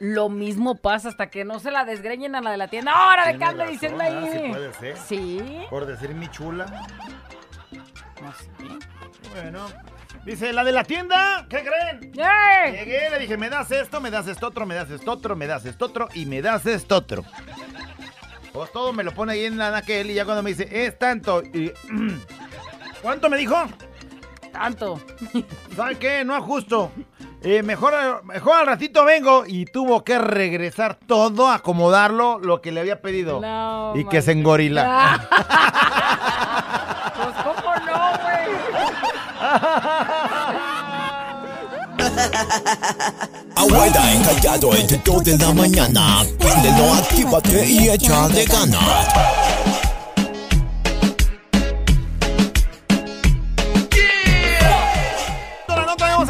Lo 0.00 0.28
mismo 0.28 0.74
pasa 0.74 1.08
hasta 1.08 1.30
que 1.30 1.44
no 1.44 1.60
se 1.60 1.70
la 1.70 1.84
desgreñen 1.84 2.34
a 2.34 2.40
la 2.40 2.50
de 2.50 2.56
la 2.56 2.66
tienda. 2.66 2.90
¡Ahora 2.90 3.26
de 3.26 3.38
razón, 3.38 3.68
diciendo 3.68 4.02
ahí! 4.02 4.28
Sí 4.32 4.48
puede 4.50 4.74
ser. 4.74 4.96
Sí. 4.96 5.66
Por 5.70 5.86
decir 5.86 6.12
mi 6.14 6.26
chula. 6.28 6.66
No 8.20 8.32
sé. 8.32 8.48
Bueno. 9.34 9.66
Dice, 10.24 10.52
la 10.52 10.64
de 10.64 10.72
la 10.72 10.84
tienda, 10.84 11.46
¿qué 11.48 11.62
creen? 11.62 12.12
¡Eh! 12.14 12.72
Llegué, 12.72 13.10
le 13.10 13.18
dije, 13.20 13.38
me 13.38 13.48
das 13.48 13.70
esto, 13.70 14.02
me 14.02 14.10
das 14.10 14.26
esto 14.26 14.48
otro, 14.48 14.66
me 14.66 14.74
das 14.74 14.90
esto 14.90 15.12
otro, 15.12 15.34
me 15.34 15.46
das 15.46 15.64
esto 15.64 15.86
otro 15.86 16.08
y 16.12 16.26
me 16.26 16.42
das 16.42 16.66
esto 16.66 16.96
otro. 16.96 17.24
Pues 18.52 18.72
todo 18.72 18.92
me 18.92 19.02
lo 19.04 19.12
pone 19.12 19.32
ahí 19.32 19.44
en 19.44 19.58
la 19.58 19.70
naquel 19.70 20.10
y 20.10 20.14
ya 20.14 20.24
cuando 20.24 20.42
me 20.42 20.50
dice, 20.50 20.68
es 20.70 20.98
tanto. 20.98 21.42
Y, 21.42 21.72
¿Cuánto 23.02 23.30
me 23.30 23.36
dijo? 23.38 23.56
Tanto. 24.52 25.00
¿Sabe 25.76 25.96
qué? 25.98 26.24
No 26.24 26.34
ajusto. 26.34 26.90
Eh, 27.42 27.62
mejor, 27.62 28.22
mejor 28.24 28.56
al 28.56 28.66
ratito 28.66 29.04
vengo 29.04 29.44
y 29.46 29.64
tuvo 29.64 30.04
que 30.04 30.18
regresar 30.18 30.98
todo, 31.06 31.50
acomodarlo, 31.50 32.38
lo 32.38 32.60
que 32.60 32.70
le 32.70 32.80
había 32.80 33.00
pedido. 33.00 33.40
No, 33.40 33.94
y 33.96 34.04
que 34.04 34.20
se 34.22 34.32
engorila. 34.32 35.28
Pues 37.20 37.34
cómo 37.44 37.74
no, 37.84 38.12
güey. 38.22 38.46
Abuela 43.56 44.12
encallado 44.12 44.74
entre 44.74 44.98
2 45.04 45.24
de 45.24 45.38
la 45.38 45.52
mañana. 45.52 46.24
Préndelo, 46.38 46.94
actívate 46.94 47.66
y 47.66 47.86
ganas. 48.46 49.40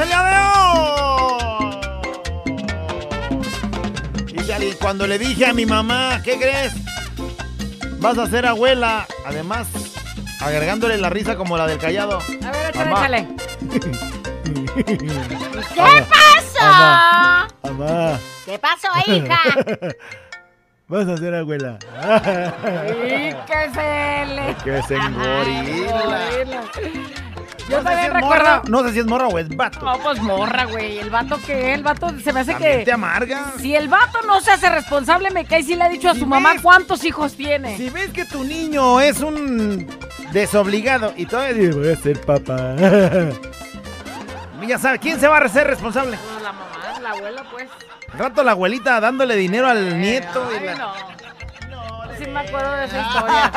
día 0.04 0.22
de 0.22 0.36
hoy. 1.58 1.74
Y 4.32 4.44
ya, 4.44 4.62
y 4.62 4.72
cuando 4.72 5.06
le 5.06 5.18
dije 5.18 5.46
a 5.46 5.52
mi 5.52 5.66
mamá, 5.66 6.20
¿qué 6.24 6.38
crees? 6.38 6.72
Vas 7.98 8.18
a 8.18 8.26
ser 8.28 8.46
abuela. 8.46 9.06
Además, 9.26 9.66
agregándole 10.40 10.96
la 10.98 11.10
risa 11.10 11.36
como 11.36 11.58
la 11.58 11.66
del 11.66 11.78
callado. 11.78 12.18
A 12.18 12.50
ver, 12.50 12.76
échale, 12.76 13.28
Mamá. 14.60 15.52
¿Qué 15.74 16.04
pasó? 16.08 16.66
Mamá, 17.64 18.18
¿Qué 18.44 18.58
pasó, 18.58 18.88
hija? 19.06 19.38
vas 20.88 21.06
a 21.08 21.16
ser 21.16 21.34
abuela. 21.34 21.78
Y 22.96 23.32
que 23.46 23.70
se 23.74 24.26
le... 24.34 24.56
Que 24.64 24.82
se 24.82 24.94
engorila. 24.96 26.64
Yo 27.68 27.76
No 27.78 27.84
también 27.84 28.12
recuerdo... 28.12 28.44
morra- 28.44 28.62
No 28.68 28.82
sé 28.82 28.92
si 28.92 28.98
es 28.98 29.06
morra 29.06 29.28
o 29.28 29.38
es 29.38 29.48
vato. 29.56 29.80
No, 29.84 29.96
pues 30.00 30.20
morra, 30.20 30.64
güey. 30.64 30.98
El 30.98 31.08
vato 31.10 31.38
que 31.46 31.72
el 31.74 31.84
vato 31.84 32.10
se 32.18 32.32
me 32.32 32.40
hace 32.40 32.56
que. 32.56 32.78
te 32.84 32.90
amarga. 32.92 33.52
Si 33.60 33.76
el 33.76 33.86
vato 33.88 34.18
no 34.26 34.40
se 34.40 34.50
hace 34.50 34.68
responsable, 34.68 35.30
me 35.30 35.44
cae 35.44 35.62
si 35.62 35.76
le 35.76 35.84
ha 35.84 35.88
dicho 35.88 36.08
a 36.10 36.14
Si 36.14 36.20
su 36.20 36.26
mamá 36.26 36.54
ves- 36.54 36.62
cuántos 36.62 37.04
hijos 37.04 37.34
tiene. 37.36 37.76
Si 37.76 37.88
ves 37.90 38.10
que 38.10 38.24
tu 38.24 38.42
niño 38.42 39.00
es 39.00 39.20
un 39.20 39.86
desobligado 40.32 41.12
y 41.16 41.26
todavía 41.26 41.54
dice, 41.54 41.78
voy 41.78 41.92
a 41.92 41.96
ser 41.96 42.20
papá. 42.22 42.74
ya 44.66 44.78
sabe, 44.78 44.98
¿quién 44.98 45.18
se 45.20 45.28
va 45.28 45.38
a 45.38 45.44
hacer 45.44 45.66
responsable? 45.66 46.16
No, 46.16 46.40
la 46.40 46.52
mamá, 46.52 47.00
la 47.00 47.10
abuela, 47.10 47.44
pues. 47.50 47.68
Al 48.12 48.18
rato 48.18 48.42
la 48.42 48.52
abuelita 48.52 49.00
dándole 49.00 49.36
dinero 49.36 49.66
al 49.68 50.00
nieto. 50.00 50.48
y 50.52 50.56
Ay, 50.58 50.64
la- 50.66 50.74
no. 50.76 50.92
Sí 52.18 52.26
me 52.26 52.40
acuerdo 52.40 52.72
de 52.76 52.84
esa 52.84 53.00
historia. 53.00 53.52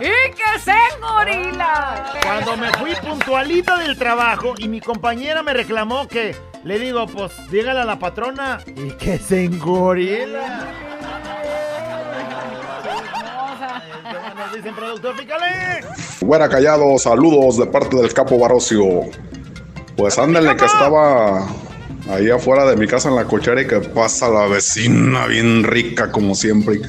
¡Y 0.00 0.30
que 0.32 0.58
se 0.58 0.72
engorila! 0.94 2.04
Cuando 2.24 2.56
me 2.56 2.70
fui 2.74 2.94
puntualita 2.96 3.76
del 3.78 3.98
trabajo 3.98 4.54
y 4.56 4.68
mi 4.68 4.80
compañera 4.80 5.42
me 5.42 5.52
reclamó 5.52 6.08
que 6.08 6.34
le 6.64 6.78
digo, 6.78 7.06
pues 7.06 7.32
dígale 7.50 7.80
a 7.80 7.84
la 7.84 7.98
patrona 7.98 8.60
y 8.66 8.92
que 8.92 9.18
se 9.18 9.44
engorila. 9.44 10.60
Nos 14.36 14.54
dicen 14.54 14.74
productor, 14.74 15.16
pícale. 15.16 15.84
Güera 16.20 16.48
Callado, 16.48 16.98
saludos 16.98 17.58
de 17.58 17.66
parte 17.66 17.96
del 17.96 18.12
Capo 18.14 18.38
Barocio. 18.38 18.86
Pues 20.00 20.18
ándale 20.18 20.56
que 20.56 20.64
estaba 20.64 21.46
ahí 22.10 22.30
afuera 22.30 22.64
de 22.64 22.74
mi 22.74 22.86
casa 22.86 23.10
en 23.10 23.16
la 23.16 23.24
cochera 23.26 23.60
y 23.60 23.66
que 23.66 23.80
pasa 23.80 24.30
la 24.30 24.46
vecina 24.46 25.26
bien 25.26 25.62
rica 25.62 26.10
como 26.10 26.34
siempre. 26.34 26.80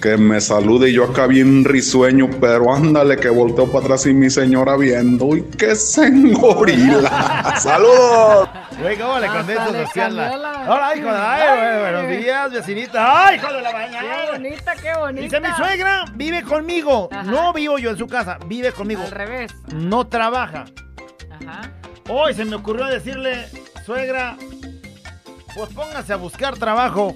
Que 0.00 0.16
me 0.16 0.40
salude 0.40 0.88
y 0.88 0.94
yo 0.94 1.04
acá 1.04 1.26
bien 1.26 1.62
risueño, 1.66 2.30
pero 2.40 2.74
ándale 2.74 3.18
que 3.18 3.28
volteo 3.28 3.66
para 3.70 3.84
atrás 3.84 4.06
y 4.06 4.14
mi 4.14 4.30
señora 4.30 4.78
viendo 4.78 5.36
y 5.36 5.42
que 5.42 5.76
se 5.76 6.06
engorila. 6.06 7.54
¡Saludos! 7.60 8.48
Güey, 8.80 8.96
¿cómo 8.96 9.18
le 9.18 9.26
contesto 9.26 9.72
la- 10.10 10.30
Hola, 10.68 10.96
hijo 10.96 11.06
de 11.12 11.18
güey, 11.58 11.80
buenos 11.92 12.24
días, 12.24 12.50
vecinita. 12.52 13.26
¡Ay, 13.26 13.36
hijo 13.36 13.52
de 13.52 13.60
la 13.60 13.72
mañana! 13.72 14.00
¡Qué 14.00 14.32
bonita, 14.38 14.74
qué 14.80 14.98
bonita! 14.98 15.20
Dice, 15.22 15.40
mi 15.40 15.48
suegra 15.54 16.04
vive 16.14 16.42
conmigo. 16.44 17.10
Ajá. 17.12 17.24
No 17.24 17.52
vivo 17.52 17.76
yo 17.78 17.90
en 17.90 17.98
su 17.98 18.06
casa, 18.06 18.38
vive 18.46 18.72
conmigo. 18.72 19.02
Al 19.02 19.10
revés. 19.10 19.52
No 19.74 20.06
trabaja. 20.06 20.64
Ajá. 21.46 21.72
Hoy 22.08 22.34
se 22.34 22.44
me 22.44 22.56
ocurrió 22.56 22.86
decirle, 22.86 23.48
suegra, 23.84 24.36
pues 25.54 25.72
póngase 25.74 26.12
a 26.12 26.16
buscar 26.16 26.56
trabajo 26.56 27.14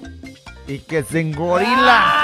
y 0.67 0.79
que 0.79 1.03
se 1.03 1.21
engorila. 1.21 2.09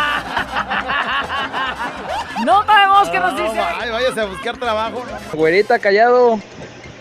No 2.46 2.64
sabemos 2.66 3.10
qué 3.10 3.20
nos 3.20 3.36
dice. 3.36 3.60
Ay, 3.60 3.90
váyase 3.90 4.22
a 4.22 4.26
buscar 4.26 4.58
trabajo. 4.58 5.04
Güerita 5.34 5.78
callado. 5.78 6.40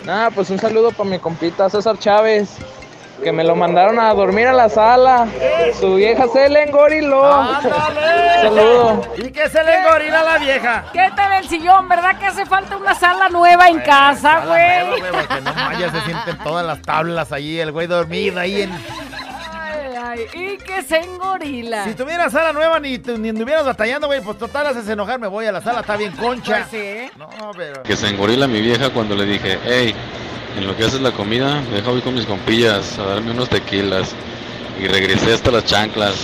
Nada, 0.05 0.33
pues 0.33 0.51
un 0.51 0.59
saludo 0.59 0.91
para 0.91 1.09
mi 1.09 1.21
compita 1.21 1.71
César 1.71 1.97
Chávez. 1.97 2.57
Que 3.23 3.33
me 3.33 3.43
lo 3.43 3.57
mandaron 3.57 3.99
a 3.99 4.14
dormir 4.14 4.47
a 4.47 4.53
la 4.53 4.69
sala. 4.69 5.27
Su 5.79 5.97
vieja 5.97 6.27
se 6.33 6.49
le 6.49 6.64
engoriló. 6.64 7.25
¡Ándale! 7.27 8.43
Saludo. 8.43 9.03
Y 9.16 9.31
que 9.31 9.49
se 9.49 9.64
le 9.64 9.79
engorila 9.81 10.23
la 10.23 10.39
vieja. 10.39 10.85
¿Qué 10.93 11.11
tal 11.16 11.33
el 11.33 11.49
sillón? 11.49 11.89
¿Verdad 11.89 12.19
que 12.19 12.27
hace 12.27 12.47
falta 12.47 12.77
una 12.77 12.95
sala 12.95 13.29
nueva 13.29 13.69
en 13.69 13.81
casa, 13.81 14.45
güey? 14.47 14.87
nueva, 14.87 15.11
güey, 15.11 15.27
porque 15.27 15.41
no 15.41 15.53
vaya, 15.55 15.91
se 15.91 16.01
sienten 16.03 16.39
todas 16.39 16.64
las 16.64 16.81
tablas 16.83 17.33
allí, 17.33 17.59
el 17.59 17.73
güey 17.73 17.87
dormido 17.87 18.41
ahí 18.41 18.62
en... 18.62 18.73
Ay, 18.73 19.95
ay, 20.01 20.27
y 20.33 20.57
que 20.59 20.83
se 20.83 20.99
engorila. 20.99 21.85
Si 21.85 21.95
tuviera 21.95 22.31
sala 22.31 22.53
nueva 22.53 22.79
ni, 22.79 22.99
ni 22.99 23.29
anduvieras 23.31 23.64
batallando, 23.64 24.07
güey, 24.07 24.21
pues 24.21 24.39
total 24.39 24.69
haces 24.69 24.89
enojar, 24.89 25.19
me 25.19 25.27
voy 25.27 25.47
a 25.47 25.53
la 25.53 25.61
sala, 25.61 25.81
está 25.81 25.97
bien 25.97 26.12
concha. 26.12 26.66
Pues 26.71 26.83
sí. 26.83 27.11
No, 27.16 27.51
pero... 27.57 27.83
Que 27.83 27.97
se 27.97 28.09
engorila 28.09 28.47
mi 28.47 28.61
vieja 28.61 28.91
cuando 28.91 29.14
le 29.14 29.25
dije, 29.25 29.59
hey, 29.64 29.95
en 30.59 30.67
lo 30.67 30.77
que 30.77 30.85
haces 30.85 31.01
la 31.01 31.13
comida, 31.13 31.61
me 31.71 31.77
deja 31.77 31.91
hoy 31.91 32.01
con 32.01 32.15
mis 32.15 32.27
compillas 32.27 32.99
a 32.99 33.05
darme 33.05 33.31
unos 33.31 33.49
tequilas. 33.49 34.13
Y 34.81 34.87
regresé 34.87 35.35
hasta 35.35 35.51
las 35.51 35.65
chanclas. 35.65 36.15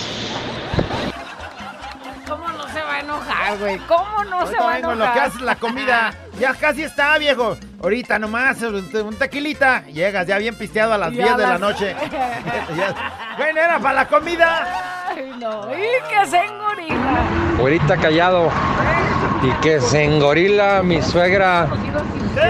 ¿Cómo 2.27 2.47
no 2.49 2.67
se 2.69 2.81
va 2.81 2.93
a 2.93 2.99
enojar, 3.01 3.57
güey? 3.57 3.77
¿Cómo 3.79 4.23
no 4.29 4.47
se 4.47 4.55
Ahorita 4.55 4.63
va 4.63 4.71
a 4.71 4.75
vengo 4.75 4.91
en 4.91 4.97
enojar? 4.97 5.07
lo 5.07 5.13
que 5.13 5.19
haces 5.27 5.41
la 5.41 5.55
comida. 5.55 6.13
Ya 6.39 6.53
casi 6.53 6.83
está, 6.83 7.17
viejo. 7.17 7.55
Ahorita 7.81 8.19
nomás, 8.19 8.61
un 8.61 8.89
un 8.93 9.15
tequilita. 9.15 9.85
Llegas 9.85 10.27
ya 10.27 10.37
bien 10.37 10.53
pisteado 10.55 10.91
a 10.91 10.97
las 10.97 11.13
Y 11.13 11.15
10 11.15 11.29
a 11.29 11.37
de 11.37 11.47
la 11.47 11.57
noche. 11.57 11.95
Bueno, 13.37 13.59
era 13.61 13.79
para 13.79 13.93
la 13.93 14.07
comida. 14.09 15.05
Ay, 15.09 15.31
no. 15.39 15.69
Y 15.73 15.87
que 16.09 16.29
se 16.29 16.43
engorila. 16.43 17.23
Güerita 17.57 17.95
callado. 17.97 18.49
Y 19.43 19.51
que 19.61 19.79
se 19.79 20.03
engorila 20.03 20.81
mi 20.83 21.01
suegra 21.01 21.67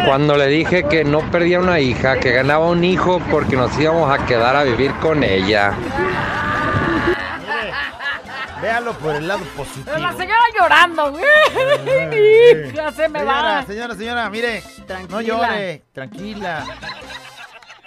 cuando 0.06 0.36
le 0.38 0.48
dije 0.48 0.84
que 0.84 1.04
no 1.04 1.20
perdía 1.32 1.60
una 1.60 1.80
hija, 1.80 2.20
que 2.20 2.32
ganaba 2.32 2.68
un 2.70 2.84
hijo 2.84 3.20
porque 3.32 3.56
nos 3.56 3.76
íbamos 3.80 4.12
a 4.12 4.24
quedar 4.26 4.56
a 4.56 4.64
vivir 4.64 4.92
con 4.96 5.24
ella. 5.24 5.74
Véalo 8.62 8.94
por 8.94 9.16
el 9.16 9.28
lado 9.28 9.44
positivo. 9.56 9.84
Pero 9.86 9.98
la 10.00 10.12
señora 10.14 10.40
llorando, 10.58 11.12
güey. 11.12 11.24
Hija, 12.74 12.92
se 12.94 13.10
me 13.10 13.20
señora, 13.20 13.42
va. 13.42 13.64
Señora, 13.66 13.96
señora, 13.96 14.30
mire. 14.30 14.64
Tranquila. 14.88 15.16
No 15.16 15.22
llore, 15.22 15.84
tranquila. 15.94 16.64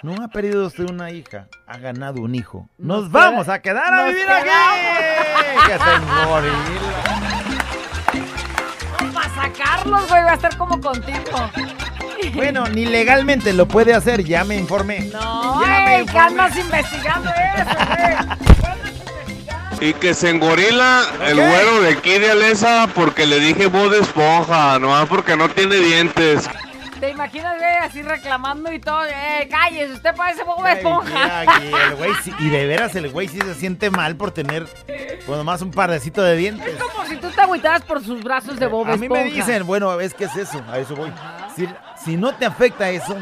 No 0.01 0.15
ha 0.23 0.29
perdido 0.29 0.65
usted 0.67 0.89
una 0.89 1.11
hija, 1.11 1.47
ha 1.67 1.77
ganado 1.79 2.21
un 2.21 2.33
hijo. 2.33 2.69
Nos, 2.77 3.01
Nos 3.03 3.11
vamos 3.11 3.45
queda- 3.47 3.53
a 3.55 3.61
quedar 3.61 3.93
a 3.93 4.05
vivir 4.05 4.31
aquí. 4.31 4.49
Que 5.65 5.73
se. 5.73 5.79
Para 9.13 9.29
sacarlos, 9.35 10.07
güey, 10.07 10.23
va 10.23 10.31
a 10.31 10.35
estar 10.35 10.55
como 10.57 10.79
contigo. 10.79 11.17
Bueno, 12.33 12.67
ni 12.67 12.85
legalmente 12.85 13.53
lo 13.53 13.67
puede 13.67 13.93
hacer, 13.93 14.23
ya 14.23 14.43
me 14.43 14.55
informé. 14.55 15.01
No, 15.11 15.61
Ya 15.61 15.67
me 15.67 15.95
ey, 15.99 16.05
andas 16.17 16.55
investigando 16.57 17.29
eso, 17.29 17.77
güey. 17.87 19.89
Y 19.89 19.93
que 19.93 20.13
se 20.13 20.29
engorila 20.29 21.03
el 21.25 21.35
güero 21.37 21.81
de 21.81 21.91
aquí 21.93 22.19
de 22.19 22.31
Alesa 22.31 22.89
porque 22.93 23.25
le 23.25 23.39
dije 23.39 23.67
voz 23.67 23.89
de 23.91 23.99
esponja, 23.99 24.77
nomás 24.77 25.07
porque 25.07 25.37
no 25.37 25.47
tiene 25.49 25.77
dientes. 25.77 26.49
¿Te 26.99 27.11
imaginas, 27.11 27.55
güey, 27.57 27.75
así 27.77 28.01
reclamando 28.01 28.73
y 28.73 28.79
todo? 28.79 29.05
Eh, 29.05 29.47
cállese, 29.49 29.93
usted 29.93 30.13
parece 30.17 30.43
Bob 30.43 30.61
Ay, 30.65 30.75
Esponja. 30.75 31.45
mira, 31.61 31.63
y 31.63 31.73
el 31.91 31.95
güey 31.95 32.11
sí- 32.25 32.33
y 32.39 32.49
de 32.49 32.65
veras 32.67 32.93
el 32.95 33.09
güey 33.09 33.29
sí 33.29 33.39
se 33.39 33.55
siente 33.55 33.89
mal 33.89 34.17
por 34.17 34.31
tener, 34.31 34.67
pues 35.25 35.37
nomás 35.37 35.61
un 35.61 35.71
parecito 35.71 36.21
de 36.21 36.35
dientes. 36.35 36.75
Como 36.77 37.07
si 37.07 37.15
tú 37.15 37.29
te 37.31 37.39
agüitaras 37.39 37.83
por 37.83 38.03
sus 38.03 38.21
brazos 38.21 38.59
de 38.59 38.67
Bob 38.67 38.85
A 38.85 38.97
mí 38.97 39.07
me 39.07 39.15
Esponja. 39.21 39.33
dicen, 39.45 39.65
bueno, 39.65 39.97
es 40.01 40.13
que 40.13 40.25
es 40.25 40.35
eso, 40.35 40.61
a 40.69 40.77
eso 40.77 40.93
voy. 40.97 41.09
Si, 41.55 41.67
si 42.03 42.17
no 42.17 42.33
te 42.35 42.45
afecta 42.45 42.89
eso, 42.89 43.15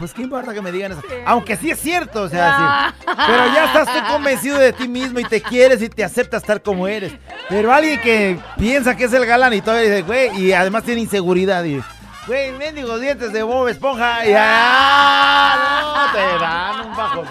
pues 0.00 0.14
qué 0.14 0.22
importa 0.22 0.54
que 0.54 0.62
me 0.62 0.72
digan 0.72 0.92
eso. 0.92 1.02
Aunque 1.26 1.56
sí 1.56 1.70
es 1.70 1.78
cierto, 1.78 2.22
o 2.22 2.28
sea, 2.28 2.94
sí. 2.98 3.04
Pero 3.04 3.46
ya 3.52 3.66
estás 3.66 3.86
tú 3.86 4.12
convencido 4.12 4.58
de 4.58 4.72
ti 4.72 4.88
mismo 4.88 5.20
y 5.20 5.24
te 5.24 5.42
quieres 5.42 5.82
y 5.82 5.90
te 5.90 6.02
aceptas 6.02 6.42
tal 6.42 6.62
como 6.62 6.88
eres. 6.88 7.12
Pero 7.50 7.70
alguien 7.70 8.00
que 8.00 8.40
piensa 8.56 8.96
que 8.96 9.04
es 9.04 9.12
el 9.12 9.26
galán 9.26 9.52
y 9.52 9.60
todavía 9.60 9.90
dice, 9.90 10.02
güey, 10.02 10.40
y 10.40 10.52
además 10.52 10.84
tiene 10.84 11.02
inseguridad 11.02 11.62
y, 11.64 11.82
güey, 12.26 12.52
mendigos 12.52 12.98
dientes 12.98 13.30
de 13.30 13.42
Bob 13.42 13.68
Esponja, 13.68 14.26
y 14.26 14.32
ah, 14.34 16.06
no, 16.06 16.12
te 16.12 16.44
dan 16.44 16.86
un 16.86 16.96
bajón. 16.96 17.26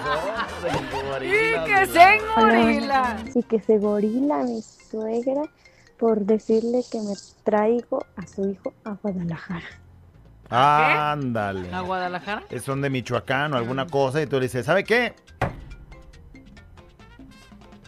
Y 1.23 1.65
que 1.65 1.85
se 1.87 2.15
engorila. 2.17 3.17
Sí, 3.33 3.43
que 3.43 3.59
se 3.61 3.79
gorila 3.79 4.43
mi 4.43 4.61
suegra 4.61 5.41
por 5.97 6.19
decirle 6.19 6.83
que 6.91 6.99
me 6.99 7.13
traigo 7.43 8.05
a 8.15 8.27
su 8.27 8.47
hijo 8.47 8.73
a 8.85 8.91
Guadalajara. 8.91 9.78
Ándale. 10.49 11.73
¿A 11.73 11.81
Guadalajara? 11.81 12.43
Es 12.49 12.63
son 12.63 12.81
de 12.81 12.89
Michoacán 12.89 13.53
o 13.53 13.57
alguna 13.57 13.85
cosa 13.87 14.21
y 14.21 14.27
tú 14.27 14.37
le 14.37 14.43
dices, 14.47 14.65
¿sabe 14.65 14.83
qué? 14.83 15.13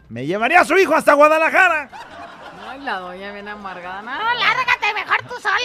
Me 0.09 0.26
llevaría 0.26 0.62
a 0.62 0.66
su 0.66 0.78
hijo 0.78 0.93
hasta 0.93 1.14
Guadalajara. 1.14 1.89
Ay, 2.70 2.82
la 2.82 2.99
doña 2.99 3.32
viene 3.32 3.49
amargada. 3.51 4.01
No, 4.01 4.12
lárgate, 4.12 4.93
mejor 4.93 5.18
tú 5.28 5.36
sola. 5.41 5.57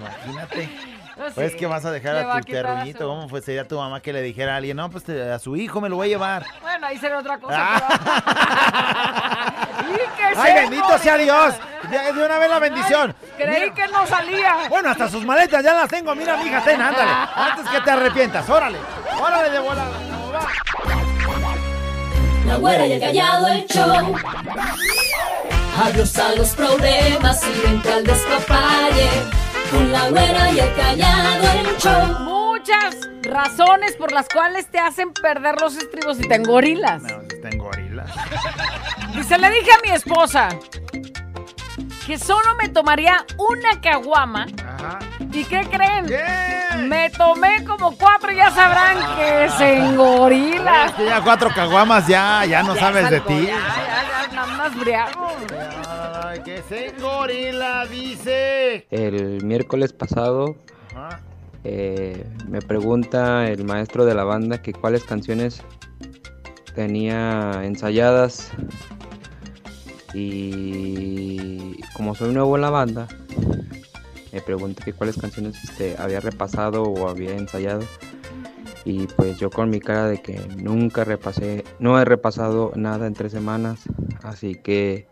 Lárgate. 0.00 0.28
Imagínate. 0.30 0.96
Pues 1.34 1.52
sí, 1.52 1.56
que 1.56 1.66
vas 1.66 1.82
a 1.84 1.90
dejar 1.90 2.14
va 2.26 2.36
a 2.36 2.40
tu 2.42 2.48
a 2.48 2.62
terruñito. 2.62 2.98
su- 2.98 3.06
¿Cómo 3.06 3.28
fue? 3.28 3.40
Sería 3.40 3.66
tu 3.66 3.76
mamá 3.78 4.00
que 4.00 4.12
le 4.12 4.20
dijera 4.22 4.52
a 4.52 4.56
alguien, 4.58 4.76
no, 4.76 4.90
pues 4.90 5.02
te- 5.04 5.30
a 5.32 5.38
su 5.38 5.56
hijo 5.56 5.80
me 5.80 5.88
lo 5.88 5.96
voy 5.96 6.08
a 6.08 6.10
llevar. 6.10 6.44
Bueno, 6.60 6.86
ahí 6.86 6.98
será 6.98 7.18
otra 7.18 7.38
cosa. 7.38 7.56
Ah. 7.58 7.82
pero- 7.88 9.25
¡Y 9.96 10.16
que 10.16 10.24
¡Ay, 10.24 10.52
se 10.52 10.60
bendito 10.60 10.98
sea! 10.98 11.16
Dios! 11.16 11.54
De, 11.90 12.12
de 12.12 12.24
una 12.24 12.38
vez 12.38 12.50
la 12.50 12.58
bendición. 12.58 13.14
Creí 13.36 13.70
que 13.72 13.86
no 13.88 14.06
salía. 14.06 14.56
Bueno, 14.68 14.90
hasta 14.90 15.08
sus 15.08 15.24
maletas 15.24 15.62
ya 15.62 15.74
las 15.74 15.88
tengo. 15.88 16.14
Mira, 16.14 16.36
mija, 16.36 16.60
ten, 16.62 16.80
ándale. 16.80 17.10
Antes 17.34 17.68
que 17.68 17.80
te 17.80 17.90
arrepientas. 17.90 18.48
Órale. 18.48 18.78
Órale 19.20 19.50
de 19.50 19.58
volada. 19.58 19.90
La 22.46 22.56
güera 22.56 22.86
y 22.86 22.92
el 22.92 23.00
callado 23.00 23.48
el 23.48 23.66
show. 23.66 24.16
Adiós 25.84 26.18
a 26.18 26.34
los 26.34 26.50
problemas 26.50 27.44
y 27.44 27.66
vente 27.66 27.92
al 27.92 28.04
despapalle. 28.04 29.10
Con 29.70 29.92
la 29.92 30.08
güera 30.08 30.50
y 30.52 30.60
el 30.60 30.74
callado 30.74 31.50
el 31.60 31.76
show. 31.76 32.18
Muchas 32.20 32.96
razones 33.22 33.96
por 33.96 34.12
las 34.12 34.28
cuales 34.28 34.70
te 34.70 34.78
hacen 34.78 35.12
perder 35.12 35.60
los 35.60 35.76
estribos 35.76 36.18
y 36.20 36.28
te 36.28 36.34
engorilas. 36.36 37.02
Dice, 39.14 39.38
le 39.38 39.50
dije 39.50 39.70
a 39.72 39.80
mi 39.82 39.90
esposa 39.94 40.48
que 42.06 42.18
solo 42.18 42.54
me 42.60 42.68
tomaría 42.68 43.24
una 43.38 43.80
caguama. 43.80 44.46
Ajá. 44.64 44.98
¿Y 45.32 45.44
qué 45.44 45.66
creen? 45.68 46.06
Me 46.88 47.10
tomé 47.10 47.64
como 47.64 47.96
cuatro 47.96 48.30
y 48.30 48.36
ya 48.36 48.50
sabrán 48.52 48.96
que 49.16 49.48
se 49.58 49.76
engorila. 49.78 50.86
Es 50.86 50.92
que 50.92 51.04
ya 51.06 51.20
cuatro 51.22 51.50
caguamas 51.54 52.06
ya, 52.06 52.44
ya 52.44 52.62
no 52.62 52.74
Ya 52.74 52.80
sabes 52.80 53.04
es 53.06 53.10
de 53.10 53.20
ti. 53.20 53.46
Ya, 53.46 53.52
ya, 53.52 54.28
ya, 54.28 54.34
nada 54.34 54.46
más 54.56 54.78
briago. 54.78 55.28
Ay, 56.24 56.40
que 56.42 56.62
se 56.68 56.92
gorila, 57.00 57.86
dice. 57.86 58.86
El 58.90 59.42
miércoles 59.44 59.92
pasado 59.92 60.56
Ajá. 60.94 61.20
eh, 61.64 62.24
me 62.46 62.62
pregunta 62.62 63.48
el 63.48 63.64
maestro 63.64 64.04
de 64.04 64.14
la 64.14 64.24
banda 64.24 64.62
que 64.62 64.72
cuáles 64.72 65.02
canciones 65.04 65.62
tenía 66.76 67.62
ensayadas 67.64 68.52
y 70.14 71.80
como 71.94 72.14
soy 72.14 72.32
nuevo 72.32 72.54
en 72.54 72.62
la 72.62 72.70
banda 72.70 73.08
me 74.32 74.40
pregunta 74.40 74.84
que 74.84 74.92
cuáles 74.92 75.16
canciones 75.16 75.56
este, 75.64 75.96
había 75.98 76.20
repasado 76.20 76.84
o 76.84 77.08
había 77.08 77.34
ensayado 77.34 77.80
y 78.84 79.08
pues 79.08 79.38
yo 79.38 79.50
con 79.50 79.70
mi 79.70 79.80
cara 79.80 80.06
de 80.06 80.22
que 80.22 80.38
nunca 80.56 81.02
repasé, 81.02 81.64
no 81.80 82.00
he 82.00 82.04
repasado 82.04 82.70
nada 82.76 83.08
en 83.08 83.14
tres 83.14 83.32
semanas, 83.32 83.80
así 84.22 84.54
que 84.54 85.08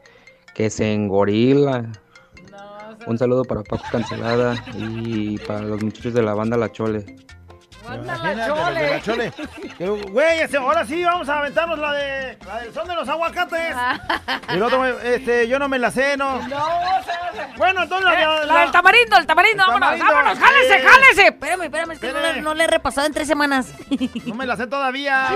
que 0.55 0.71
se 0.71 0.95
engorila. 0.95 1.91
Un 3.07 3.19
saludo 3.19 3.45
para 3.45 3.65
Paco 3.65 3.83
Cancelada 3.91 4.55
y 4.79 5.39
para 5.39 5.62
los 5.62 5.83
muchachos 5.83 6.15
de 6.15 6.23
la 6.23 6.35
banda 6.35 6.57
La 6.57 6.71
Chole. 6.71 7.17
Imagínate, 7.93 8.49
los 8.49 8.74
de 8.74 8.91
la 8.91 9.03
chole. 9.03 9.32
Güey, 10.11 10.57
ahora 10.57 10.87
sí 10.87 11.05
vamos 11.05 11.28
a 11.28 11.39
aventarnos 11.39 11.78
la 11.78 11.93
de 11.93 12.39
la 12.47 12.61
del 12.61 12.72
son 12.72 12.89
de 12.89 12.95
los 12.95 13.09
aguacates. 13.09 13.76
Y 14.49 14.55
el 14.55 14.62
otro, 14.62 14.78
güey, 14.78 14.95
este, 15.05 15.47
yo 15.49 15.59
no 15.59 15.68
me 15.68 15.78
la 15.78 15.91
sé, 15.91 16.16
¿no? 16.16 16.39
No, 16.49 16.66
Bueno, 17.57 17.82
entonces 17.82 18.05
la, 18.11 18.22
Eh, 18.22 18.47
la 18.47 18.59
del 18.61 18.70
tamarindo, 18.70 19.16
el 19.18 19.26
tamarindo, 19.26 19.64
El 19.64 19.68
vámonos, 19.68 19.99
tamarindo, 19.99 20.14
vámonos, 20.14 20.39
jálese, 20.39 20.89
jálese. 20.89 21.26
Espérame, 21.28 21.62
espérame, 21.64 21.91
es 21.93 21.99
que 21.99 22.12
no, 22.12 22.43
no 22.43 22.55
le 22.55 22.64
he 22.64 22.66
repasado 22.66 23.07
en 23.07 23.12
tres 23.12 23.28
semanas. 23.28 23.72
No 24.24 24.35
me 24.35 24.47
la 24.47 24.57
sé 24.57 24.66
todavía. 24.66 25.28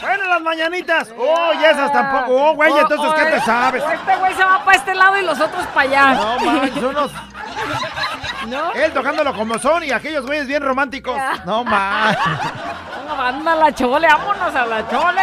Bueno, 0.00 0.24
las 0.28 0.42
mañanitas. 0.42 1.12
Oh, 1.16 1.52
y 1.58 1.64
esas 1.64 1.92
tampoco. 1.92 2.32
Oh, 2.34 2.54
güey, 2.54 2.72
entonces, 2.78 3.12
¿qué 3.14 3.30
te 3.30 3.40
sabes? 3.40 3.82
O 3.82 3.90
este 3.90 4.16
güey 4.16 4.34
se 4.34 4.44
va 4.44 4.64
para 4.64 4.76
este 4.76 4.94
lado 4.94 5.18
y 5.18 5.22
los 5.22 5.40
otros 5.40 5.66
para 5.68 5.80
allá. 5.88 6.14
No, 6.14 6.38
manches, 6.40 6.82
unos... 6.82 7.10
Él 8.74 8.92
tocándolo 8.92 9.34
como 9.34 9.58
son 9.58 9.84
y 9.84 9.90
aquellos 9.90 10.26
güeyes 10.26 10.46
bien 10.46 10.62
románticos. 10.62 11.16
No, 11.46 11.53
No, 11.62 11.70
Anda 13.22 13.52
a 13.52 13.56
la 13.56 13.72
chole, 13.74 14.08
vámonos 14.08 14.54
a 14.54 14.66
la 14.66 14.88
chole. 14.88 15.22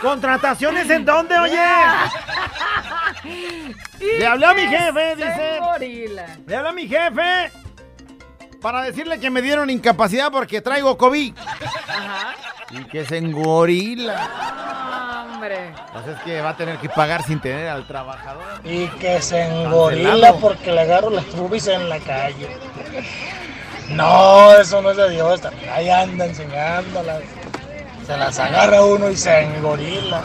¿Contrataciones 0.00 0.88
en 0.88 1.04
dónde, 1.04 1.38
oye? 1.38 1.58
Le 4.00 4.26
hablé 4.26 4.46
a 4.46 4.54
mi 4.54 4.62
jefe, 4.66 5.16
dice. 5.16 5.58
Gorila. 5.60 6.26
Le 6.46 6.56
hablé 6.56 6.68
a 6.68 6.72
mi 6.72 6.88
jefe 6.88 7.52
para 8.62 8.82
decirle 8.82 9.18
que 9.20 9.30
me 9.30 9.42
dieron 9.42 9.68
incapacidad 9.70 10.30
porque 10.30 10.60
traigo 10.60 10.96
COVID. 10.96 11.34
Ajá. 11.36 12.34
Y 12.70 12.84
que 12.84 13.04
se 13.04 13.18
engorila. 13.18 15.24
Hombre. 15.24 15.72
Pues 15.92 16.06
es 16.06 16.20
que 16.22 16.40
va 16.40 16.50
a 16.50 16.56
tener 16.56 16.78
que 16.78 16.88
pagar 16.88 17.22
sin 17.24 17.40
tener 17.40 17.68
al 17.68 17.86
trabajador. 17.86 18.60
Y 18.64 18.86
que 18.88 19.20
se 19.20 19.42
engorila 19.42 20.10
Cancelado. 20.10 20.40
porque 20.40 20.72
le 20.72 20.80
agarro 20.82 21.10
las 21.10 21.26
boobies 21.34 21.66
en 21.68 21.88
la 21.88 21.98
calle. 21.98 22.56
No, 23.90 24.52
eso 24.54 24.80
no 24.82 24.90
es 24.90 24.96
de 24.96 25.10
Dios. 25.10 25.40
también 25.40 25.68
Ahí 25.70 25.88
anda 25.90 26.26
enseñándolas. 26.26 27.22
Se 28.06 28.16
las 28.16 28.38
agarra 28.38 28.82
uno 28.82 29.10
y 29.10 29.16
se 29.16 29.40
engorila. 29.40 30.22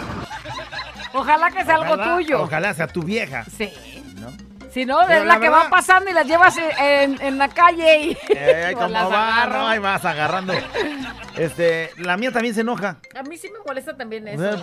Ojalá 1.14 1.50
que 1.52 1.64
sea 1.64 1.76
algo 1.76 1.98
tuyo. 1.98 2.42
Ojalá 2.42 2.74
sea 2.74 2.88
tu 2.88 3.02
vieja. 3.04 3.46
Sí. 3.56 3.72
¿no? 4.20 4.32
Si 4.72 4.86
no, 4.86 5.00
Pero 5.08 5.22
es 5.22 5.26
la, 5.26 5.36
la 5.36 5.40
que 5.40 5.50
verdad- 5.50 5.66
va 5.66 5.70
pasando 5.70 6.10
y 6.10 6.14
las 6.14 6.28
llevas 6.28 6.58
en, 6.80 7.22
en 7.22 7.38
la 7.38 7.48
calle 7.50 7.98
y 8.02 8.12
Eh, 8.30 8.72
pues 8.74 8.76
¿Cómo 8.76 8.88
las 8.90 9.10
va? 9.12 9.36
agarro. 9.44 9.58
No, 9.60 9.68
ahí 9.70 9.80
vas 9.80 10.04
agarrando. 10.06 10.54
Este, 11.38 11.92
la 11.98 12.18
mía 12.18 12.32
también 12.32 12.54
se 12.56 12.62
enoja. 12.62 12.98
A 13.18 13.24
mí 13.24 13.38
sí 13.38 13.50
me 13.52 13.60
molesta 13.66 13.96
también 13.96 14.28
eso. 14.28 14.60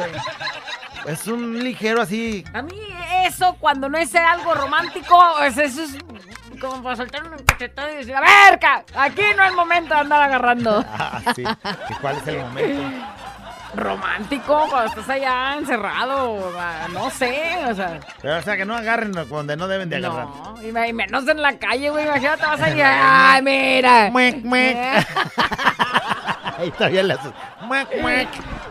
Es 1.07 1.26
un 1.26 1.62
ligero 1.64 2.03
así. 2.03 2.44
A 2.53 2.62
mí 2.62 2.78
eso, 3.24 3.57
cuando 3.59 3.88
no 3.88 3.98
es 3.98 4.14
algo 4.14 4.55
romántico, 4.55 5.18
es- 5.44 5.59
eso 5.59 5.82
es 5.82 5.96
como 6.62 6.82
para 6.82 6.96
soltar 6.96 7.24
un 7.24 7.36
cachetón 7.44 7.90
y 7.92 7.96
decir, 7.96 8.14
a 8.16 8.20
ver, 8.20 8.60
aquí 8.96 9.22
no 9.36 9.44
es 9.44 9.52
momento 9.54 9.94
de 9.94 10.00
andar 10.00 10.22
agarrando. 10.22 10.84
Ah, 10.98 11.20
sí. 11.34 11.42
¿Y 11.90 11.94
cuál 12.00 12.16
es 12.16 12.26
el 12.28 12.38
momento? 12.38 12.82
Romántico, 13.74 14.66
cuando 14.68 14.90
estás 14.90 15.08
allá 15.08 15.54
encerrado, 15.56 16.52
no 16.92 17.08
sé, 17.10 17.58
o 17.70 17.74
sea. 17.74 18.00
Pero, 18.20 18.36
o 18.38 18.42
sea, 18.42 18.56
que 18.56 18.64
no 18.66 18.76
agarren 18.76 19.12
donde 19.12 19.56
no 19.56 19.66
deben 19.66 19.88
de 19.88 19.96
agarrar. 19.96 20.26
No, 20.26 20.62
y 20.62 20.70
me- 20.72 20.88
y 20.88 20.92
menos 20.92 21.26
en 21.26 21.40
la 21.40 21.56
calle, 21.58 21.88
güey, 21.88 22.04
imagínate, 22.04 22.44
vas 22.44 22.60
allá, 22.60 22.90
ay, 23.34 23.42
mira. 23.42 24.08
Muec, 24.10 24.44
muec. 24.44 24.76
Ahí 26.58 26.70
todavía 26.72 27.02
le 27.02 27.14
haces. 27.14 27.32
Muec, 27.62 27.88
muec. 28.02 28.28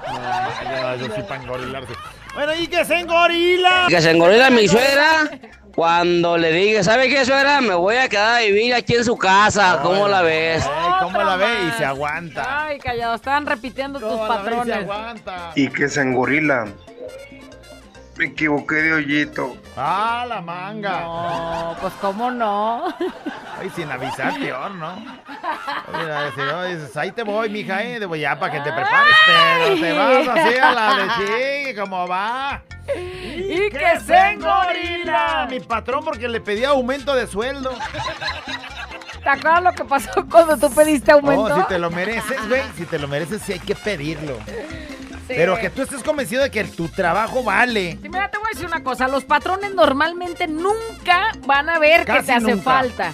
No, 0.07 0.95
yo 0.97 1.05
sí 1.15 1.21
para 1.27 1.41
engorilarse. 1.41 1.93
Bueno, 2.35 2.53
¿y 2.55 2.67
que 2.67 2.85
se 2.85 2.99
engorila? 2.99 3.85
Que 3.89 4.01
se 4.01 4.11
engorila 4.11 4.49
mi 4.51 4.67
suegra 4.67 5.29
cuando 5.75 6.37
le 6.37 6.51
dije, 6.51 6.83
¿sabe 6.83 7.09
qué, 7.09 7.23
suegra? 7.25 7.61
Me 7.61 7.73
voy 7.73 7.95
a 7.95 8.09
quedar 8.09 8.37
a 8.37 8.45
vivir 8.45 8.73
aquí 8.73 8.95
en 8.95 9.05
su 9.05 9.17
casa. 9.17 9.79
¿Cómo 9.81 10.07
la 10.07 10.21
ves? 10.21 10.63
Ay, 10.65 10.91
¿Cómo 11.01 11.21
la 11.21 11.35
ve? 11.37 11.47
Y 11.67 11.71
se 11.77 11.85
aguanta. 11.85 12.65
Ay, 12.65 12.79
callado, 12.79 13.15
estaban 13.15 13.45
repitiendo 13.45 13.99
tus 13.99 14.09
¿Cómo 14.09 14.27
la 14.27 14.37
ve 14.37 14.41
y 14.41 14.43
se 14.43 14.49
patrones. 14.57 14.77
aguanta. 14.77 15.51
Y 15.55 15.67
que 15.69 15.89
se 15.89 16.01
engorila. 16.01 16.67
Me 18.21 18.27
equivoqué 18.27 18.75
de 18.75 18.93
hoyito. 18.93 19.57
Ah, 19.75 20.23
la 20.29 20.41
manga. 20.41 21.01
No, 21.01 21.75
pues 21.81 21.91
cómo 21.99 22.29
no. 22.29 22.85
Ay, 23.59 23.71
sin 23.75 23.89
avisar, 23.89 24.37
peor, 24.37 24.69
¿no? 24.75 24.93
Oye, 24.93 26.11
a 26.11 26.21
decir, 26.25 26.43
dices, 26.67 26.95
ahí 26.97 27.11
te 27.11 27.23
voy, 27.23 27.49
mija, 27.49 27.81
eh, 27.81 27.99
de 27.99 28.05
voy 28.05 28.19
ya 28.19 28.37
para 28.37 28.51
que 28.51 28.59
te 28.59 28.71
prepares, 28.71 29.15
pero 29.25 29.75
te 29.81 29.93
vas 29.93 30.27
así 30.37 30.55
a 30.55 30.71
la 30.71 30.97
de 30.97 31.07
chingue, 31.15 31.75
¿cómo 31.81 32.07
va? 32.07 32.61
Y 32.95 33.71
que 33.71 33.99
se 34.05 34.15
engorila. 34.15 35.47
Mi 35.49 35.59
patrón 35.59 36.05
porque 36.05 36.27
le 36.27 36.41
pedía 36.41 36.69
aumento 36.69 37.15
de 37.15 37.25
sueldo. 37.25 37.73
¿Te 39.23 39.29
acuerdas 39.29 39.63
lo 39.63 39.71
que 39.73 39.83
pasó 39.83 40.27
cuando 40.29 40.57
tú 40.57 40.71
pediste 40.75 41.11
aumento? 41.11 41.55
Oh, 41.55 41.55
si 41.59 41.67
te 41.69 41.79
lo 41.79 41.89
mereces, 41.89 42.47
güey, 42.47 42.61
si 42.77 42.85
te 42.85 42.99
lo 42.99 43.07
mereces, 43.07 43.41
sí 43.41 43.53
hay 43.53 43.59
que 43.59 43.73
pedirlo. 43.73 44.37
Pero 45.35 45.57
que 45.59 45.69
tú 45.69 45.81
estés 45.81 46.03
convencido 46.03 46.43
de 46.43 46.51
que 46.51 46.63
tu 46.63 46.87
trabajo 46.87 47.43
vale. 47.43 47.97
Sí, 48.01 48.09
mira, 48.09 48.29
te 48.29 48.37
voy 48.37 48.47
a 48.47 48.49
decir 48.51 48.65
una 48.65 48.83
cosa. 48.83 49.07
Los 49.07 49.23
patrones 49.23 49.73
normalmente 49.73 50.47
nunca 50.47 51.31
van 51.45 51.69
a 51.69 51.79
ver 51.79 52.05
que 52.05 52.21
te 52.23 52.31
hace 52.33 52.39
nunca. 52.39 52.63
falta. 52.63 53.13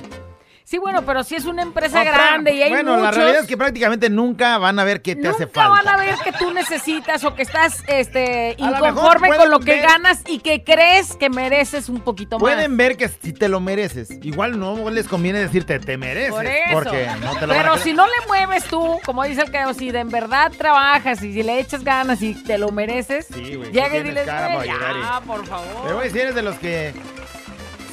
Sí, 0.69 0.79
bueno, 0.79 1.03
pero 1.05 1.23
si 1.23 1.33
es 1.35 1.45
una 1.45 1.61
empresa 1.61 2.01
Otra- 2.01 2.11
grande 2.11 2.53
y 2.53 2.61
hay 2.61 2.69
Bueno, 2.69 2.97
la 2.97 3.03
muchos, 3.03 3.15
realidad 3.15 3.41
es 3.43 3.47
que 3.47 3.55
prácticamente 3.55 4.09
nunca 4.09 4.57
van 4.57 4.77
a 4.79 4.83
ver 4.83 5.01
qué 5.01 5.15
te 5.15 5.29
hace 5.29 5.45
nunca 5.45 5.61
falta. 5.63 5.81
van 5.81 5.87
a 5.87 6.03
ver 6.03 6.15
que 6.25 6.33
tú 6.33 6.51
necesitas 6.51 7.23
o 7.23 7.33
que 7.35 7.43
estás 7.43 7.85
este, 7.87 8.57
lo 8.59 8.65
inconforme 8.89 9.29
con 9.37 9.49
lo 9.49 9.61
que 9.61 9.71
ver- 9.75 9.83
ganas 9.87 10.23
y 10.27 10.39
que 10.39 10.65
crees 10.65 11.15
que 11.15 11.29
mereces 11.29 11.87
un 11.87 12.01
poquito 12.01 12.35
más. 12.37 12.41
Pueden 12.41 12.75
ver 12.75 12.97
que 12.97 13.07
si 13.07 13.31
te 13.31 13.47
lo 13.47 13.61
mereces. 13.61 14.11
Igual 14.21 14.59
no 14.59 14.89
les 14.89 15.07
conviene 15.07 15.39
decirte 15.39 15.79
te 15.79 15.95
mereces. 15.95 16.31
Por 16.31 16.45
eso. 16.45 16.73
Porque 16.73 17.07
no 17.21 17.35
te 17.37 17.47
lo 17.47 17.53
van 17.53 17.59
a 17.65 17.71
Pero 17.71 17.77
si 17.77 17.93
no 17.93 18.05
le 18.05 18.27
mueves 18.27 18.65
tú, 18.65 18.99
como 19.05 19.23
dice 19.23 19.43
el 19.43 19.51
que 19.51 19.73
si 19.73 19.91
de 19.91 19.99
en 19.99 20.09
verdad 20.09 20.51
trabajas 20.57 21.23
y 21.23 21.31
si 21.31 21.43
le 21.43 21.61
echas 21.61 21.85
ganas 21.85 22.21
y 22.21 22.33
te 22.43 22.57
lo 22.57 22.71
mereces, 22.73 23.27
Sí, 23.33 23.55
güey, 23.55 23.71
llega 23.71 23.95
y 23.99 24.03
diles, 24.03 24.25
cara 24.25 24.53
"Güey, 24.55 24.67
para 24.67 24.79
llegar 24.79 24.95
y- 24.97 25.01
ya, 25.01 25.21
por 25.21 25.45
favor. 25.45 25.67
Pero 25.83 25.95
güey, 25.95 26.09
si 26.09 26.19
eres 26.19 26.35
de 26.35 26.41
los 26.41 26.57
que 26.59 26.93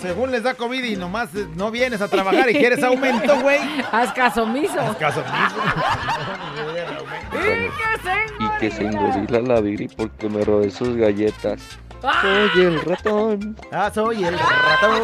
según 0.04 0.30
les 0.30 0.42
da 0.42 0.54
COVID 0.54 0.84
y 0.84 0.96
nomás 0.96 1.34
eh, 1.34 1.46
no 1.56 1.70
vienes 1.70 2.00
a 2.00 2.08
trabajar 2.08 2.48
y 2.50 2.54
quieres 2.54 2.82
aumento, 2.84 3.40
güey. 3.40 3.58
Haz 3.92 4.12
caso 4.12 4.42
omiso. 4.44 4.78
Haz 4.80 4.96
caso 4.96 5.20
omiso. 5.20 5.56
Y 8.40 8.58
que 8.60 8.70
se 8.70 8.86
engorila 8.86 9.40
la 9.40 9.60
Viri 9.60 9.88
porque 9.88 10.28
me 10.28 10.44
robé 10.44 10.70
sus 10.70 10.96
galletas. 10.96 11.60
¡Ah! 12.02 12.20
Soy 12.52 12.62
el 12.64 12.80
ratón. 12.82 13.56
Ah, 13.72 13.90
soy 13.94 14.24
el 14.24 14.38
ratón. 14.38 15.00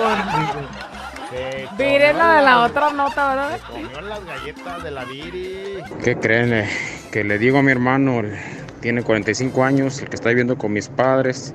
Viré 1.78 2.12
la 2.12 2.34
de 2.36 2.42
la 2.42 2.60
otra 2.64 2.90
nota, 2.90 3.30
¿verdad? 3.34 3.60
Comió 3.70 4.00
las 4.00 4.24
galletas 4.24 4.82
de 4.82 4.90
la 4.90 5.04
Viri. 5.04 5.78
¿Qué 6.02 6.16
creen? 6.16 6.52
eh? 6.52 6.68
Que 7.10 7.24
le 7.24 7.38
digo 7.38 7.58
a 7.58 7.62
mi 7.62 7.70
hermano, 7.72 8.20
el- 8.20 8.36
tiene 8.80 9.02
45 9.02 9.64
años, 9.64 10.00
el 10.00 10.08
que 10.08 10.16
está 10.16 10.28
viviendo 10.30 10.56
con 10.58 10.72
mis 10.72 10.88
padres, 10.88 11.54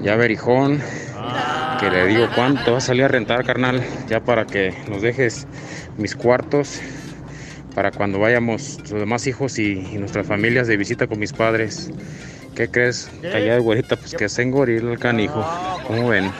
ya 0.00 0.14
verijón, 0.16 0.80
que 1.80 1.90
le 1.90 2.06
digo, 2.06 2.28
¿cuánto 2.34 2.72
va 2.72 2.78
a 2.78 2.80
salir 2.80 3.04
a 3.04 3.08
rentar, 3.08 3.44
carnal? 3.44 3.82
Ya 4.08 4.20
para 4.20 4.46
que 4.46 4.74
nos 4.88 5.02
dejes 5.02 5.46
mis 5.96 6.16
cuartos, 6.16 6.80
para 7.74 7.90
cuando 7.92 8.18
vayamos 8.18 8.78
los 8.90 9.00
demás 9.00 9.26
hijos 9.26 9.58
y, 9.58 9.86
y 9.92 9.98
nuestras 9.98 10.26
familias 10.26 10.66
de 10.66 10.76
visita 10.76 11.06
con 11.06 11.18
mis 11.18 11.32
padres. 11.32 11.90
¿Qué 12.54 12.68
crees? 12.68 13.08
¿Qué? 13.22 13.30
Calla 13.30 13.54
de 13.54 13.60
güerita, 13.60 13.94
pues 13.96 14.14
que 14.14 14.28
se 14.28 14.42
engorila 14.42 14.90
el 14.90 14.98
canijo. 14.98 15.44
¿Cómo 15.86 16.08
ven? 16.08 16.32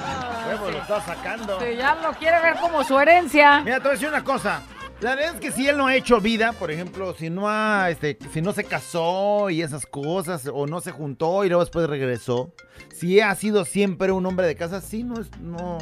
Huevo, 0.49 0.70
lo 0.70 0.79
está 0.79 1.01
sacando. 1.01 1.59
Que 1.59 1.76
ya 1.76 1.95
lo 1.95 2.12
quiere 2.14 2.41
ver 2.43 2.55
como 2.61 2.83
su 2.83 2.99
herencia. 2.99 3.61
Mira, 3.61 3.76
te 3.76 3.83
voy 3.83 3.91
a 3.91 3.93
decir 3.93 4.09
una 4.09 4.24
cosa. 4.24 4.62
La 5.01 5.14
verdad 5.14 5.34
es 5.36 5.40
que 5.40 5.53
si 5.53 5.68
él 5.68 5.76
no 5.76 5.86
ha 5.86 5.94
hecho 5.94 6.20
vida, 6.20 6.53
por 6.53 6.72
ejemplo, 6.72 7.14
si 7.14 7.30
no 7.30 7.49
ha, 7.49 7.88
este, 7.88 8.18
si 8.32 8.42
no 8.42 8.53
se 8.53 8.64
casó 8.64 9.49
y 9.49 9.62
esas 9.62 9.86
cosas, 9.86 10.51
o 10.53 10.66
no 10.66 10.80
se 10.80 10.90
juntó 10.90 11.44
y 11.44 11.49
luego 11.49 11.62
después 11.62 11.88
regresó, 11.88 12.53
si 12.92 13.20
ha 13.20 13.32
sido 13.36 13.64
siempre 13.64 14.11
un 14.11 14.26
hombre 14.26 14.49
de 14.49 14.57
casa, 14.57 14.80
sí, 14.80 15.05
no 15.05 15.20
es, 15.20 15.30
no, 15.40 15.78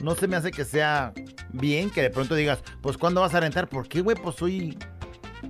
no 0.00 0.14
se 0.14 0.28
me 0.28 0.36
hace 0.36 0.50
que 0.50 0.64
sea 0.64 1.12
bien 1.50 1.90
que 1.90 2.00
de 2.00 2.08
pronto 2.08 2.34
digas, 2.34 2.60
pues 2.80 2.96
¿cuándo 2.96 3.20
vas 3.20 3.34
a 3.34 3.40
rentar? 3.40 3.68
¿Por 3.68 3.86
qué, 3.86 4.00
güey? 4.00 4.16
Pues 4.16 4.36
soy, 4.36 4.78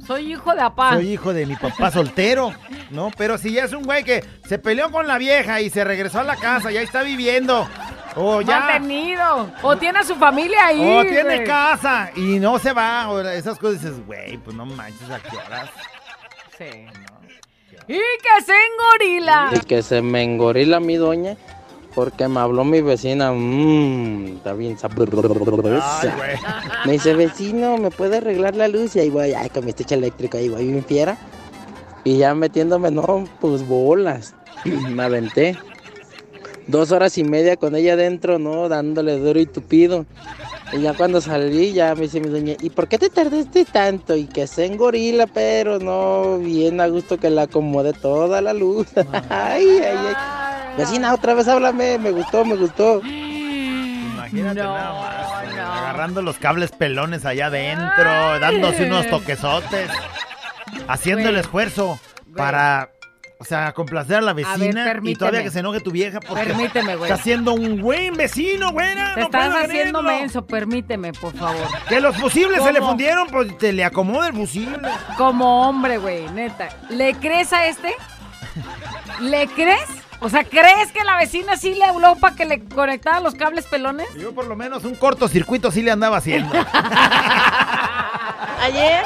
Soy 0.05 0.33
hijo 0.33 0.53
de 0.53 0.63
apá. 0.63 0.95
soy 0.95 1.13
hijo 1.13 1.33
de 1.33 1.47
mi 1.47 1.55
papá 1.55 1.93
soltero, 1.93 2.53
¿no? 2.91 3.13
Pero 3.17 3.39
si 3.39 3.53
ya 3.53 3.65
es 3.65 3.73
un 3.73 3.85
güey 3.85 4.03
que 4.03 4.25
se 4.49 4.59
peleó 4.59 4.91
con 4.91 5.07
la 5.07 5.19
vieja 5.19 5.61
y 5.61 5.71
se 5.71 5.85
regresó 5.85 6.19
a 6.19 6.25
la 6.25 6.35
casa, 6.35 6.73
ya 6.73 6.83
está 6.83 7.05
viviendo, 7.05 7.69
o 8.17 8.41
ya... 8.41 8.61
Mantenido. 8.61 9.51
O 9.63 9.77
tiene 9.77 9.99
a 9.99 10.05
su 10.05 10.15
familia 10.17 10.67
ahí. 10.67 10.99
O 10.99 11.03
tiene 11.03 11.37
güey. 11.37 11.45
casa 11.45 12.11
y 12.17 12.39
no 12.39 12.59
se 12.59 12.73
va. 12.73 13.11
O 13.11 13.21
esas 13.21 13.59
cosas 13.59 13.83
dices, 13.83 14.07
güey, 14.07 14.37
pues 14.39 14.57
no 14.57 14.67
manches, 14.67 15.11
¿a 15.11 15.21
qué 15.21 15.37
horas? 15.37 15.71
Sí. 16.57 16.87
Y 17.87 17.99
que 17.99 18.45
se 18.45 18.53
engorila. 18.53 19.51
Y 19.55 19.61
que 19.61 19.83
se 19.83 20.01
me 20.01 20.23
engorila 20.23 20.81
mi 20.81 20.97
doña 20.97 21.37
porque 21.95 22.29
me 22.29 22.41
habló 22.41 22.65
mi 22.65 22.81
vecina. 22.81 23.33
Mmm, 23.33 24.37
está 24.37 24.53
bien 24.53 24.79
sabrosa. 24.79 26.15
Me 26.87 26.93
dice, 26.93 27.15
vecino, 27.15 27.79
¿me 27.79 27.91
puede 27.91 28.19
arreglar 28.19 28.57
la 28.57 28.69
luz? 28.69 28.97
Y 28.97 29.01
ahí 29.01 29.11
voy, 29.11 29.33
ay, 29.33 29.49
con 29.51 29.65
mi 29.65 29.71
estuche 29.71 29.95
eléctrico, 29.95 30.37
ahí 30.37 30.49
voy 30.49 30.67
bien 30.67 30.85
fiera. 30.85 31.17
Y 32.03 32.19
ya 32.19 32.35
metiéndome, 32.35 32.91
no, 32.91 33.25
pues 33.41 33.67
bolas. 33.67 34.35
me 34.65 35.03
aventé. 35.03 35.57
Dos 36.67 36.93
horas 36.93 37.19
y 37.19 37.25
media 37.25 37.57
con 37.57 37.77
ella 37.77 37.93
adentro, 37.93 38.39
¿no? 38.39 38.69
Dándole 38.69 39.19
duro 39.19 39.39
y 39.39 39.47
tupido. 39.47 40.07
Y 40.73 40.81
ya 40.81 40.95
cuando 40.95 41.21
salí, 41.21 41.73
ya 41.73 41.95
me 41.95 42.03
dice 42.03 42.21
mi 42.21 42.29
doña, 42.29 42.55
¿y 42.61 42.71
por 42.71 42.89
qué 42.89 42.99
te 42.99 43.11
tardaste 43.11 43.65
tanto? 43.65 44.17
Y 44.17 44.25
que 44.25 44.47
se 44.47 44.65
engorila, 44.65 45.27
pero 45.27 45.79
no, 45.79 46.39
bien 46.39 46.81
a 46.81 46.89
gusto 46.89 47.19
que 47.19 47.31
la 47.31 47.43
acomode 47.43 47.93
toda 47.93 48.41
la 48.41 48.53
luz. 48.55 48.89
ay, 49.29 49.67
ay, 49.83 49.99
ay. 50.09 50.15
Vecina, 50.77 51.15
otra 51.15 51.35
vez 51.35 51.47
háblame, 51.47 51.99
me 51.99 52.11
gustó, 52.11 52.45
me 52.45 52.57
gustó. 52.57 53.01
Imagínate 53.05 54.61
nada 54.61 54.93
más. 54.95 55.25
Agarrando 55.79 56.23
los 56.23 56.39
cables 56.39 56.73
pelones 56.73 57.25
allá 57.25 57.47
adentro, 57.47 58.41
dándose 58.41 58.87
unos 58.87 59.09
toquesotes, 59.09 59.91
haciendo 60.89 61.29
el 61.29 61.37
esfuerzo 61.37 62.01
para, 62.37 62.91
o 63.45 63.47
sea, 63.47 63.73
complacer 63.75 64.17
a 64.17 64.21
la 64.23 64.33
vecina 64.33 64.99
y 65.03 65.15
todavía 65.17 65.43
que 65.43 65.51
se 65.51 65.59
enoje 65.59 65.81
tu 65.81 65.91
vieja 65.91 66.19
porque 66.19 66.45
Permíteme, 66.45 66.97
güey. 66.97 67.11
está 67.11 67.23
siendo 67.23 67.53
un 67.53 67.83
buen 67.83 68.15
vecino, 68.15 68.73
güera. 68.73 69.13
Te 69.15 69.21
no 69.21 69.27
estás 69.27 69.55
haciendo 69.65 70.03
menso, 70.03 70.47
permíteme, 70.47 71.13
por 71.13 71.37
favor. 71.37 71.67
Que 71.87 72.01
los 72.01 72.17
fusibles 72.17 72.63
se 72.63 72.73
le 72.73 72.81
fundieron, 72.81 73.29
pues 73.29 73.59
te 73.59 73.75
le 73.75 73.85
acomoda 73.85 74.29
el 74.29 74.33
fusible. 74.33 74.89
Como 75.19 75.69
hombre, 75.69 75.99
güey, 75.99 76.27
neta. 76.31 76.71
¿Le 76.89 77.13
crees 77.17 77.53
a 77.53 77.67
este? 77.67 77.93
¿Le 79.21 79.47
crees? 79.49 79.91
O 80.21 80.31
sea, 80.31 80.43
¿crees 80.45 80.91
que 80.91 81.05
la 81.05 81.19
vecina 81.19 81.59
sí 81.59 81.75
le 81.75 81.85
habló 81.85 82.17
para 82.17 82.35
que 82.35 82.47
le 82.47 82.65
conectara 82.65 83.21
los 83.21 83.35
cables 83.35 83.67
pelones? 83.67 84.09
Yo 84.19 84.35
por 84.35 84.47
lo 84.47 84.57
menos 84.57 84.85
un 84.85 84.95
cortocircuito 84.95 85.71
sí 85.71 85.83
le 85.83 85.91
andaba 85.91 86.17
haciendo. 86.17 86.51
Ayer 88.63 89.05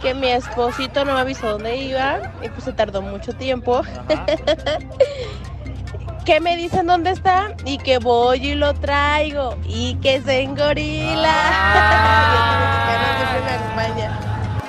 que 0.00 0.14
mi 0.14 0.28
esposito 0.28 1.04
no 1.04 1.14
me 1.14 1.20
avisó 1.20 1.52
dónde 1.52 1.76
iba 1.76 2.32
y 2.42 2.48
pues 2.48 2.64
se 2.64 2.72
tardó 2.72 3.02
mucho 3.02 3.32
tiempo. 3.32 3.82
que 6.26 6.40
me 6.40 6.56
dicen 6.56 6.88
dónde 6.88 7.10
está 7.10 7.54
y 7.64 7.78
que 7.78 7.98
voy 7.98 8.48
y 8.48 8.54
lo 8.56 8.74
traigo 8.74 9.56
y 9.64 9.94
que 9.96 10.20
se 10.22 10.42
engorila. 10.42 11.32
Acompaña. 13.54 14.18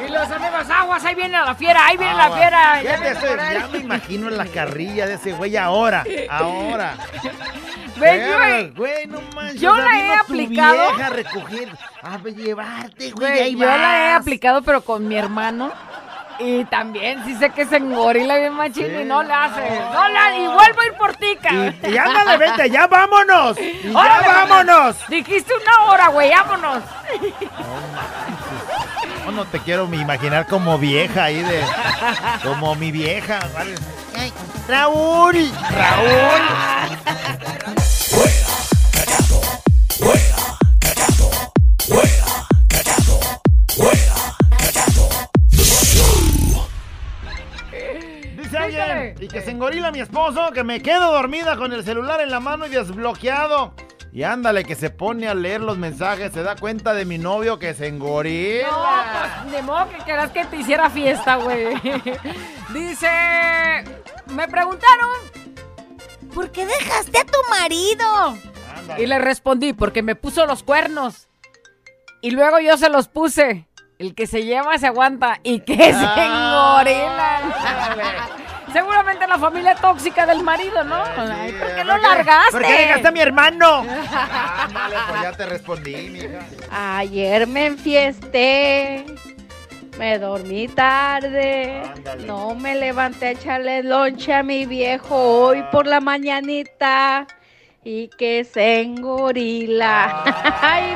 Y 0.05 0.11
los 0.11 0.31
amigos, 0.31 0.69
aguas, 0.69 1.03
ahí 1.03 1.15
viene 1.15 1.31
la 1.31 1.55
fiera, 1.55 1.87
ahí 1.87 1.97
viene 1.97 2.13
la 2.13 2.31
fiera. 2.31 2.83
Ya 2.83 3.53
ya 3.53 3.67
me 3.67 3.79
imagino 3.79 4.29
en 4.29 4.37
la 4.37 4.45
carrilla 4.45 5.07
de 5.07 5.15
ese 5.15 5.33
güey 5.33 5.57
ahora, 5.57 6.05
ahora. 6.29 6.95
Güey, 7.97 8.19
Pero, 8.19 8.73
güey, 8.75 9.07
no 9.07 9.21
manches. 9.35 9.61
yo 9.61 9.75
la 9.75 9.99
he 9.99 10.13
aplicado. 10.13 10.91
vieja 10.91 11.07
a 11.07 11.09
recoger, 11.09 11.69
a 12.03 12.17
llevarte, 12.17 13.11
güey, 13.11 13.55
yo 13.55 13.65
la 13.65 13.97
he 13.97 14.13
aplicado, 14.13 14.61
pero 14.61 14.81
con 14.81 15.07
mi 15.07 15.15
hermano. 15.15 15.71
Y 16.39 16.65
también 16.65 17.23
sí 17.25 17.35
sé 17.35 17.49
que 17.49 17.65
se 17.65 17.77
engorila 17.77 18.37
bien 18.37 18.53
machín 18.53 18.99
y 18.99 19.05
no 19.05 19.23
le 19.23 19.33
hace. 19.33 19.61
No 19.91 20.07
le 20.07 20.37
y 20.37 20.47
vuelvo 20.47 20.81
a 20.81 20.85
ir 20.85 20.93
por 20.93 21.15
ti, 21.15 21.35
cabrón. 21.41 21.75
Y, 21.83 21.87
y 21.89 21.97
ándale, 21.97 22.37
vente, 22.37 22.69
ya 22.69 22.85
vámonos. 22.85 23.57
Y 23.59 23.91
ya 23.91 24.21
vámonos. 24.21 24.97
Dijiste 25.07 25.51
una 25.55 25.91
hora, 25.91 26.07
güey, 26.09 26.29
vámonos. 26.29 26.83
No, 29.27 29.33
no 29.33 29.45
te 29.45 29.59
quiero 29.59 29.87
me 29.87 29.97
imaginar 29.97 30.47
como 30.47 30.77
vieja 30.77 31.25
ahí 31.25 31.43
de. 31.43 31.61
Como 32.43 32.75
mi 32.75 32.93
vieja. 32.93 33.39
¿vale? 33.53 33.75
Ay, 34.17 34.31
Raúl, 34.69 35.51
Raúl. 35.69 36.41
Dice 48.37 48.57
alguien, 48.57 49.15
y 49.19 49.27
que 49.27 49.41
se 49.41 49.51
engorila 49.51 49.91
mi 49.91 49.99
esposo, 49.99 50.51
que 50.53 50.63
me 50.63 50.81
quedo 50.81 51.11
dormida 51.11 51.57
con 51.57 51.73
el 51.73 51.83
celular 51.83 52.21
en 52.21 52.31
la 52.31 52.39
mano 52.39 52.65
y 52.65 52.69
desbloqueado. 52.69 53.73
Y 54.11 54.23
ándale, 54.23 54.63
que 54.63 54.75
se 54.75 54.89
pone 54.89 55.27
a 55.27 55.33
leer 55.33 55.61
los 55.61 55.77
mensajes, 55.77 56.31
se 56.33 56.41
da 56.41 56.55
cuenta 56.55 56.93
de 56.93 57.05
mi 57.05 57.17
novio 57.17 57.59
que 57.59 57.73
se 57.73 57.87
engorila. 57.87 58.67
No, 58.67 59.41
pues 59.41 59.51
de 59.51 59.61
modo 59.61 59.89
que 59.89 59.97
quieras 59.97 60.31
que 60.31 60.45
te 60.45 60.57
hiciera 60.57 60.89
fiesta, 60.89 61.35
güey. 61.35 61.75
Dice, 62.73 63.09
me 64.27 64.47
preguntaron, 64.47 65.09
¿por 66.33 66.51
qué 66.51 66.65
dejaste 66.65 67.19
a 67.19 67.25
tu 67.25 67.37
marido? 67.49 68.37
Y 68.97 69.05
le 69.05 69.19
respondí, 69.19 69.73
porque 69.73 70.01
me 70.01 70.15
puso 70.15 70.45
los 70.45 70.63
cuernos. 70.63 71.27
Y 72.21 72.31
luego 72.31 72.59
yo 72.59 72.77
se 72.77 72.89
los 72.89 73.07
puse. 73.07 73.67
El 73.99 74.13
que 74.15 74.27
se 74.27 74.43
lleva 74.43 74.77
se 74.77 74.87
aguanta 74.87 75.39
y 75.43 75.59
que 75.61 75.75
se 75.75 75.89
engorila. 75.91 77.41
Seguramente 78.73 79.27
la 79.27 79.37
familia 79.37 79.75
tóxica 79.75 80.25
del 80.25 80.43
marido, 80.43 80.83
¿no? 80.83 81.01
Ay, 81.17 81.53
¿Por 81.53 81.75
qué 81.75 81.83
lo 81.83 81.97
largaste? 81.97 82.51
¿Por 82.51 82.61
qué 82.61 82.73
dejaste 82.73 83.07
a 83.07 83.11
mi 83.11 83.19
hermano? 83.19 83.85
Ándale, 84.59 84.95
pues 85.09 85.21
ya 85.21 85.31
te 85.31 85.45
respondí, 85.45 86.09
mija. 86.09 86.39
Ayer 86.71 87.47
me 87.47 87.67
enfiesté. 87.67 89.05
Me 89.97 90.19
dormí 90.19 90.67
tarde. 90.67 91.81
No 92.25 92.53
me 92.53 92.75
levanté 92.75 93.27
a 93.27 93.31
echarle 93.31 93.81
lonche 93.83 94.33
a 94.33 94.43
mi 94.43 94.65
viejo 94.65 95.15
hoy 95.15 95.63
por 95.71 95.87
la 95.87 95.99
mañanita. 96.01 97.25
Y 97.83 98.09
que 98.09 98.43
se 98.43 98.81
engorila. 98.81 100.23
Ay, 100.61 100.95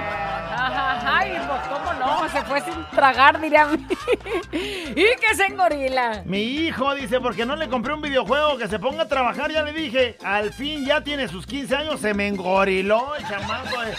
fue 2.51 2.61
sin 2.61 2.85
tragar, 2.93 3.39
diría. 3.39 3.67
y 4.51 4.95
que 4.95 5.35
se 5.35 5.45
engorila. 5.45 6.23
Mi 6.25 6.41
hijo 6.43 6.93
dice, 6.95 7.21
porque 7.21 7.45
no 7.45 7.55
le 7.55 7.69
compré 7.69 7.93
un 7.93 8.01
videojuego 8.01 8.57
que 8.57 8.67
se 8.67 8.77
ponga 8.77 9.03
a 9.03 9.07
trabajar, 9.07 9.49
ya 9.51 9.63
le 9.63 9.71
dije, 9.71 10.17
al 10.23 10.51
fin 10.51 10.85
ya 10.85 11.01
tiene 11.01 11.27
sus 11.29 11.45
15 11.47 11.75
años, 11.75 12.01
se 12.01 12.13
me 12.13 12.27
engoriló 12.27 13.15
el 13.15 13.25
chamaco. 13.27 13.81
eh. 13.83 13.95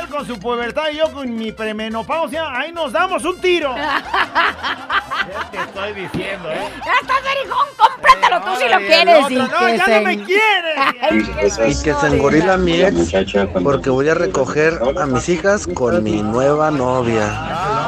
Él 0.00 0.08
con 0.08 0.26
su 0.26 0.38
pubertad 0.38 0.84
y 0.92 0.96
yo 0.96 1.12
con 1.12 1.34
mi 1.34 1.52
premenopausia, 1.52 2.50
ahí 2.50 2.72
nos 2.72 2.92
damos 2.92 3.24
un 3.24 3.38
tiro. 3.40 3.74
¿Qué 5.50 5.58
te 5.58 5.62
estoy 5.62 5.92
diciendo, 5.92 6.50
eh? 6.50 6.68
Ya 6.84 6.92
estás, 7.00 7.22
Berijón, 7.22 7.66
cómpratelo 7.76 8.40
tú 8.42 8.56
si 8.56 8.68
lo 8.68 8.80
y 8.80 8.86
quieres. 8.86 9.16
otro, 9.16 9.30
y 9.30 9.36
no, 9.36 9.76
ya 9.76 9.84
se 9.84 10.00
no 10.00 10.06
me 10.06 10.24
quieres. 10.24 10.76
Ay, 11.02 11.22
que 11.22 11.68
Y 11.70 11.82
que 11.82 11.94
se 11.94 12.06
engorila 12.06 12.56
mi 12.56 12.80
ex 12.80 13.12
porque 13.62 13.90
voy 13.90 14.08
a 14.08 14.14
recoger 14.14 14.80
a 14.98 15.06
mis 15.06 15.28
hijas 15.28 15.66
con 15.66 16.02
mi 16.02 16.22
nueva 16.22 16.70
novia. 16.70 17.26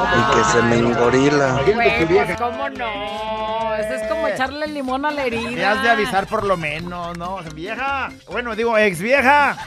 Y 0.05 0.35
que 0.35 0.43
se 0.45 0.61
me 0.63 0.77
engorila. 0.77 1.61
Pues, 1.65 2.37
¿cómo 2.37 2.69
no? 2.69 3.75
Eso 3.75 3.93
es 3.93 4.07
como 4.07 4.27
echarle 4.27 4.67
limón 4.67 5.05
a 5.05 5.11
la 5.11 5.25
herida. 5.25 5.49
Me 5.51 5.65
has 5.65 5.83
de 5.83 5.89
avisar 5.89 6.27
por 6.27 6.43
lo 6.43 6.57
menos, 6.57 7.17
¿no? 7.17 7.39
Vieja, 7.55 8.09
bueno, 8.27 8.55
digo, 8.55 8.77
ex 8.77 8.99
vieja. 9.01 9.57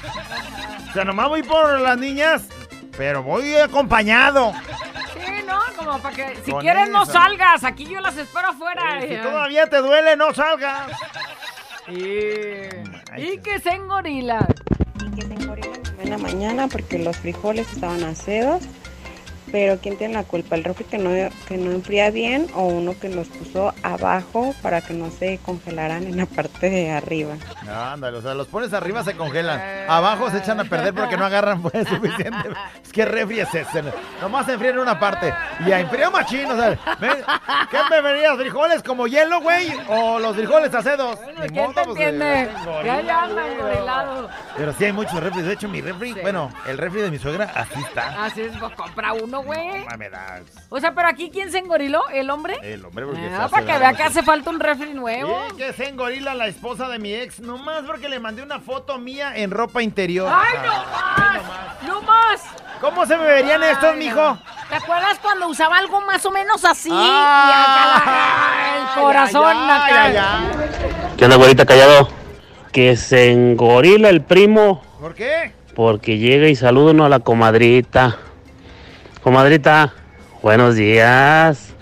O 0.88 0.92
sea, 0.92 1.04
nomás 1.04 1.28
voy 1.28 1.42
por 1.42 1.80
las 1.80 1.98
niñas. 1.98 2.44
Pero 2.96 3.22
voy 3.22 3.54
acompañado. 3.56 4.52
Sí, 5.14 5.42
¿no? 5.46 5.58
Como 5.76 5.98
para 5.98 6.16
que 6.16 6.36
si 6.44 6.50
Con 6.50 6.60
quieres 6.60 6.88
no 6.88 7.04
salgas, 7.04 7.62
aquí 7.64 7.84
yo 7.84 8.00
las 8.00 8.16
espero 8.16 8.48
afuera. 8.48 9.00
Si 9.00 9.16
todavía 9.16 9.66
te 9.66 9.78
duele, 9.78 10.16
no 10.16 10.32
salgas. 10.32 10.88
Y 11.88 13.38
que 13.38 13.60
se 13.62 13.70
engorila. 13.70 14.46
en 15.98 16.10
la 16.10 16.18
mañana 16.18 16.68
porque 16.68 16.98
los 16.98 17.16
frijoles 17.16 17.70
estaban 17.72 18.02
acedos. 18.04 18.62
Pero 19.58 19.78
¿quién 19.80 19.96
tiene 19.96 20.12
la 20.12 20.22
culpa? 20.22 20.54
¿El 20.54 20.64
refri 20.64 20.84
que 20.84 20.98
no, 20.98 21.08
que 21.48 21.56
no 21.56 21.70
enfría 21.70 22.10
bien 22.10 22.46
o 22.54 22.64
uno 22.66 22.92
que 23.00 23.08
los 23.08 23.26
puso 23.28 23.72
abajo 23.82 24.54
para 24.60 24.82
que 24.82 24.92
no 24.92 25.10
se 25.10 25.38
congelaran 25.38 26.02
en 26.04 26.18
la 26.18 26.26
parte 26.26 26.68
de 26.68 26.90
arriba? 26.90 27.36
Ándale, 27.66 28.18
o 28.18 28.20
sea, 28.20 28.34
los 28.34 28.48
pones 28.48 28.74
arriba 28.74 29.02
se 29.02 29.16
congelan. 29.16 29.58
Abajo 29.88 30.30
se 30.30 30.36
echan 30.38 30.60
a 30.60 30.64
perder 30.64 30.92
porque 30.92 31.16
no 31.16 31.24
agarran 31.24 31.62
pues 31.62 31.72
suficiente. 31.88 32.50
Es 32.84 32.92
que 32.92 33.06
refri 33.06 33.40
es 33.40 33.54
ese. 33.54 33.82
Nomás 34.20 34.44
se 34.44 34.52
enfría 34.52 34.72
en 34.72 34.78
una 34.78 35.00
parte. 35.00 35.32
Y 35.66 35.72
a 35.72 35.80
enfrió 35.80 36.10
machín, 36.10 36.50
o 36.50 36.54
sea. 36.54 36.78
¿Qué 37.70 37.78
me 37.90 38.02
venías? 38.02 38.36
¿Frijoles 38.36 38.82
como 38.82 39.06
hielo, 39.06 39.40
güey? 39.40 39.72
¿O 39.88 40.18
los 40.18 40.36
frijoles 40.36 40.74
acedos? 40.74 41.18
Ni 41.40 41.48
¿Quién 41.48 41.54
modo, 41.64 41.72
te 41.72 41.84
pues, 41.84 41.88
entiende? 41.96 42.42
eh, 42.42 42.50
Ya 42.84 43.00
engorilado. 43.24 44.28
Pero 44.54 44.74
sí 44.74 44.84
hay 44.84 44.92
muchos 44.92 45.18
refris. 45.18 45.46
De 45.46 45.54
hecho, 45.54 45.66
mi 45.66 45.80
refri, 45.80 46.12
bueno, 46.20 46.52
el 46.68 46.76
refri 46.76 47.00
de 47.00 47.10
mi 47.10 47.18
suegra, 47.18 47.50
así 47.54 47.80
está. 47.80 48.22
Así 48.26 48.42
es, 48.42 48.52
pues 48.58 48.74
compra 48.74 49.14
uno, 49.14 49.40
güey. 49.46 49.84
No 49.90 49.96
me 49.96 50.10
das. 50.10 50.42
O 50.68 50.78
sea, 50.80 50.92
pero 50.94 51.08
aquí 51.08 51.30
¿quién 51.30 51.50
se 51.50 51.58
engoriló? 51.58 52.08
¿El 52.10 52.28
hombre? 52.30 52.56
El 52.62 52.84
hombre, 52.84 53.06
porque 53.06 53.20
se 53.20 53.34
Ah, 53.34 53.44
hace 53.44 53.50
para 53.54 53.66
que 53.66 53.78
vea 53.78 53.92
que 53.94 54.02
hace 54.02 54.22
falta 54.22 54.50
un 54.50 54.60
refri 54.60 54.92
nuevo. 54.92 55.38
Sí, 55.50 55.56
que 55.56 55.72
se 55.72 55.88
engorila 55.88 56.34
la 56.34 56.46
esposa 56.48 56.88
de 56.88 56.98
mi 56.98 57.14
ex, 57.14 57.40
nomás 57.40 57.82
porque 57.86 58.08
le 58.08 58.18
mandé 58.20 58.42
una 58.42 58.60
foto 58.60 58.98
mía 58.98 59.36
en 59.36 59.50
ropa 59.50 59.82
interior. 59.82 60.28
¡Ay, 60.30 60.58
no 60.64 60.72
más! 60.74 61.82
¡No 61.86 62.02
más! 62.02 62.42
¿Cómo 62.80 63.06
se 63.06 63.16
me 63.16 63.24
verían 63.24 63.62
estos, 63.62 63.96
mijo? 63.96 64.38
¿Te 64.68 64.74
acuerdas 64.74 65.18
cuando 65.22 65.48
usaba 65.48 65.78
algo 65.78 66.00
más 66.02 66.24
o 66.26 66.30
menos 66.30 66.64
así? 66.64 66.90
Ah, 66.92 67.96
y 67.96 68.02
acá 68.02 68.96
el 68.96 69.02
corazón 69.02 69.56
ay, 69.56 69.92
acá. 69.92 70.02
ay, 70.04 70.16
ay. 70.16 71.14
¿Qué 71.16 71.24
onda, 71.24 71.36
güerita 71.36 71.64
callado? 71.64 72.08
Que 72.72 72.96
se 72.96 73.30
engorila 73.32 74.10
el 74.10 74.20
primo 74.22 74.82
¿Por 75.00 75.14
qué? 75.14 75.52
porque 75.74 76.18
llega 76.18 76.48
y 76.48 76.56
saluda 76.56 76.90
uno 76.90 77.04
a 77.06 77.08
la 77.08 77.20
comadrita. 77.20 78.18
Comadrita, 79.26 79.92
buenos 80.40 80.76
días. 80.76 81.74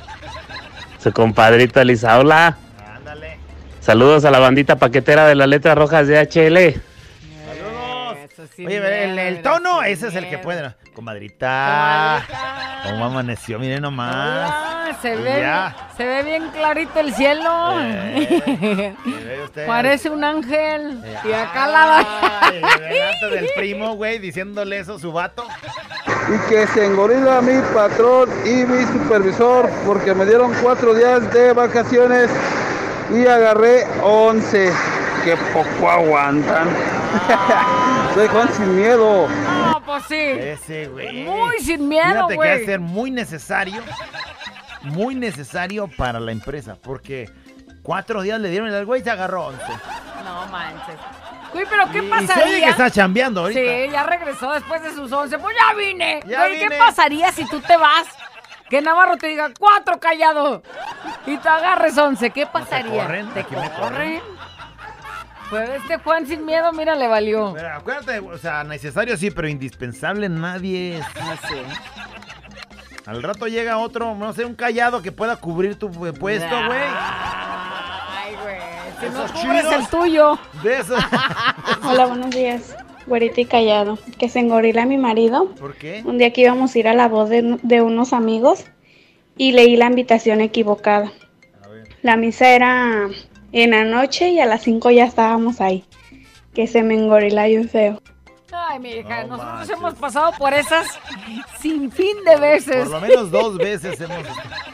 Su 0.99 1.12
compadrita 1.12 1.84
Lisaula. 1.84 2.57
Saludos 3.80 4.24
a 4.24 4.30
la 4.30 4.38
bandita 4.38 4.76
paquetera 4.76 5.26
de 5.26 5.34
las 5.34 5.47
letras 5.47 5.76
rojas 5.76 6.09
de 6.09 6.18
HL. 6.22 6.80
Oye, 8.66 9.05
el, 9.05 9.18
el 9.18 9.42
tono, 9.42 9.82
ese 9.82 10.09
es 10.09 10.14
el 10.14 10.30
que 10.30 10.38
puede. 10.38 10.74
Comadrita. 10.95 12.22
¿Cómo 12.84 13.05
amaneció? 13.05 13.59
Miren 13.59 13.82
nomás. 13.82 14.51
Ah, 14.51 14.90
se 15.03 15.14
ve, 15.14 15.40
ya. 15.40 15.76
se 15.99 16.07
ve 16.07 16.22
bien 16.22 16.49
clarito 16.51 16.99
el 16.99 17.12
cielo. 17.12 17.74
usted. 19.45 19.66
Parece 19.66 20.09
un 20.09 20.24
ángel. 20.24 20.99
Y 21.24 21.32
acá 21.32 21.66
la... 21.66 22.51
Delante 22.78 23.30
del 23.32 23.51
primo, 23.55 23.97
güey, 23.97 24.18
diciéndole 24.18 24.78
eso 24.78 24.95
a 24.95 24.99
su 24.99 25.12
vato. 25.12 25.47
Y 26.33 26.39
que 26.49 26.66
se 26.68 26.87
engorila 26.87 27.43
mi 27.43 27.61
patrón 27.75 28.31
y 28.45 28.64
mi 28.64 28.83
supervisor 28.87 29.68
porque 29.85 30.14
me 30.14 30.25
dieron 30.25 30.55
cuatro 30.62 30.95
días 30.95 31.31
de 31.33 31.53
vacaciones 31.53 32.31
y 33.11 33.27
agarré 33.27 33.87
11. 34.03 34.72
Que 35.25 35.37
poco 35.53 35.91
aguantan. 35.91 36.68
Soy 38.14 38.29
Juan 38.29 38.53
sin 38.53 38.77
miedo. 38.77 39.27
No, 39.29 39.83
pues 39.85 40.05
sí. 40.09 40.14
Ese, 40.14 40.87
güey. 40.89 41.25
Muy 41.25 41.59
sin 41.61 41.89
miedo, 41.89 42.29
Fíjate 42.29 42.35
que 42.35 42.39
va 42.39 42.53
a 42.53 42.59
ser 42.59 42.81
muy 42.81 43.11
necesario, 43.11 43.83
muy 44.83 45.14
necesario 45.14 45.89
para 45.89 46.20
la 46.20 46.33
empresa, 46.33 46.77
porque 46.83 47.31
cuatro 47.83 48.22
días 48.22 48.41
le 48.41 48.51
dieron 48.51 48.70
y 48.70 48.75
el 48.75 48.85
güey 48.85 49.03
se 49.03 49.11
agarró 49.11 49.47
11. 49.47 49.62
No 50.25 50.47
manches. 50.49 50.97
Güey, 51.55 51.66
pero 51.70 51.90
¿qué 51.92 51.98
y 51.98 52.11
pasaría? 52.11 52.34
se 52.34 52.42
oye 52.42 52.61
que 52.64 52.70
está 52.70 52.90
chambeando 52.90 53.42
ahorita. 53.42 53.61
Sí, 53.61 53.90
ya 53.90 54.05
regresó 54.05 54.52
después 54.52 54.82
de 54.82 54.92
sus 54.92 55.11
11. 55.11 55.38
Pues 55.38 55.57
ya 55.57 55.74
vine. 55.74 56.20
Ya 56.26 56.40
Güey, 56.40 56.59
¿qué 56.59 56.76
pasaría 56.76 57.32
si 57.32 57.48
tú 57.48 57.61
te 57.61 57.76
vas? 57.76 58.07
Que 58.68 58.82
Navarro 58.82 59.16
te 59.16 59.28
diga 59.28 59.50
cuatro 59.59 60.00
callado 60.00 60.62
y 61.26 61.36
te 61.36 61.48
agarres 61.48 61.96
11. 61.96 62.30
¿Qué 62.30 62.46
pasaría? 62.46 63.05
corren, 63.05 63.28
¿Te 63.30 63.40
aquí 63.40 63.55
me 63.55 63.70
corren? 63.70 64.20
Pues 65.48 65.70
este 65.70 65.98
Juan 65.98 66.26
sin 66.26 66.44
miedo, 66.44 66.72
mira, 66.72 66.96
le 66.96 67.07
valió. 67.07 67.52
Pero 67.55 67.72
acuérdate, 67.72 68.18
o 68.18 68.38
sea, 68.38 68.64
necesario 68.64 69.16
sí, 69.16 69.30
pero 69.30 69.46
indispensable 69.46 70.28
nadie 70.28 70.98
es. 70.98 71.07
Ah, 71.20 71.36
sí. 71.46 71.62
Al 73.07 73.22
rato 73.22 73.46
llega 73.46 73.76
otro, 73.78 74.14
no 74.14 74.32
sé, 74.32 74.44
un 74.44 74.55
callado 74.55 75.02
que 75.02 75.12
pueda 75.12 75.36
cubrir 75.36 75.78
tu 75.78 75.90
puesto, 75.90 76.66
güey. 76.66 76.80
Ay, 76.82 77.84
no 79.12 79.26
cubres 79.26 79.62
chidos. 79.62 79.72
el 79.72 79.86
tuyo. 79.88 80.38
De 80.62 80.78
eso. 80.78 80.94
Hola, 81.88 82.07
buenos 82.07 82.30
días. 82.30 82.76
Güerita 83.07 83.40
y 83.40 83.44
callado. 83.44 83.98
Que 84.18 84.28
se 84.28 84.40
engorila 84.40 84.86
mi 84.86 84.98
marido. 84.98 85.50
¿Por 85.55 85.74
qué? 85.74 86.02
Un 86.05 86.18
día 86.18 86.32
que 86.32 86.42
íbamos 86.42 86.74
a 86.74 86.78
ir 86.78 86.88
a 86.88 86.94
la 86.94 87.09
voz 87.09 87.28
de, 87.28 87.59
de 87.62 87.82
unos 87.82 88.12
amigos 88.12 88.64
y 89.36 89.52
leí 89.52 89.76
la 89.76 89.86
invitación 89.86 90.40
equivocada. 90.40 91.12
La 92.02 92.16
misa 92.16 92.48
era 92.48 93.09
en 93.52 93.70
la 93.70 93.84
noche 93.84 94.30
y 94.30 94.40
a 94.40 94.46
las 94.46 94.62
5 94.62 94.90
ya 94.90 95.05
estábamos 95.05 95.61
ahí. 95.61 95.84
Que 96.55 96.66
se 96.66 96.82
me 96.82 96.94
engorila 96.94 97.46
bien 97.46 97.68
feo. 97.68 98.00
Ay, 98.52 98.78
mi 98.78 98.90
hija, 98.90 99.24
nosotros 99.24 99.70
hemos 99.70 99.94
pasado 99.94 100.32
por 100.38 100.55
esas 100.55 100.86
sin 101.61 101.90
fin 101.90 102.16
de 102.24 102.36
veces. 102.36 102.88
Por 102.88 102.90
lo 102.90 103.00
menos 103.00 103.30
dos 103.30 103.59
veces 103.59 104.00
hemos. 104.00 104.18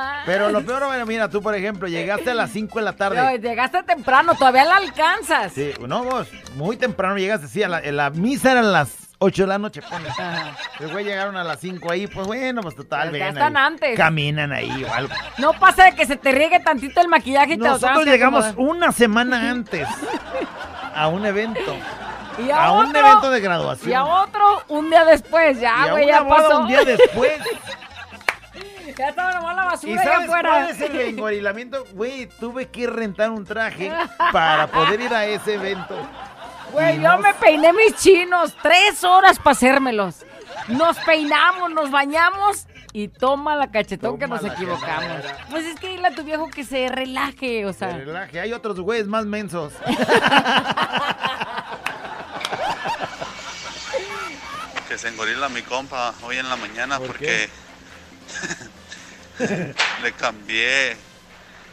Más. 0.00 0.22
Pero 0.26 0.48
lo 0.50 0.64
peor, 0.64 0.86
bueno, 0.86 1.06
mira, 1.06 1.28
tú 1.28 1.42
por 1.42 1.54
ejemplo, 1.54 1.88
llegaste 1.88 2.30
a 2.30 2.34
las 2.34 2.50
5 2.50 2.78
de 2.78 2.84
la 2.84 2.92
tarde. 2.94 3.38
llegaste 3.38 3.82
temprano, 3.82 4.34
todavía 4.34 4.64
la 4.64 4.76
alcanzas. 4.76 5.52
Sí, 5.52 5.72
no, 5.86 6.04
vos, 6.04 6.28
muy 6.54 6.76
temprano 6.76 7.16
llegaste, 7.16 7.48
sí, 7.48 7.62
a 7.62 7.68
la, 7.68 7.80
en 7.80 7.96
la 7.96 8.10
misa 8.10 8.52
eran 8.52 8.72
las 8.72 8.96
8 9.18 9.42
de 9.42 9.46
la 9.48 9.58
noche, 9.58 9.82
pones. 9.82 10.12
El 10.78 10.88
güey 10.92 11.04
llegaron 11.04 11.36
a 11.36 11.44
las 11.44 11.60
5 11.60 11.90
ahí, 11.92 12.06
pues 12.06 12.26
bueno, 12.26 12.62
pues 12.62 12.74
total, 12.74 13.12
ya 13.12 13.28
están 13.28 13.56
ahí. 13.56 13.64
antes. 13.66 13.96
Caminan 13.96 14.50
ahí 14.52 14.82
o 14.84 14.92
algo. 14.92 15.12
No 15.38 15.52
pasa 15.52 15.84
de 15.84 15.92
que 15.94 16.06
se 16.06 16.16
te 16.16 16.32
riegue 16.32 16.58
tantito 16.60 17.00
el 17.02 17.08
maquillaje 17.08 17.52
y 17.54 17.58
te 17.58 17.64
lo 17.64 17.64
tengas 17.78 17.82
Nosotros 17.82 18.06
llegamos 18.06 18.44
acomodar. 18.46 18.76
una 18.76 18.92
semana 18.92 19.50
antes 19.50 19.86
a 20.94 21.08
un 21.08 21.24
evento. 21.26 21.60
Y 22.38 22.50
a, 22.50 22.66
a 22.66 22.72
un 22.72 22.94
evento 22.96 23.28
de 23.30 23.40
graduación. 23.40 23.90
Y 23.90 23.92
a 23.92 24.04
otro 24.04 24.62
un 24.68 24.88
día 24.88 25.04
después, 25.04 25.60
ya, 25.60 25.82
a 25.82 25.90
güey, 25.90 26.06
ya 26.06 26.22
boda 26.22 26.36
pasó. 26.36 26.60
un 26.60 26.68
día 26.68 26.84
después. 26.84 27.32
ya 28.98 29.08
estaba 29.08 29.32
nomás 29.32 29.56
la 29.56 29.62
¿Y 29.62 29.66
basura 29.66 30.00
allá 30.02 30.12
sabes 30.12 30.28
afuera. 30.28 30.48
cuál 30.50 30.70
es 30.70 30.80
el 30.80 31.00
engorilamiento? 31.00 31.84
Güey, 31.92 32.26
tuve 32.38 32.68
que 32.68 32.86
rentar 32.86 33.30
un 33.30 33.44
traje 33.44 33.92
para 34.32 34.66
poder 34.68 35.00
ir 35.00 35.12
a 35.14 35.24
ese 35.26 35.54
evento. 35.54 35.96
Güey, 36.72 36.98
Y 36.98 37.02
yo 37.02 37.18
me 37.18 37.34
peiné 37.34 37.72
mis 37.72 37.96
chinos, 37.96 38.54
tres 38.62 39.02
horas 39.04 39.38
para 39.38 39.52
hacérmelos. 39.52 40.24
Nos 40.68 40.96
peinamos, 40.98 41.70
nos 41.70 41.90
bañamos 41.90 42.66
y 42.92 43.08
toma 43.08 43.56
la 43.56 43.70
cachetón 43.70 44.18
que 44.18 44.26
nos 44.26 44.44
equivocamos. 44.44 45.22
Pues 45.50 45.64
es 45.64 45.78
que 45.80 45.88
dile 45.88 46.08
a 46.08 46.14
tu 46.14 46.22
viejo 46.22 46.48
que 46.48 46.64
se 46.64 46.88
relaje, 46.88 47.66
o 47.66 47.72
sea. 47.72 47.90
Se 47.92 47.98
relaje, 48.04 48.40
hay 48.40 48.52
otros 48.52 48.78
güeyes 48.80 49.06
más 49.06 49.26
mensos. 49.26 49.72
Que 54.88 54.98
se 54.98 55.08
engorila 55.08 55.48
mi 55.48 55.62
compa 55.62 56.12
hoy 56.24 56.38
en 56.38 56.48
la 56.48 56.56
mañana 56.56 56.98
porque 56.98 57.48
le 60.02 60.12
cambié, 60.12 60.96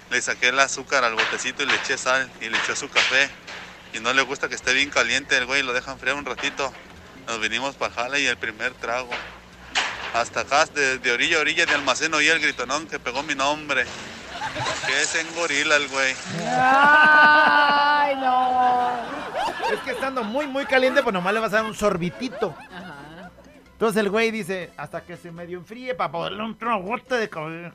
le 0.09 0.21
saqué 0.21 0.49
el 0.49 0.59
azúcar 0.59 1.03
al 1.03 1.15
botecito 1.15 1.63
y 1.63 1.65
le 1.65 1.75
eché 1.75 1.97
sal 1.97 2.29
y 2.41 2.49
le 2.49 2.57
eché 2.57 2.75
su 2.75 2.89
café. 2.89 3.29
Y 3.93 3.99
no 3.99 4.13
le 4.13 4.21
gusta 4.21 4.47
que 4.49 4.55
esté 4.55 4.73
bien 4.73 4.89
caliente 4.89 5.37
el 5.37 5.45
güey, 5.45 5.63
lo 5.63 5.73
deja 5.73 5.91
enfriar 5.91 6.15
un 6.15 6.25
ratito. 6.25 6.71
Nos 7.27 7.39
vinimos 7.39 7.75
para 7.75 7.93
Jala 7.93 8.19
y 8.19 8.25
el 8.25 8.37
primer 8.37 8.73
trago. 8.73 9.09
Hasta 10.13 10.41
acá, 10.41 10.65
de, 10.65 10.97
de 10.99 11.11
orilla 11.11 11.37
a 11.37 11.41
orilla 11.41 11.65
de 11.65 11.73
almacén 11.73 12.13
oí 12.13 12.27
el 12.27 12.39
gritonón 12.39 12.87
que 12.87 12.99
pegó 12.99 13.23
mi 13.23 13.35
nombre. 13.35 13.85
Que 14.85 15.05
se 15.05 15.21
engorila 15.21 15.75
el 15.75 15.87
güey. 15.89 16.15
Ay, 16.49 18.15
no. 18.15 18.91
Es 19.71 19.79
que 19.81 19.91
estando 19.91 20.23
muy, 20.23 20.47
muy 20.47 20.65
caliente, 20.65 21.03
pues 21.03 21.13
nomás 21.13 21.33
le 21.33 21.39
vas 21.39 21.53
a 21.53 21.57
dar 21.57 21.65
un 21.65 21.75
sorbitito. 21.75 22.55
Entonces 23.77 24.01
el 24.01 24.09
güey 24.09 24.31
dice, 24.31 24.71
hasta 24.75 25.01
que 25.01 25.15
se 25.17 25.31
medio 25.31 25.59
enfríe 25.59 25.93
para 25.93 26.11
poderle 26.11 26.41
un 26.41 26.57
tragote 26.57 27.13
de 27.13 27.29
café. 27.29 27.71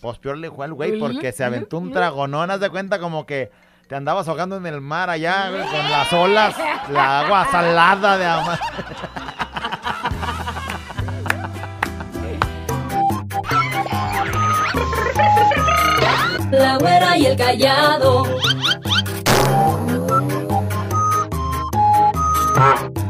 Pues 0.00 0.16
peor 0.18 0.38
le 0.38 0.48
fue 0.48 0.64
al 0.64 0.74
güey 0.74 0.96
porque 1.00 1.32
se 1.32 1.42
aventó 1.42 1.78
un 1.78 1.90
tragonón, 1.90 2.52
haz 2.52 2.60
de 2.60 2.70
cuenta 2.70 3.00
como 3.00 3.26
que 3.26 3.50
te 3.88 3.96
andabas 3.96 4.28
ahogando 4.28 4.56
en 4.58 4.66
el 4.66 4.80
mar 4.80 5.10
allá, 5.10 5.50
güey, 5.50 5.62
con 5.62 5.90
las 5.90 6.12
olas, 6.12 6.54
la 6.88 7.20
agua 7.22 7.48
salada 7.50 8.16
de 8.16 8.26
amar. 8.26 8.60
La 16.52 16.78
güera 16.78 17.18
y 17.18 17.26
el 17.26 17.36
callado. 17.36 18.22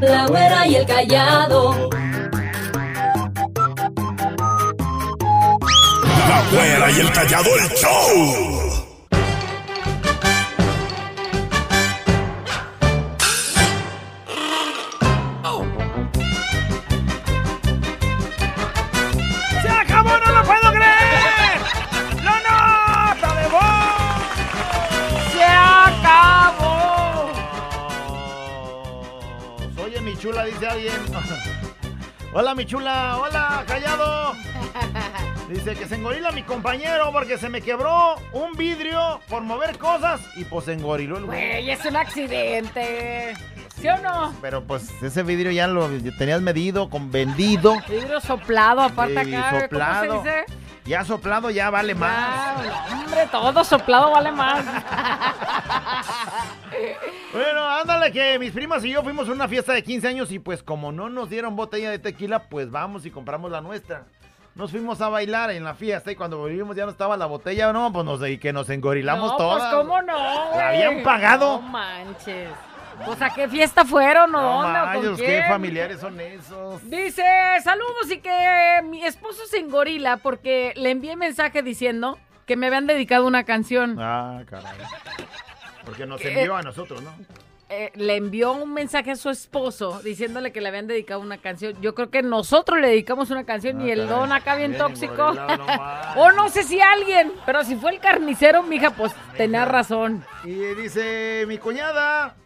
La 0.00 0.26
güera 0.26 0.66
y 0.66 0.76
el 0.76 0.86
callado. 0.86 1.93
La 6.34 6.42
güera 6.50 6.90
y 6.90 6.98
el 6.98 7.12
callado 7.12 7.48
el 7.54 7.68
show. 7.76 8.84
¡Se 19.62 19.68
acabó! 19.68 20.18
¡No 20.18 20.32
lo 20.32 20.42
puedo 20.42 20.72
creer! 20.72 21.60
¡La 22.24 22.36
nota 22.48 23.34
de 23.40 23.46
voz! 23.46 24.32
¡Se 25.34 25.44
acabó! 25.44 27.30
Oye, 29.84 30.00
mi 30.00 30.16
chula, 30.18 30.46
dice 30.46 30.66
alguien. 30.66 31.00
Hola, 32.32 32.56
mi 32.56 32.66
chula. 32.66 33.18
Hola, 33.18 33.62
callado. 33.68 34.34
Dice 35.54 35.76
que 35.76 35.86
se 35.86 35.94
engorila 35.94 36.32
mi 36.32 36.42
compañero 36.42 37.10
porque 37.12 37.38
se 37.38 37.48
me 37.48 37.62
quebró 37.62 38.16
un 38.32 38.54
vidrio 38.54 39.20
por 39.28 39.40
mover 39.42 39.78
cosas 39.78 40.20
y 40.34 40.42
pues 40.44 40.64
se 40.64 40.72
engoriló 40.72 41.16
el 41.16 41.26
güey. 41.26 41.38
Güey, 41.38 41.70
es 41.70 41.84
un 41.84 41.94
accidente. 41.94 43.34
¿Sí 43.80 43.86
o 43.86 43.96
no? 43.98 44.34
Pero 44.42 44.64
pues 44.64 44.90
ese 45.00 45.22
vidrio 45.22 45.52
ya 45.52 45.68
lo 45.68 45.88
tenías 46.18 46.40
medido, 46.40 46.90
con 46.90 47.12
vendido. 47.12 47.76
Vidrio 47.88 48.20
soplado, 48.20 48.80
aparte 48.80 49.16
acá. 49.16 49.60
soplado. 49.60 50.08
¿Cómo 50.08 50.22
se 50.24 50.28
dice? 50.28 50.44
Ya 50.86 51.04
soplado 51.04 51.50
ya 51.50 51.70
vale 51.70 51.94
más. 51.94 52.10
Ah, 52.18 53.00
hombre, 53.04 53.28
todo 53.30 53.62
soplado 53.62 54.10
vale 54.10 54.32
más. 54.32 54.64
Bueno, 57.32 57.68
ándale 57.68 58.12
que 58.12 58.38
mis 58.38 58.52
primas 58.52 58.84
y 58.84 58.90
yo 58.90 59.02
fuimos 59.02 59.28
a 59.28 59.32
una 59.32 59.48
fiesta 59.48 59.72
de 59.72 59.82
15 59.82 60.06
años 60.06 60.30
y 60.30 60.38
pues 60.38 60.62
como 60.62 60.92
no 60.92 61.08
nos 61.08 61.28
dieron 61.28 61.56
botella 61.56 61.90
de 61.90 61.98
tequila, 61.98 62.44
pues 62.44 62.70
vamos 62.70 63.06
y 63.06 63.10
compramos 63.10 63.50
la 63.50 63.60
nuestra. 63.60 64.04
Nos 64.54 64.70
fuimos 64.70 65.00
a 65.00 65.08
bailar 65.08 65.50
en 65.50 65.64
la 65.64 65.74
fiesta 65.74 66.12
y 66.12 66.16
cuando 66.16 66.38
volvimos 66.38 66.76
ya 66.76 66.84
no 66.84 66.92
estaba 66.92 67.16
la 67.16 67.26
botella, 67.26 67.72
no, 67.72 67.92
pues 67.92 68.04
nos, 68.04 68.26
y 68.28 68.38
que 68.38 68.52
nos 68.52 68.70
engorilamos 68.70 69.32
no, 69.32 69.36
todas. 69.36 69.62
pues 69.62 69.74
cómo 69.82 70.00
no, 70.02 70.16
güey. 70.46 70.58
¿La 70.58 70.68
habían 70.68 71.02
pagado? 71.02 71.60
No 71.60 71.68
manches. 71.68 72.50
Pues 73.04 73.20
a 73.20 73.30
qué 73.30 73.48
fiesta 73.48 73.84
fueron 73.84 74.32
o 74.36 74.40
No 74.40 74.62
dónde 74.62 74.78
o 74.78 74.84
con 74.84 74.92
manches, 74.94 75.18
qué 75.18 75.26
quién? 75.26 75.48
familiares 75.48 75.98
son 76.00 76.20
esos. 76.20 76.88
Dice, 76.88 77.24
saludos 77.64 78.08
y 78.12 78.18
que 78.20 78.80
mi 78.84 79.04
esposo 79.04 79.44
se 79.50 79.58
engorila 79.58 80.18
porque 80.18 80.72
le 80.76 80.90
envié 80.92 81.16
mensaje 81.16 81.62
diciendo 81.64 82.16
que 82.46 82.56
me 82.56 82.68
habían 82.68 82.86
dedicado 82.86 83.26
una 83.26 83.42
canción. 83.42 83.96
Ah, 83.98 84.42
caray. 84.48 84.76
Porque 85.84 86.06
nos 86.06 86.20
¿Qué? 86.20 86.28
envió 86.32 86.54
a 86.54 86.62
nosotros, 86.62 87.02
¿no? 87.02 87.10
Eh, 87.70 87.90
le 87.94 88.16
envió 88.16 88.52
un 88.52 88.74
mensaje 88.74 89.10
a 89.12 89.16
su 89.16 89.30
esposo 89.30 90.00
diciéndole 90.02 90.52
que 90.52 90.60
le 90.60 90.68
habían 90.68 90.86
dedicado 90.86 91.20
una 91.20 91.38
canción. 91.38 91.80
Yo 91.80 91.94
creo 91.94 92.10
que 92.10 92.22
nosotros 92.22 92.78
le 92.78 92.88
dedicamos 92.88 93.30
una 93.30 93.44
canción 93.44 93.80
y 93.80 93.90
el 93.90 94.02
Ah, 94.02 94.04
caray. 94.06 94.20
don 94.20 94.32
acá 94.32 94.54
bien, 94.56 94.72
Bien 94.72 94.82
tóxico. 94.82 95.26
o 96.16 96.32
no 96.32 96.48
sé 96.50 96.62
si 96.62 96.78
alguien, 96.80 97.32
pero 97.46 97.64
si 97.64 97.76
fue 97.76 97.92
el 97.92 98.00
carnicero, 98.00 98.62
mija, 98.62 98.90
pues 98.90 99.12
tenía 99.38 99.64
razón. 99.64 100.24
Y 100.44 100.52
dice, 100.52 101.44
mi 101.48 101.56
cuñada 101.56 102.36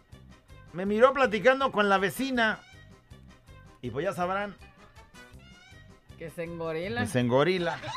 me 0.71 0.85
miró 0.85 1.11
platicando 1.13 1.71
con 1.73 1.89
la 1.89 1.97
vecina. 1.97 2.59
Y 3.81 3.91
pues 3.91 4.05
ya 4.05 4.13
sabrán, 4.13 4.55
Que 6.17 6.29
se 6.29 6.43
engorila. 6.43 7.01
que 7.01 7.07
se 7.07 7.19
engorila. 7.19 7.77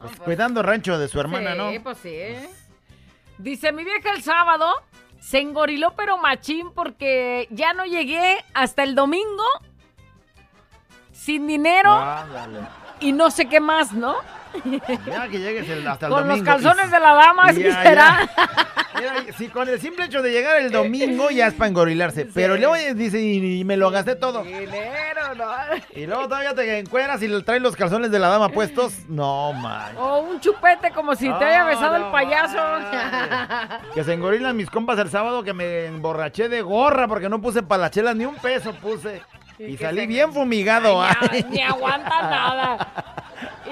Pues, 0.00 0.18
cuidando 0.18 0.62
el 0.62 0.66
rancho 0.66 0.98
de 0.98 1.06
su 1.06 1.20
hermana, 1.20 1.52
sí, 1.52 1.58
¿no? 1.58 1.82
pues 1.84 1.98
sí. 1.98 2.18
Dice, 3.38 3.70
mi 3.70 3.84
vieja 3.84 4.10
el 4.12 4.20
sábado 4.20 4.66
se 5.22 5.38
engoriló 5.38 5.94
pero 5.96 6.18
machín 6.18 6.72
porque 6.72 7.46
ya 7.50 7.72
no 7.74 7.84
llegué 7.84 8.44
hasta 8.54 8.82
el 8.82 8.96
domingo 8.96 9.44
sin 11.12 11.46
dinero 11.46 11.90
y 12.98 13.12
no 13.12 13.30
sé 13.30 13.46
qué 13.46 13.60
más, 13.60 13.92
¿no? 13.92 14.16
Ya 15.06 15.28
que 15.28 15.38
llegues 15.38 15.68
el- 15.68 15.86
hasta 15.86 16.06
el 16.06 16.12
Con 16.12 16.20
los 16.20 16.28
domingo. 16.28 16.44
calzones 16.46 16.86
Y- 16.88 16.90
de 16.90 17.00
la 17.00 17.14
dama, 17.14 17.44
así 17.46 17.62
será. 17.62 18.28
Mira, 18.94 19.14
si 19.36 19.48
con 19.48 19.68
el 19.68 19.80
simple 19.80 20.04
hecho 20.04 20.22
de 20.22 20.30
llegar 20.30 20.60
el 20.60 20.70
domingo 20.70 21.30
ya 21.30 21.46
es 21.48 21.54
para 21.54 21.68
engorilarse. 21.68 22.26
Pero 22.26 22.56
luego 22.56 22.74
dice, 22.94 23.20
y, 23.20 23.60
y 23.60 23.64
me 23.64 23.76
lo 23.76 23.90
gasté 23.90 24.14
todo. 24.16 24.42
Dinero, 24.44 25.34
¿no? 25.36 25.46
Y 25.96 26.06
luego 26.06 26.24
todavía 26.28 26.54
te 26.54 26.78
encueras 26.78 27.20
y 27.22 27.26
le 27.28 27.42
traes 27.42 27.62
los 27.62 27.74
calzones 27.74 28.10
de 28.10 28.18
la 28.18 28.28
dama 28.28 28.50
puestos. 28.50 28.92
No, 29.08 29.52
man. 29.54 29.96
O 29.96 30.18
un 30.20 30.40
chupete 30.40 30.90
como 30.92 31.14
si 31.16 31.28
te 31.32 31.44
haya 31.44 31.64
besado 31.64 31.98
no 31.98 32.06
el 32.06 32.12
payaso. 32.12 32.58
Que 33.94 34.04
se 34.04 34.12
engorilan 34.12 34.56
mis 34.56 34.70
compas 34.70 34.98
el 34.98 35.10
sábado 35.10 35.42
que 35.42 35.52
me 35.54 35.86
emborraché 35.86 36.48
de 36.48 36.62
gorra 36.62 37.08
porque 37.08 37.28
no 37.28 37.40
puse 37.40 37.62
para 37.62 37.82
las 37.82 37.90
chelas 37.90 38.14
ni 38.14 38.24
un 38.26 38.36
peso 38.36 38.72
puse. 38.74 39.22
Y 39.58 39.76
salí 39.78 40.00
se- 40.02 40.06
bien 40.06 40.32
fumigado. 40.32 41.02
Ay. 41.02 41.44
Ni 41.50 41.60
aguanta 41.62 42.22
nada. 42.22 42.92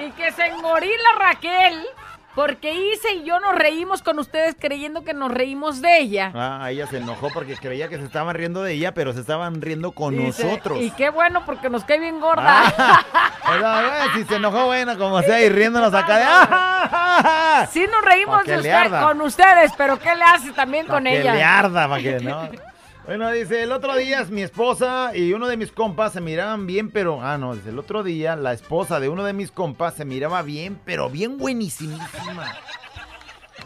Y 0.05 0.11
que 0.11 0.31
se 0.31 0.47
engorila 0.47 1.09
Raquel 1.19 1.85
porque 2.33 2.73
Isa 2.73 3.11
y 3.11 3.25
yo 3.25 3.39
nos 3.41 3.55
reímos 3.55 4.01
con 4.01 4.17
ustedes 4.17 4.55
creyendo 4.57 5.03
que 5.03 5.13
nos 5.13 5.31
reímos 5.31 5.81
de 5.81 5.99
ella. 5.99 6.31
Ah, 6.33 6.71
ella 6.71 6.87
se 6.87 6.97
enojó 6.99 7.29
porque 7.33 7.57
creía 7.57 7.89
que 7.89 7.97
se 7.97 8.05
estaban 8.05 8.33
riendo 8.35 8.63
de 8.63 8.71
ella, 8.73 8.93
pero 8.93 9.11
se 9.11 9.19
estaban 9.19 9.61
riendo 9.61 9.91
con 9.91 10.15
nosotros. 10.15 10.79
Y 10.81 10.91
qué 10.91 11.09
bueno 11.09 11.45
porque 11.45 11.69
nos 11.69 11.83
cae 11.83 11.99
bien 11.99 12.21
gorda. 12.21 12.63
Pero, 13.45 13.79
eh, 13.81 13.91
si 14.13 14.23
se 14.23 14.35
enojó, 14.35 14.67
bueno, 14.67 14.97
como 14.97 15.21
sea, 15.23 15.41
y 15.41 15.49
riéndonos 15.49 15.93
acá 15.93 16.17
de... 16.17 16.23
¡Ah! 16.25 17.67
Sí 17.69 17.85
nos 17.91 18.01
reímos 18.05 18.43
que 18.43 18.51
de 18.51 18.57
usted- 18.59 19.01
con 19.01 19.19
ustedes, 19.21 19.73
pero 19.77 19.99
¿qué 19.99 20.15
le 20.15 20.23
hace 20.23 20.51
también 20.53 20.85
Pa' 20.87 20.93
con 20.93 21.03
que 21.03 21.19
ella? 21.19 21.33
le 21.33 21.43
arda, 21.43 21.87
pa' 21.89 21.97
que 21.99 22.19
no. 22.21 22.47
Bueno, 23.05 23.31
dice, 23.31 23.63
el 23.63 23.71
otro 23.71 23.95
día 23.95 24.23
mi 24.29 24.43
esposa 24.43 25.11
y 25.15 25.33
uno 25.33 25.47
de 25.47 25.57
mis 25.57 25.71
compas 25.71 26.13
se 26.13 26.21
miraban 26.21 26.67
bien, 26.67 26.91
pero... 26.91 27.21
Ah, 27.21 27.37
no, 27.37 27.55
dice, 27.55 27.69
el 27.69 27.79
otro 27.79 28.03
día 28.03 28.35
la 28.35 28.53
esposa 28.53 28.99
de 28.99 29.09
uno 29.09 29.23
de 29.23 29.33
mis 29.33 29.51
compas 29.51 29.95
se 29.95 30.05
miraba 30.05 30.41
bien, 30.43 30.79
pero 30.85 31.09
bien 31.09 31.37
buenísimísima. 31.37 32.55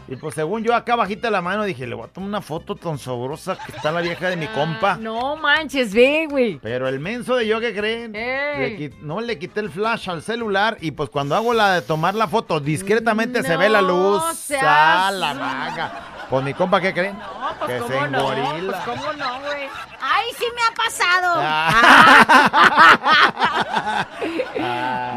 Y 0.08 0.16
pues 0.16 0.34
según 0.36 0.62
yo 0.62 0.74
acá 0.74 0.94
bajita 0.96 1.30
la 1.30 1.42
mano 1.42 1.64
dije, 1.64 1.86
le 1.86 1.94
voy 1.96 2.04
a 2.06 2.08
tomar 2.12 2.28
una 2.28 2.40
foto 2.40 2.76
tan 2.76 2.96
sabrosa 2.96 3.58
que 3.58 3.72
está 3.76 3.90
la 3.92 4.00
vieja 4.00 4.30
de 4.30 4.36
mi 4.36 4.46
compa. 4.46 4.92
Ah, 4.92 4.98
No 5.00 5.36
manches, 5.36 5.92
ve, 5.92 6.26
güey. 6.30 6.58
Pero 6.62 6.88
el 6.88 7.00
menso 7.00 7.34
de 7.36 7.46
yo, 7.46 7.60
¿qué 7.60 7.74
creen? 7.74 8.12
Le 8.12 8.92
no 9.02 9.20
le 9.20 9.38
quité 9.38 9.60
el 9.60 9.70
flash 9.70 10.08
al 10.08 10.22
celular 10.22 10.76
y 10.80 10.92
pues 10.92 11.10
cuando 11.10 11.34
hago 11.34 11.52
la 11.54 11.74
de 11.74 11.82
tomar 11.82 12.14
la 12.14 12.28
foto, 12.28 12.60
discretamente 12.60 13.42
se 13.42 13.56
ve 13.56 13.68
la 13.68 13.82
luz. 13.82 14.22
seas- 14.34 14.62
¡Ah, 14.64 15.10
la 15.12 15.34
vaga! 15.34 16.12
Pues 16.28 16.44
mi 16.44 16.54
compa, 16.54 16.80
¿qué 16.80 16.92
creen? 16.92 17.16
Pues 17.58 17.70
que 17.70 17.78
se 17.78 17.94
cómo 17.94 18.06
no, 18.08 18.32
engorila. 18.32 18.72
pues 18.72 18.98
cómo 18.98 19.12
no, 19.12 19.40
güey. 19.40 19.68
Ay, 20.00 20.26
sí 20.36 20.44
me 20.54 20.62
ha 20.62 20.72
pasado. 20.74 21.40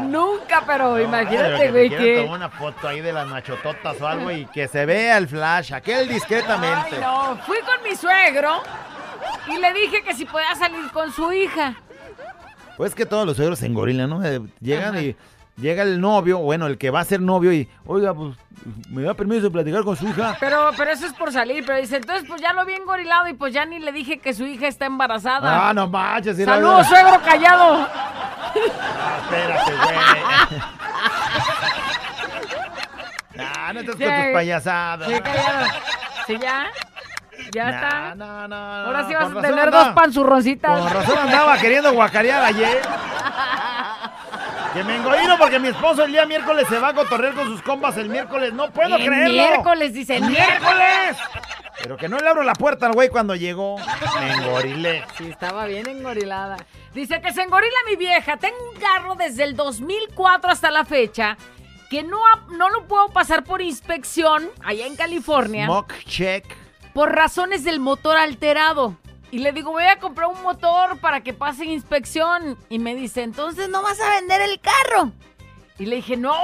Nunca, 0.08 0.62
pero 0.66 1.00
imagínate, 1.00 1.58
que 1.58 1.70
güey, 1.70 1.90
que... 1.90 2.22
tomar 2.22 2.36
una 2.38 2.48
foto 2.48 2.88
ahí 2.88 3.00
de 3.00 3.12
las 3.12 3.26
machototas 3.26 4.00
o 4.00 4.06
algo 4.06 4.30
y 4.30 4.46
que 4.46 4.68
se 4.68 4.86
vea 4.86 5.18
el 5.18 5.26
flash, 5.28 5.72
aquel 5.74 6.08
discretamente. 6.08 6.96
Ay, 6.96 7.00
no. 7.00 7.36
Fui 7.44 7.58
con 7.60 7.82
mi 7.82 7.96
suegro 7.96 8.62
y 9.48 9.58
le 9.58 9.72
dije 9.72 10.02
que 10.02 10.14
si 10.14 10.24
podía 10.24 10.54
salir 10.54 10.90
con 10.92 11.12
su 11.12 11.32
hija. 11.32 11.74
Pues 12.76 12.94
que 12.94 13.04
todos 13.04 13.26
los 13.26 13.36
suegros 13.36 13.58
se 13.58 13.66
engorilan, 13.66 14.08
¿no? 14.08 14.24
Eh, 14.24 14.40
Llegan 14.60 14.96
y 15.02 15.16
llega 15.60 15.82
el 15.82 16.00
novio, 16.00 16.38
bueno, 16.38 16.66
el 16.66 16.78
que 16.78 16.90
va 16.90 17.00
a 17.00 17.04
ser 17.04 17.20
novio 17.20 17.52
y, 17.52 17.68
oiga, 17.86 18.14
pues, 18.14 18.36
¿me 18.88 19.02
da 19.02 19.14
permiso 19.14 19.42
de 19.42 19.50
platicar 19.50 19.82
con 19.84 19.96
su 19.96 20.08
hija? 20.08 20.36
Pero, 20.40 20.70
pero 20.76 20.90
eso 20.90 21.06
es 21.06 21.12
por 21.12 21.32
salir, 21.32 21.64
pero 21.66 21.78
dice, 21.78 21.96
entonces 21.96 22.24
pues 22.28 22.40
ya 22.40 22.52
lo 22.52 22.64
vi 22.64 22.74
engorilado 22.74 23.28
y 23.28 23.34
pues 23.34 23.52
ya 23.54 23.64
ni 23.64 23.78
le 23.78 23.92
dije 23.92 24.18
que 24.18 24.32
su 24.34 24.44
hija 24.46 24.66
está 24.68 24.86
embarazada. 24.86 25.68
Ah, 25.68 25.74
no 25.74 25.86
manches. 25.88 26.36
mira, 26.36 26.54
Saludos, 26.54 26.86
mira. 26.88 27.00
suegro 27.00 27.22
callado. 27.24 27.88
Espérate, 29.22 29.72
güey. 29.72 30.60
Ah, 33.38 33.72
no 33.72 33.80
estás 33.80 33.96
con 33.96 34.04
tus 34.06 34.32
payasadas. 34.34 35.08
Sí, 35.08 35.20
callado. 35.20 35.66
Sí, 36.26 36.38
ya. 36.40 36.66
Ya 37.52 37.64
Nah, 37.64 37.74
está. 37.74 38.14
no, 38.16 38.48
no, 38.48 38.54
Ahora 38.56 39.06
sí 39.08 39.12
no, 39.14 39.18
vas 39.20 39.30
a 39.36 39.40
tener 39.40 39.64
andaba- 39.64 39.84
dos 39.84 39.94
panzurroncitas. 39.94 40.78
Con 40.80 40.92
razón 40.92 41.18
andaba 41.18 41.58
queriendo 41.58 41.92
guacarear 41.92 42.44
ayer. 42.44 42.80
Que 44.72 44.84
me 44.84 44.96
engorilo 44.96 45.36
porque 45.36 45.58
mi 45.58 45.68
esposo 45.68 46.04
el 46.04 46.12
día 46.12 46.24
miércoles 46.26 46.66
se 46.68 46.78
va 46.78 46.88
a 46.88 46.94
cotorrear 46.94 47.34
con 47.34 47.46
sus 47.48 47.60
compas 47.62 47.96
el 47.96 48.08
miércoles. 48.08 48.52
No 48.52 48.70
puedo 48.70 48.94
El 48.96 49.04
creerlo. 49.04 49.32
miércoles, 49.34 49.92
dice, 49.92 50.16
¡El 50.16 50.26
miércoles! 50.30 51.16
Pero 51.82 51.96
que 51.96 52.08
no 52.08 52.18
le 52.18 52.28
abro 52.28 52.42
la 52.44 52.52
puerta 52.52 52.86
al 52.86 52.92
güey 52.92 53.08
cuando 53.08 53.34
llegó. 53.34 53.76
Me 54.20 54.32
engorilé. 54.32 55.04
Sí, 55.18 55.28
estaba 55.28 55.66
bien 55.66 55.88
engorilada. 55.88 56.56
Dice 56.94 57.20
que 57.20 57.32
se 57.32 57.42
engorila 57.42 57.74
mi 57.88 57.96
vieja. 57.96 58.36
Tengo 58.36 58.56
un 58.72 58.78
carro 58.78 59.14
desde 59.16 59.42
el 59.44 59.56
2004 59.56 60.50
hasta 60.50 60.70
la 60.70 60.84
fecha 60.84 61.36
que 61.88 62.04
no, 62.04 62.18
no 62.52 62.68
lo 62.70 62.86
puedo 62.86 63.08
pasar 63.08 63.42
por 63.42 63.60
inspección 63.62 64.48
allá 64.64 64.86
en 64.86 64.94
California 64.94 65.66
Mock 65.66 65.92
check. 66.06 66.44
por 66.94 67.12
razones 67.12 67.64
del 67.64 67.80
motor 67.80 68.16
alterado. 68.16 68.96
Y 69.30 69.38
le 69.38 69.52
digo, 69.52 69.70
voy 69.70 69.84
a 69.84 69.98
comprar 69.98 70.28
un 70.28 70.42
motor 70.42 70.98
para 70.98 71.20
que 71.22 71.32
pase 71.32 71.64
inspección. 71.64 72.58
Y 72.68 72.78
me 72.78 72.94
dice, 72.94 73.22
entonces 73.22 73.68
no 73.68 73.82
vas 73.82 74.00
a 74.00 74.10
vender 74.16 74.40
el 74.40 74.60
carro. 74.60 75.12
Y 75.78 75.86
le 75.86 75.96
dije, 75.96 76.16
no. 76.16 76.34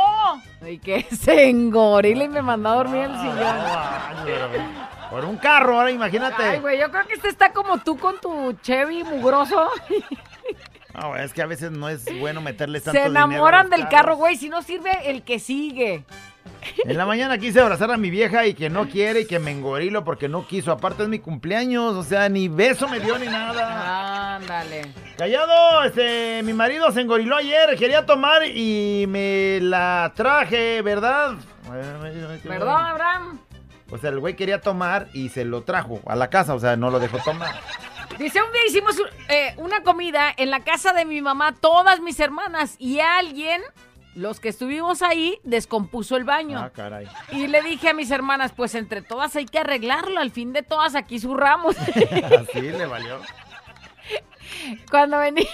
Y 0.67 0.79
que 0.79 1.03
se 1.11 1.49
engorila 1.49 2.25
y 2.25 2.29
me 2.29 2.43
mandó 2.43 2.71
a 2.71 2.75
dormir 2.77 3.03
el 3.03 3.17
sillón. 3.17 3.57
Por 5.11 5.25
un 5.25 5.37
carro, 5.37 5.79
ahora 5.79 5.91
imagínate. 5.91 6.43
Ay, 6.43 6.61
güey, 6.61 6.79
yo 6.81 6.91
creo 6.91 7.07
que 7.07 7.15
este 7.15 7.29
está 7.29 7.53
como 7.53 7.79
tú 7.79 7.99
con 7.99 8.19
tu 8.21 8.55
Chevy 8.63 9.05
mugroso. 9.05 9.69
No, 10.99 11.15
es 11.15 11.35
que 11.35 11.43
a 11.43 11.47
veces 11.47 11.71
no 11.73 11.91
es 11.91 12.07
bueno 12.21 12.41
meterle 12.41 12.81
tanto 12.81 12.99
Se 12.99 13.07
dinero 13.09 13.27
a 13.27 13.29
enamoran 13.29 13.69
del 13.69 13.81
carros. 13.81 13.91
carro, 13.95 14.17
güey. 14.17 14.37
Si 14.37 14.49
no 14.49 14.63
sirve, 14.63 14.91
el 15.11 15.25
que 15.25 15.39
sigue. 15.39 16.05
En 16.85 16.97
la 16.97 17.07
mañana 17.07 17.39
quise 17.39 17.61
abrazar 17.61 17.91
a 17.91 17.97
mi 17.97 18.11
vieja 18.11 18.47
y 18.47 18.55
que 18.55 18.71
no 18.71 18.89
quiere 18.89 19.21
y 19.21 19.27
que 19.27 19.39
me 19.39 19.51
engorilo 19.51 20.05
porque 20.05 20.29
no 20.29 20.47
quiso. 20.47 20.73
Aparte 20.73 21.03
es 21.03 21.09
mi 21.09 21.19
cumpleaños, 21.19 21.95
o 21.95 22.03
sea, 22.03 22.29
ni 22.29 22.49
beso 22.49 22.89
me 22.89 23.01
dio 23.01 23.19
ni 23.19 23.27
nada. 23.27 24.37
Ándale. 24.37 24.83
Callado, 25.17 25.85
este, 25.85 26.43
mi 26.43 26.53
marido 26.53 26.91
se 26.93 27.01
engoriló 27.01 27.37
ayer, 27.37 27.77
quería 27.77 28.07
tomar 28.07 28.47
y 28.47 29.07
me 29.09 29.59
la 29.61 30.13
traje, 30.15 30.83
¿verdad? 30.83 31.37
Perdón, 32.43 32.81
Abraham. 32.81 33.41
O 33.91 33.99
sea, 33.99 34.11
el 34.11 34.19
güey 34.19 34.35
quería 34.35 34.61
tomar 34.61 35.09
y 35.13 35.29
se 35.29 35.45
lo 35.45 35.63
trajo 35.63 36.01
a 36.07 36.17
la 36.17 36.29
casa, 36.29 36.55
o 36.55 36.61
sea, 36.61 36.77
no 36.77 36.91
lo 36.91 36.99
dejó 36.99 37.19
tomar. 37.19 37.55
Dice, 38.19 38.41
un 38.43 38.51
día 38.53 38.63
hicimos 38.67 38.97
eh, 39.29 39.55
una 39.59 39.83
comida 39.83 40.33
en 40.37 40.51
la 40.51 40.61
casa 40.65 40.93
de 40.93 41.05
mi 41.05 41.21
mamá, 41.21 41.55
todas 41.55 42.01
mis 42.01 42.19
hermanas, 42.19 42.77
y 42.79 42.99
alguien, 43.01 43.61
los 44.17 44.41
que 44.41 44.49
estuvimos 44.49 45.03
ahí, 45.03 45.39
descompuso 45.45 46.17
el 46.17 46.25
baño. 46.25 46.59
Ah, 46.59 46.71
caray. 46.71 47.07
Y 47.33 47.47
le 47.47 47.63
dije 47.63 47.91
a 47.91 47.95
mis 47.95 48.11
hermanas, 48.11 48.53
pues 48.57 48.75
entre 48.75 49.03
todas 49.03 49.37
hay 49.37 49.45
que 49.45 49.59
arreglarlo, 49.59 50.19
al 50.19 50.31
fin 50.31 50.55
de 50.55 50.63
todas 50.63 50.95
aquí 50.95 51.19
zurramos. 51.19 51.77
Así 52.41 52.61
le 52.63 52.87
valió. 52.87 53.21
Cuando 54.91 55.19
venimos, 55.19 55.51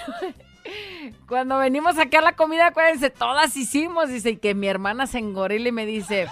cuando 1.26 1.58
venimos 1.58 1.96
a 1.96 2.04
sacar 2.04 2.22
la 2.22 2.36
comida, 2.36 2.68
acuérdense, 2.68 3.10
todas 3.10 3.56
hicimos, 3.56 4.08
dice, 4.08 4.30
y 4.30 4.36
que 4.36 4.54
mi 4.54 4.68
hermana 4.68 5.08
se 5.08 5.18
engorila 5.18 5.68
y 5.68 5.72
me 5.72 5.84
dice, 5.84 6.28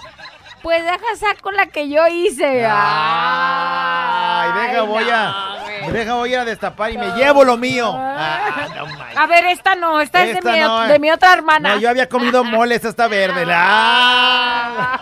pues 0.61 0.83
deja 0.83 1.15
saco 1.19 1.51
la 1.51 1.67
que 1.67 1.89
yo 1.89 2.07
hice. 2.07 2.65
Ay, 2.69 4.51
deja, 4.61 4.81
voy 4.83 5.05
a, 5.11 5.57
deja, 5.91 6.13
voy 6.13 6.33
a 6.33 6.45
destapar 6.45 6.91
y 6.91 6.97
me 6.97 7.07
llevo 7.11 7.43
lo 7.43 7.57
mío. 7.57 7.93
Ah, 7.95 8.67
no. 8.75 8.85
A 9.19 9.25
ver, 9.27 9.45
esta 9.45 9.75
no, 9.75 9.99
esta, 10.01 10.23
es 10.23 10.35
de 10.35 10.51
mi, 10.51 10.59
no, 10.59 10.81
de 10.81 10.95
eh. 10.95 10.99
mi 10.99 11.11
otra 11.11 11.33
hermana. 11.33 11.75
No, 11.75 11.79
yo 11.79 11.89
había 11.89 12.07
comido 12.07 12.43
mole, 12.43 12.75
esta 12.75 13.07
verde. 13.07 13.45
Ah. 13.53 14.99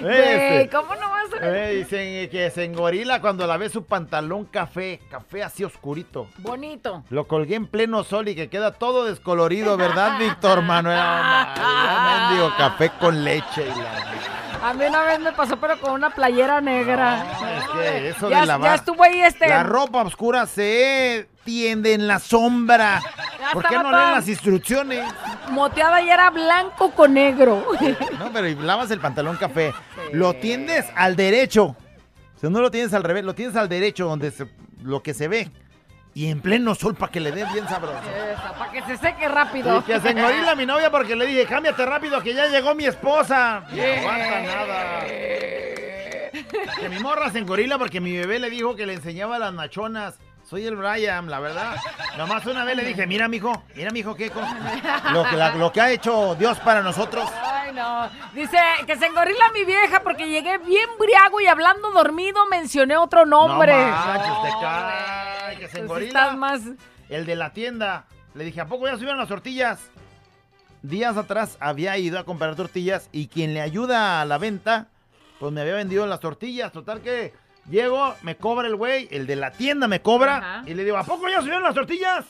Güey. 0.00 0.68
¿cómo 0.68 0.94
no 0.94 1.08
vas 1.08 1.32
a...? 1.40 1.48
Eh, 1.48 1.74
dicen 1.76 2.30
que 2.30 2.50
se 2.50 2.64
engorila 2.64 3.20
cuando 3.20 3.46
la 3.46 3.56
ve 3.56 3.68
su 3.68 3.84
pantalón 3.84 4.44
café, 4.44 5.00
café 5.10 5.42
así 5.42 5.64
oscurito. 5.64 6.28
Bonito. 6.38 7.04
Lo 7.10 7.26
colgué 7.26 7.56
en 7.56 7.66
pleno 7.66 8.04
sol 8.04 8.28
y 8.28 8.34
que 8.34 8.48
queda 8.48 8.72
todo 8.72 9.04
descolorido, 9.04 9.76
¿verdad, 9.76 10.18
Víctor 10.20 10.62
Manuel? 10.62 10.98
Mendigo 12.28 12.52
café 12.56 12.90
con 13.00 13.24
leche 13.24 13.64
y 13.64 13.80
la... 13.80 14.38
A 14.60 14.74
mí 14.74 14.84
una 14.84 15.02
vez 15.02 15.20
me 15.20 15.32
pasó, 15.32 15.56
pero 15.58 15.80
con 15.80 15.92
una 15.92 16.10
playera 16.10 16.60
negra. 16.60 17.24
Es 17.58 17.68
que 17.68 18.08
eso 18.08 18.28
ya, 18.28 18.40
de 18.40 18.46
lavar... 18.46 18.70
ya 18.70 18.74
estuvo 18.74 19.04
ahí 19.04 19.20
este... 19.20 19.48
La 19.48 19.62
ropa 19.62 20.02
oscura 20.02 20.46
se 20.46 21.28
tiende 21.44 21.94
en 21.94 22.08
la 22.08 22.18
sombra. 22.18 23.00
¿Por 23.52 23.66
qué 23.68 23.76
no 23.76 23.90
leen 23.90 24.12
las 24.12 24.28
instrucciones? 24.28 25.04
Moteada 25.50 26.02
y 26.02 26.10
era 26.10 26.30
blanco 26.30 26.90
con 26.92 27.14
negro. 27.14 27.64
No, 28.18 28.32
pero 28.32 28.46
y 28.48 28.54
lavas 28.54 28.90
el 28.90 29.00
pantalón 29.00 29.36
café. 29.36 29.72
Lo 30.12 30.34
tiendes 30.34 30.86
al 30.94 31.16
derecho. 31.16 31.64
O 32.36 32.40
sea, 32.40 32.50
no 32.50 32.60
lo 32.60 32.70
tienes 32.70 32.94
al 32.94 33.02
revés, 33.02 33.24
lo 33.24 33.34
tienes 33.34 33.56
al 33.56 33.68
derecho, 33.68 34.06
donde 34.06 34.30
se- 34.30 34.48
lo 34.82 35.02
que 35.02 35.12
se 35.14 35.26
ve. 35.28 35.50
Y 36.14 36.30
en 36.30 36.40
pleno 36.40 36.74
sol 36.74 36.94
para 36.96 37.12
que 37.12 37.20
le 37.20 37.30
dé 37.32 37.44
bien 37.52 37.68
sabroso. 37.68 37.98
Para 38.58 38.70
que 38.72 38.82
se 38.82 38.96
seque 38.96 39.28
rápido. 39.28 39.78
Y 39.78 39.82
que 39.82 40.00
se 40.00 40.10
engorila 40.10 40.54
mi 40.56 40.66
novia 40.66 40.90
porque 40.90 41.14
le 41.14 41.26
dije, 41.26 41.46
cámbiate 41.46 41.84
rápido 41.86 42.20
que 42.22 42.34
ya 42.34 42.46
llegó 42.46 42.74
mi 42.74 42.86
esposa. 42.86 43.62
No 43.70 43.82
aguanta 43.82 44.40
nada. 44.42 45.04
Que 46.80 46.88
mi 46.88 46.98
morra 47.00 47.30
se 47.30 47.38
engorila 47.38 47.78
porque 47.78 48.00
mi 48.00 48.16
bebé 48.16 48.38
le 48.38 48.50
dijo 48.50 48.74
que 48.76 48.86
le 48.86 48.94
enseñaba 48.94 49.38
las 49.38 49.52
nachonas. 49.52 50.18
Soy 50.48 50.64
el 50.66 50.76
Brian, 50.76 51.28
la 51.28 51.40
verdad. 51.40 51.76
Nomás 52.16 52.46
una 52.46 52.64
vez 52.64 52.74
le 52.76 52.84
dije, 52.84 53.06
mira, 53.06 53.28
mijo, 53.28 53.62
mira, 53.74 53.90
mijo, 53.90 54.14
qué 54.14 54.30
cosa. 54.30 54.56
Lo 55.12 55.24
que, 55.28 55.36
la- 55.36 55.54
lo 55.56 55.70
que 55.70 55.80
ha 55.82 55.90
hecho 55.90 56.34
Dios 56.36 56.58
para 56.60 56.80
nosotros. 56.80 57.28
Ay, 57.44 57.72
no. 57.74 58.08
Dice 58.32 58.56
que 58.86 58.96
se 58.96 59.06
engorila 59.06 59.52
mi 59.52 59.64
vieja 59.64 60.00
porque 60.02 60.26
llegué 60.28 60.56
bien 60.58 60.88
briago 60.98 61.40
y 61.42 61.46
hablando 61.46 61.90
dormido 61.90 62.46
mencioné 62.46 62.96
otro 62.96 63.26
nombre. 63.26 63.74
No 63.76 63.90
manches, 63.90 64.42
te 64.42 64.60
cae, 64.60 65.56
que 65.58 65.66
se 65.66 65.72
Pues 65.72 65.82
engorila. 65.82 66.32
más... 66.32 66.62
El 67.10 67.26
de 67.26 67.36
la 67.36 67.52
tienda. 67.52 68.06
Le 68.34 68.44
dije, 68.44 68.60
¿a 68.62 68.66
poco 68.66 68.86
ya 68.86 68.94
subieron 68.94 69.18
las 69.18 69.28
tortillas? 69.28 69.78
Días 70.82 71.16
atrás 71.18 71.56
había 71.60 71.98
ido 71.98 72.18
a 72.18 72.24
comprar 72.24 72.54
tortillas 72.56 73.08
y 73.12 73.28
quien 73.28 73.52
le 73.52 73.60
ayuda 73.60 74.20
a 74.22 74.24
la 74.24 74.38
venta, 74.38 74.86
pues 75.40 75.52
me 75.52 75.60
había 75.60 75.74
vendido 75.74 76.06
las 76.06 76.20
tortillas. 76.20 76.72
Total 76.72 77.00
que 77.02 77.34
llego, 77.70 78.14
me 78.22 78.36
cobra 78.36 78.66
el 78.68 78.76
güey, 78.76 79.08
el 79.10 79.26
de 79.26 79.36
la 79.36 79.50
tienda 79.52 79.88
me 79.88 80.00
cobra 80.02 80.36
Ajá. 80.38 80.62
y 80.66 80.74
le 80.74 80.84
digo, 80.84 80.96
¿a 80.96 81.04
poco 81.04 81.28
ya 81.28 81.40
subieron 81.40 81.62
las 81.62 81.74
tortillas? 81.74 82.24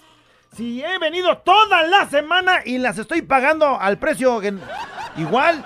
Si 0.56 0.82
he 0.82 0.98
venido 0.98 1.36
toda 1.38 1.82
la 1.82 2.08
semana 2.08 2.60
y 2.64 2.78
las 2.78 2.98
estoy 2.98 3.22
pagando 3.22 3.78
al 3.80 3.98
precio 3.98 4.40
que- 4.40 4.54
igual. 5.16 5.64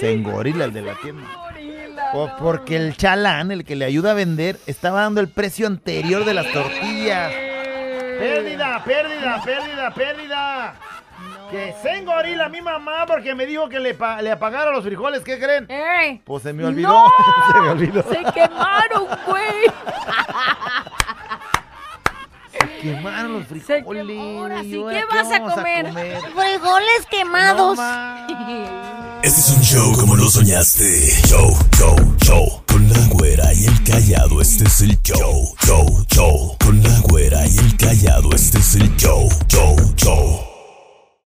Se 0.00 0.12
engorila 0.12 0.64
el 0.64 0.72
de 0.72 0.82
la 0.82 0.94
tienda. 0.94 1.26
Pues 2.12 2.32
porque 2.38 2.76
el 2.76 2.96
chalán, 2.96 3.50
el 3.52 3.64
que 3.64 3.76
le 3.76 3.84
ayuda 3.84 4.10
a 4.10 4.14
vender, 4.14 4.58
estaba 4.66 5.02
dando 5.02 5.20
el 5.20 5.28
precio 5.28 5.66
anterior 5.66 6.24
de 6.24 6.34
las 6.34 6.50
tortillas. 6.52 7.30
Pérdida, 7.32 8.82
pérdida, 8.84 9.42
pérdida, 9.44 9.90
pérdida. 9.94 10.74
Que 11.50 11.74
se 11.82 11.96
engorila 11.98 12.48
mi 12.48 12.62
mamá 12.62 13.04
porque 13.06 13.34
me 13.34 13.44
dijo 13.46 13.68
que 13.68 13.78
le, 13.78 13.92
pa- 13.94 14.22
le 14.22 14.30
apagara 14.30 14.70
los 14.70 14.82
frijoles. 14.84 15.22
¿Qué 15.22 15.38
creen? 15.38 15.66
Pues 16.24 16.42
se 16.42 16.52
me 16.52 16.64
olvidó. 16.64 16.88
¡No! 16.88 17.10
se 17.52 17.60
me 17.60 17.68
olvidó. 17.70 18.02
Se 18.04 18.32
quemaron, 18.32 19.06
güey. 19.26 19.70
Quemaron 22.80 23.32
los 23.34 23.42
Se 23.46 23.48
frijoles. 23.48 24.06
quemó, 24.06 24.40
ahora 24.42 24.62
sí, 24.62 24.70
¿Y 24.70 24.76
ahora 24.82 24.98
¿qué 24.98 25.04
vas 25.14 25.26
a 25.26 25.38
vamos 25.38 25.54
comer? 25.54 25.92
Frijoles 25.92 27.06
quemados. 27.10 27.78
Este 29.22 29.40
es 29.40 29.50
un 29.50 29.62
show 29.62 29.92
como 29.98 30.16
lo 30.16 30.24
soñaste. 30.28 31.10
Show, 31.28 31.56
show, 31.76 31.96
show. 32.24 32.62
Con 32.66 32.88
la 32.88 32.98
güera 33.10 33.52
y 33.52 33.66
el 33.66 33.84
callado, 33.84 34.40
este 34.40 34.64
es 34.64 34.80
el 34.80 35.00
show. 35.02 35.54
Show, 35.64 36.04
show. 36.08 36.56
Con 36.64 36.82
la 36.82 36.98
güera 37.02 37.46
y 37.46 37.56
el 37.58 37.76
callado, 37.76 38.30
este 38.34 38.58
es 38.58 38.74
el 38.74 38.96
show. 38.96 39.28